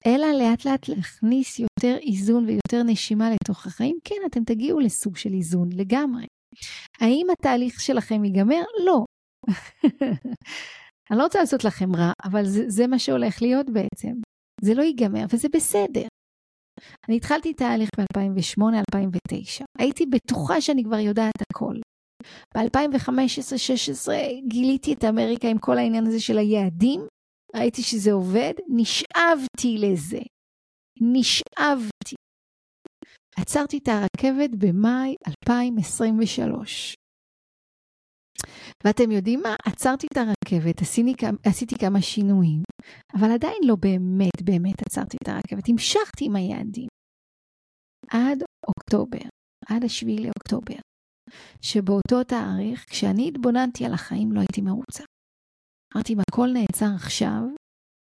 אלא 0.07 0.27
לאט 0.27 0.65
לאט 0.65 0.89
להכניס 0.89 1.59
יותר 1.59 1.97
איזון 2.01 2.45
ויותר 2.45 2.83
נשימה 2.87 3.25
לתוך 3.31 3.67
החיים, 3.67 3.99
כן, 4.05 4.23
אתם 4.27 4.45
תגיעו 4.45 4.81
לסוג 4.81 5.17
של 5.17 5.33
איזון 5.33 5.69
לגמרי. 5.73 6.27
האם 7.01 7.27
התהליך 7.33 7.81
שלכם 7.81 8.25
ייגמר? 8.25 8.63
לא. 8.87 9.05
אני 11.13 11.19
לא 11.19 11.25
רוצה 11.25 11.41
לעשות 11.41 11.65
לכם 11.65 11.97
רע, 11.97 12.13
אבל 12.25 12.45
זה, 12.45 12.65
זה 12.69 12.87
מה 12.87 12.99
שהולך 12.99 13.43
להיות 13.43 13.71
בעצם. 13.71 14.13
זה 14.61 14.75
לא 14.75 14.83
ייגמר, 14.83 15.25
וזה 15.33 15.49
בסדר. 15.53 16.07
אני 17.09 17.17
התחלתי 17.17 17.55
תהליך 17.55 17.89
ב-2008-2009. 17.99 19.65
הייתי 19.79 20.07
בטוחה 20.07 20.61
שאני 20.61 20.85
כבר 20.85 20.99
יודעת 20.99 21.43
הכל. 21.51 21.75
ב-2015-2016 22.57 24.09
גיליתי 24.49 24.93
את 24.93 25.05
אמריקה 25.05 25.49
עם 25.49 25.59
כל 25.59 25.79
העניין 25.79 26.07
הזה 26.07 26.21
של 26.21 26.39
היעדים, 26.39 27.01
ראיתי 27.57 27.83
שזה 27.83 28.13
עובד, 28.13 28.55
נשאבתי 28.69 29.79
לזה. 29.79 30.21
נשאבתי. 31.01 32.15
עצרתי 33.37 33.79
את 33.79 33.89
הרכבת 33.89 34.51
במאי 34.59 35.15
2023. 35.29 36.95
ואתם 38.85 39.11
יודעים 39.11 39.41
מה? 39.43 39.57
עצרתי 39.67 40.07
את 40.13 40.17
הרכבת, 40.17 40.81
עשיתי, 40.83 41.27
עשיתי 41.47 41.75
כמה 41.79 42.03
שינויים, 42.03 42.63
אבל 43.15 43.31
עדיין 43.31 43.63
לא 43.67 43.77
באמת 43.77 44.43
באמת 44.45 44.83
עצרתי 44.87 45.17
את 45.23 45.29
הרכבת, 45.29 45.69
המשכתי 45.69 46.25
עם 46.25 46.37
היעדים. 46.37 46.89
עד 48.11 48.43
אוקטובר, 48.69 49.29
עד 49.69 49.85
השביעי 49.85 50.25
לאוקטובר, 50.25 50.81
שבאותו 51.63 52.25
תאריך, 52.25 52.85
כשאני 52.91 53.29
התבוננתי 53.29 53.87
על 53.87 53.93
החיים, 53.93 54.33
לא 54.33 54.41
הייתי 54.41 54.61
מרוצה. 54.61 55.05
אמרתי, 55.97 56.13
אם 56.13 56.19
הכל 56.21 56.49
נעצר 56.53 56.95
עכשיו, 56.95 57.43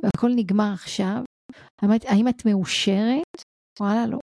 והכל 0.02 0.30
נגמר 0.36 0.72
עכשיו, 0.74 1.22
האם 1.82 2.28
את 2.28 2.46
מאושרת? 2.46 3.42
וואלה, 3.80 4.06
לא. 4.06 4.18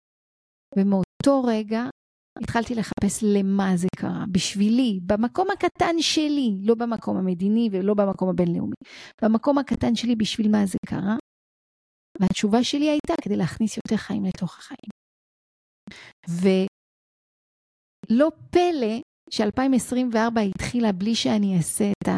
ומאותו 0.78 1.44
רגע 1.48 1.84
התחלתי 2.44 2.76
לחפש 2.76 3.24
למה 3.24 3.78
זה 3.78 3.88
קרה, 3.98 4.26
בשבילי, 4.32 5.00
במקום 5.04 5.48
הקטן 5.54 5.96
שלי, 6.00 6.58
לא 6.62 6.76
במקום 6.76 7.18
המדיני 7.18 7.70
ולא 7.72 7.94
במקום 7.94 8.30
הבינלאומי, 8.30 8.76
במקום 9.22 9.58
הקטן 9.58 9.96
שלי 9.96 10.16
בשביל 10.16 10.52
מה 10.52 10.66
זה 10.66 10.78
קרה. 10.86 11.16
והתשובה 12.20 12.64
שלי 12.64 12.90
הייתה 12.90 13.14
כדי 13.22 13.36
להכניס 13.36 13.78
יותר 13.78 13.98
חיים 13.98 14.26
לתוך 14.26 14.58
החיים. 14.58 14.90
ולא 18.12 18.30
פלא 18.52 19.02
ש-2024 19.30 20.40
התחילה 20.56 20.92
בלי 20.92 21.16
שאני 21.16 21.58
אעשה 21.58 21.92
את 22.04 22.10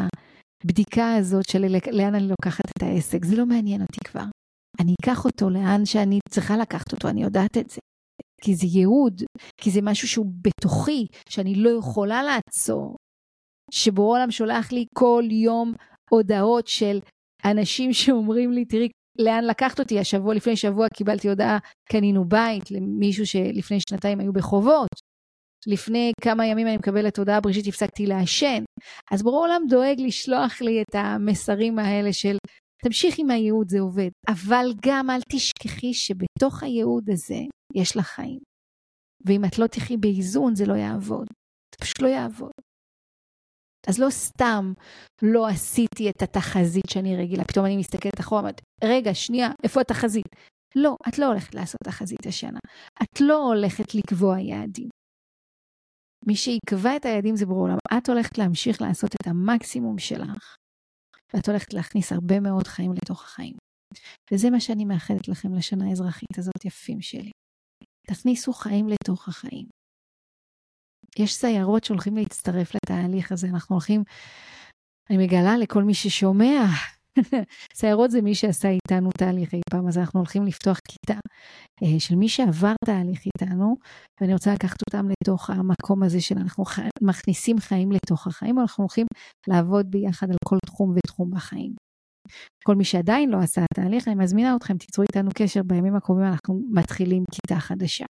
הבדיקה 0.64 1.16
הזאת 1.16 1.50
של 1.50 1.66
לאן 1.92 2.16
אני 2.16 2.28
לוקחת 2.28 2.66
את 2.78 2.84
העסק, 2.84 3.26
זה 3.26 3.36
לא 3.36 3.46
מעניין 3.46 3.82
אותי 3.82 4.00
כבר. 4.06 4.26
אני 4.82 4.94
אקח 5.02 5.26
אותו 5.26 5.50
לאן 5.50 5.86
שאני 5.86 6.20
צריכה 6.30 6.58
לקחת 6.58 6.92
אותו, 6.94 7.10
אני 7.10 7.24
יודעת 7.24 7.58
את 7.58 7.70
זה. 7.70 7.80
כי 8.42 8.56
זה 8.56 8.68
ייעוד, 8.68 9.24
כי 9.62 9.72
זה 9.72 9.82
משהו 9.82 10.08
שהוא 10.08 10.26
בתוכי, 10.42 11.06
שאני 11.30 11.56
לא 11.56 11.70
יכולה 11.70 12.24
לעצור. 12.24 12.96
שבו 13.72 14.02
עולם 14.02 14.32
שולח 14.32 14.72
לי 14.72 14.86
כל 14.96 15.24
יום 15.32 15.74
הודעות 16.10 16.68
של 16.68 17.00
אנשים 17.46 17.94
שאומרים 17.94 18.52
לי, 18.52 18.66
תראי, 18.66 18.90
לאן 19.20 19.44
לקחת 19.44 19.80
אותי? 19.80 20.00
השבוע, 20.00 20.34
לפני 20.34 20.56
שבוע 20.56 20.88
קיבלתי 20.90 21.30
הודעה, 21.30 21.58
קנינו 21.92 22.26
בית 22.26 22.72
למישהו 22.72 23.26
שלפני 23.26 23.78
שנתיים 23.90 24.20
היו 24.20 24.34
בחובות. 24.34 24.90
לפני 25.68 26.12
כמה 26.22 26.46
ימים 26.46 26.68
אני 26.68 26.78
מקבלת 26.78 27.18
הודעה 27.18 27.42
בראשית, 27.42 27.68
הפסקתי 27.68 28.06
לעשן. 28.06 28.64
אז 29.12 29.24
ברור 29.24 29.46
העולם 29.46 29.62
דואג 29.70 29.96
לשלוח 30.00 30.62
לי 30.62 30.82
את 30.82 30.96
המסרים 30.96 31.80
האלה 31.80 32.14
של 32.14 32.38
תמשיך 32.84 33.16
עם 33.20 33.32
הייעוד, 33.32 33.70
זה 33.70 33.80
עובד. 33.80 34.10
אבל 34.30 34.74
גם 34.86 35.10
אל 35.10 35.20
תשכחי 35.32 35.94
שבתוך 35.94 36.64
הייעוד 36.64 37.10
הזה 37.10 37.40
יש 37.76 37.98
לך 37.98 38.08
חיים. 38.08 38.40
ואם 39.26 39.46
את 39.46 39.60
לא 39.60 39.68
תחי 39.68 39.98
באיזון, 39.98 40.56
זה 40.56 40.66
לא 40.66 40.74
יעבוד. 40.74 41.28
זה 41.72 41.78
פשוט 41.82 42.02
לא 42.02 42.08
יעבוד. 42.08 42.52
אז 43.88 44.00
לא 44.00 44.10
סתם 44.10 44.74
לא 45.22 45.48
עשיתי 45.48 46.10
את 46.10 46.22
התחזית 46.22 46.90
שאני 46.90 47.18
רגילה, 47.18 47.44
פתאום 47.44 47.66
אני 47.66 47.78
מסתכלת 47.78 48.20
אחורה, 48.20 48.42
אומרת, 48.42 48.62
רגע, 48.84 49.14
שנייה, 49.14 49.50
איפה 49.64 49.82
התחזית? 49.82 50.26
לא, 50.76 50.96
את 51.08 51.20
לא 51.20 51.26
הולכת 51.26 51.56
לעשות 51.56 51.82
תחזית 51.84 52.26
השנה. 52.28 52.60
את 53.04 53.22
לא 53.22 53.38
הולכת 53.44 53.96
לקבוע 53.96 54.40
יעדים. 54.40 54.90
מי 56.28 56.36
שיקבע 56.36 56.96
את 56.96 57.06
היעדים 57.06 57.36
זה 57.36 57.46
ברור 57.46 57.68
למה. 57.68 57.98
את 57.98 58.10
הולכת 58.10 58.38
להמשיך 58.38 58.82
לעשות 58.82 59.16
את 59.16 59.28
המקסימום 59.28 60.00
שלך, 60.00 60.56
ואת 61.34 61.50
הולכת 61.50 61.74
להכניס 61.74 62.12
הרבה 62.12 62.40
מאוד 62.40 62.68
חיים 62.68 62.94
לתוך 62.94 63.24
החיים. 63.24 63.56
וזה 64.32 64.50
מה 64.50 64.60
שאני 64.60 64.86
מאחלת 64.86 65.28
לכם 65.28 65.54
לשנה 65.54 65.90
האזרחית 65.90 66.38
הזאת 66.38 66.66
יפים 66.66 67.02
שלי. 67.02 67.32
תכניסו 68.10 68.54
חיים 68.54 68.90
לתוך 68.90 69.28
החיים. 69.28 69.66
יש 71.20 71.36
סיירות 71.36 71.84
שהולכים 71.84 72.18
להצטרף 72.18 72.76
לתהליך 72.76 73.32
הזה, 73.32 73.48
אנחנו 73.48 73.76
הולכים, 73.76 74.04
אני 75.10 75.18
מגלה 75.18 75.58
לכל 75.58 75.84
מי 75.84 75.94
ששומע, 75.94 76.66
סיירות 77.80 78.12
זה 78.12 78.22
מי 78.22 78.36
שעשה 78.36 78.70
איתנו 78.70 79.10
תהליך 79.18 79.54
אי 79.54 79.62
פעם, 79.72 79.88
אז 79.88 79.98
אנחנו 79.98 80.20
הולכים 80.20 80.46
לפתוח 80.46 80.80
כיתה 80.88 81.20
אה, 81.84 82.00
של 82.00 82.16
מי 82.16 82.30
שעבר 82.30 82.74
תהליך 82.86 83.22
איתנו, 83.26 83.76
ואני 84.22 84.34
רוצה 84.34 84.54
לקחת 84.54 84.78
אותם 84.88 85.08
לתוך 85.10 85.50
המקום 85.50 86.04
הזה 86.04 86.22
של 86.22 86.36
אנחנו 86.38 86.66
ח... 86.66 86.80
מכניסים 87.02 87.60
חיים 87.60 87.92
לתוך 87.92 88.28
החיים, 88.28 88.60
אנחנו 88.60 88.82
הולכים 88.84 89.06
לעבוד 89.48 89.92
ביחד 89.92 90.30
על 90.30 90.38
כל 90.46 90.58
תחום 90.66 90.94
ותחום 90.96 91.32
בחיים. 91.32 91.89
כל 92.66 92.76
מי 92.76 92.84
שעדיין 92.84 93.30
לא 93.30 93.38
עשה 93.38 93.62
תהליך, 93.76 94.08
אני 94.08 94.16
מזמינה 94.16 94.56
אתכם, 94.56 94.78
תיצרו 94.78 95.04
איתנו 95.04 95.30
קשר, 95.36 95.64
בימים 95.64 95.96
הקרובים 95.96 96.26
אנחנו 96.26 96.62
מתחילים 96.72 97.24
כיתה 97.32 97.60
חדשה. 97.60 98.06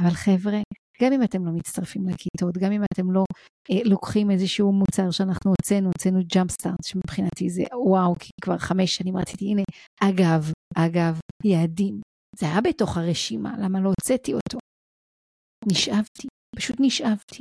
אבל 0.00 0.10
חבר'ה, 0.10 0.58
גם 1.02 1.12
אם 1.12 1.22
אתם 1.22 1.46
לא 1.46 1.52
מצטרפים 1.52 2.08
לכיתות, 2.08 2.58
גם 2.58 2.72
אם 2.72 2.82
אתם 2.92 3.10
לא 3.10 3.24
אה, 3.70 3.80
לוקחים 3.84 4.30
איזשהו 4.30 4.72
מוצר 4.72 5.10
שאנחנו 5.10 5.50
הוצאנו, 5.50 5.86
הוצאנו 5.86 6.20
ג'אמפ 6.34 6.50
סטארט, 6.50 6.84
שמבחינתי 6.84 7.50
זה 7.50 7.62
וואו, 7.86 8.14
כי 8.18 8.30
כבר 8.40 8.58
חמש 8.58 8.96
שנים 8.96 9.16
רציתי, 9.16 9.44
הנה, 9.44 9.62
אגב, 10.02 10.52
אגב, 10.76 11.20
יעדים. 11.44 12.00
זה 12.36 12.46
היה 12.46 12.60
בתוך 12.60 12.96
הרשימה, 12.96 13.54
למה 13.58 13.80
לא 13.80 13.88
הוצאתי 13.88 14.34
אותו? 14.34 14.58
נשאבתי, 15.72 16.26
פשוט 16.56 16.76
נשאבתי. 16.80 17.38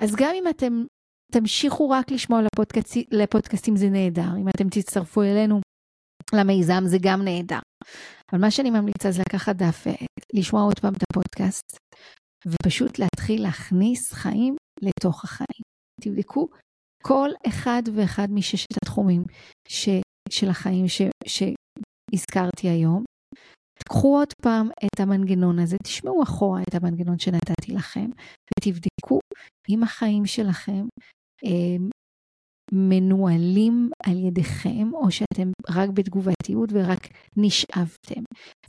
אז 0.00 0.14
גם 0.16 0.34
אם 0.34 0.44
אתם 0.50 0.84
תמשיכו 1.32 1.90
רק 1.90 2.10
לשמוע 2.10 2.40
לפודקאסט, 2.42 2.96
לפודקאסטים 3.10 3.76
זה 3.76 3.88
נהדר, 3.88 4.36
אם 4.40 4.48
אתם 4.48 4.68
תצטרפו 4.68 5.22
אלינו 5.22 5.60
למיזם 6.34 6.82
זה 6.86 6.96
גם 7.02 7.22
נהדר. 7.22 7.58
אבל 8.32 8.40
מה 8.40 8.50
שאני 8.50 8.70
ממליצה 8.70 9.10
זה 9.10 9.22
לקחת 9.28 9.56
דף 9.56 9.82
ועט, 9.86 10.24
לשמוע 10.34 10.62
עוד 10.62 10.78
פעם 10.78 10.92
את 10.94 11.02
הפודקאסט, 11.10 11.76
ופשוט 12.46 12.98
להתחיל 12.98 13.42
להכניס 13.42 14.12
חיים 14.12 14.56
לתוך 14.82 15.24
החיים. 15.24 15.64
תבדקו 16.00 16.48
כל 17.02 17.30
אחד 17.48 17.82
ואחד 17.94 18.28
מששת 18.30 18.76
התחומים 18.82 19.24
ש, 19.68 19.88
של 20.30 20.48
החיים 20.48 20.88
ש, 20.88 21.02
שהזכרתי 21.26 22.68
היום. 22.68 23.04
תקחו 23.78 24.18
עוד 24.18 24.32
פעם 24.42 24.68
את 24.84 25.00
המנגנון 25.00 25.58
הזה, 25.58 25.76
תשמעו 25.84 26.22
אחורה 26.22 26.62
את 26.62 26.74
המנגנון 26.74 27.18
שנתתי 27.18 27.72
לכם, 27.72 28.10
ותבדקו 28.50 29.20
אם 29.68 29.82
החיים 29.82 30.26
שלכם 30.26 30.86
אה, 31.44 31.76
מנוהלים 32.72 33.90
על 34.06 34.18
ידיכם, 34.18 34.94
או 34.94 35.10
שאתם 35.10 35.50
רק 35.70 35.88
בתגובתיות 35.90 36.70
ורק 36.72 37.08
נשאבתם. 37.36 38.22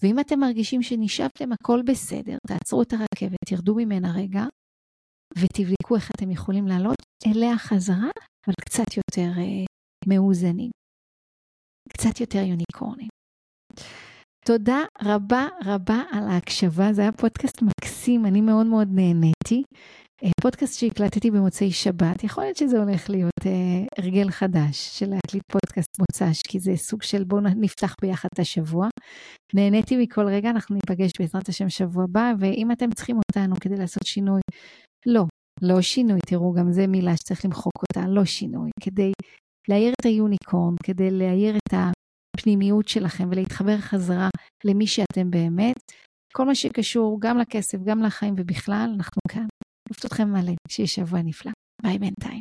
ואם 0.03 0.19
אתם 0.19 0.39
מרגישים 0.39 0.81
שנשאבתם, 0.83 1.51
הכל 1.51 1.81
בסדר, 1.87 2.37
תעצרו 2.47 2.81
את 2.81 2.93
הרכבת, 2.93 3.37
תרדו 3.45 3.75
ממנה 3.75 4.13
רגע, 4.15 4.43
ותבדקו 5.37 5.95
איך 5.95 6.11
אתם 6.15 6.31
יכולים 6.31 6.67
לעלות 6.67 6.97
אליה 7.27 7.57
חזרה, 7.57 8.09
אבל 8.47 8.55
קצת 8.61 8.97
יותר 8.97 9.31
uh, 9.35 9.65
מאוזנים. 10.07 10.71
קצת 11.89 12.19
יותר 12.19 12.39
יוניקורנים. 12.39 13.14
תודה 14.47 14.83
רבה 15.03 15.47
רבה 15.65 16.01
על 16.11 16.23
ההקשבה, 16.27 16.93
זה 16.93 17.01
היה 17.01 17.11
פודקאסט 17.11 17.61
מקסים, 17.61 18.25
אני 18.25 18.41
מאוד 18.41 18.65
מאוד 18.65 18.87
נהניתי. 18.91 19.63
אה, 20.23 20.29
פודקאסט 20.41 20.79
שהקלטתי 20.79 21.31
במוצאי 21.31 21.71
שבת, 21.71 22.23
יכול 22.23 22.43
להיות 22.43 22.57
שזה 22.57 22.79
הולך 22.79 23.09
להיות 23.09 23.45
אה, 23.45 23.51
הרגל 23.97 24.29
חדש 24.29 24.99
של 24.99 25.05
להקליט 25.09 25.43
פודקאסט 25.51 25.99
מוצ"ש, 25.99 26.41
כי 26.47 26.59
זה 26.59 26.75
סוג 26.75 27.01
של 27.03 27.23
בואו 27.23 27.41
נפתח 27.41 27.95
ביחד 28.01 28.29
את 28.33 28.39
השבוע. 28.39 28.87
נהניתי 29.53 29.97
מכל 29.97 30.27
רגע, 30.27 30.49
אנחנו 30.49 30.75
ניפגש 30.75 31.11
בעזרת 31.19 31.49
השם 31.49 31.69
שבוע 31.69 32.03
הבא, 32.03 32.33
ואם 32.39 32.71
אתם 32.71 32.91
צריכים 32.91 33.17
אותנו 33.17 33.55
כדי 33.61 33.75
לעשות 33.75 34.05
שינוי, 34.05 34.41
לא, 35.05 35.23
לא 35.61 35.81
שינוי, 35.81 36.19
תראו, 36.27 36.53
גם 36.53 36.71
זה 36.71 36.87
מילה 36.87 37.17
שצריך 37.17 37.45
למחוק 37.45 37.73
אותה, 37.81 38.07
לא 38.09 38.25
שינוי, 38.25 38.69
כדי 38.81 39.11
להאיר 39.69 39.93
את 40.01 40.05
היוניקורן, 40.05 40.75
כדי 40.83 41.11
להאיר 41.11 41.57
את 41.57 41.73
הפנימיות 42.45 42.87
שלכם 42.87 43.27
ולהתחבר 43.31 43.77
חזרה 43.77 44.29
למי 44.65 44.87
שאתם 44.87 45.31
באמת. 45.31 45.91
כל 46.33 46.45
מה 46.45 46.55
שקשור 46.55 47.17
גם 47.21 47.37
לכסף, 47.37 47.77
גם 47.83 48.03
לחיים 48.03 48.33
ובכלל, 48.37 48.91
אנחנו 48.95 49.21
כאן. 49.31 49.47
אוהבת 49.89 50.05
אתכם 50.05 50.29
מלא, 50.29 50.53
שיהיה 50.67 50.87
שבוע 50.87 51.21
נפלא. 51.21 51.51
ביי 51.83 51.99
בינתיים. 51.99 52.39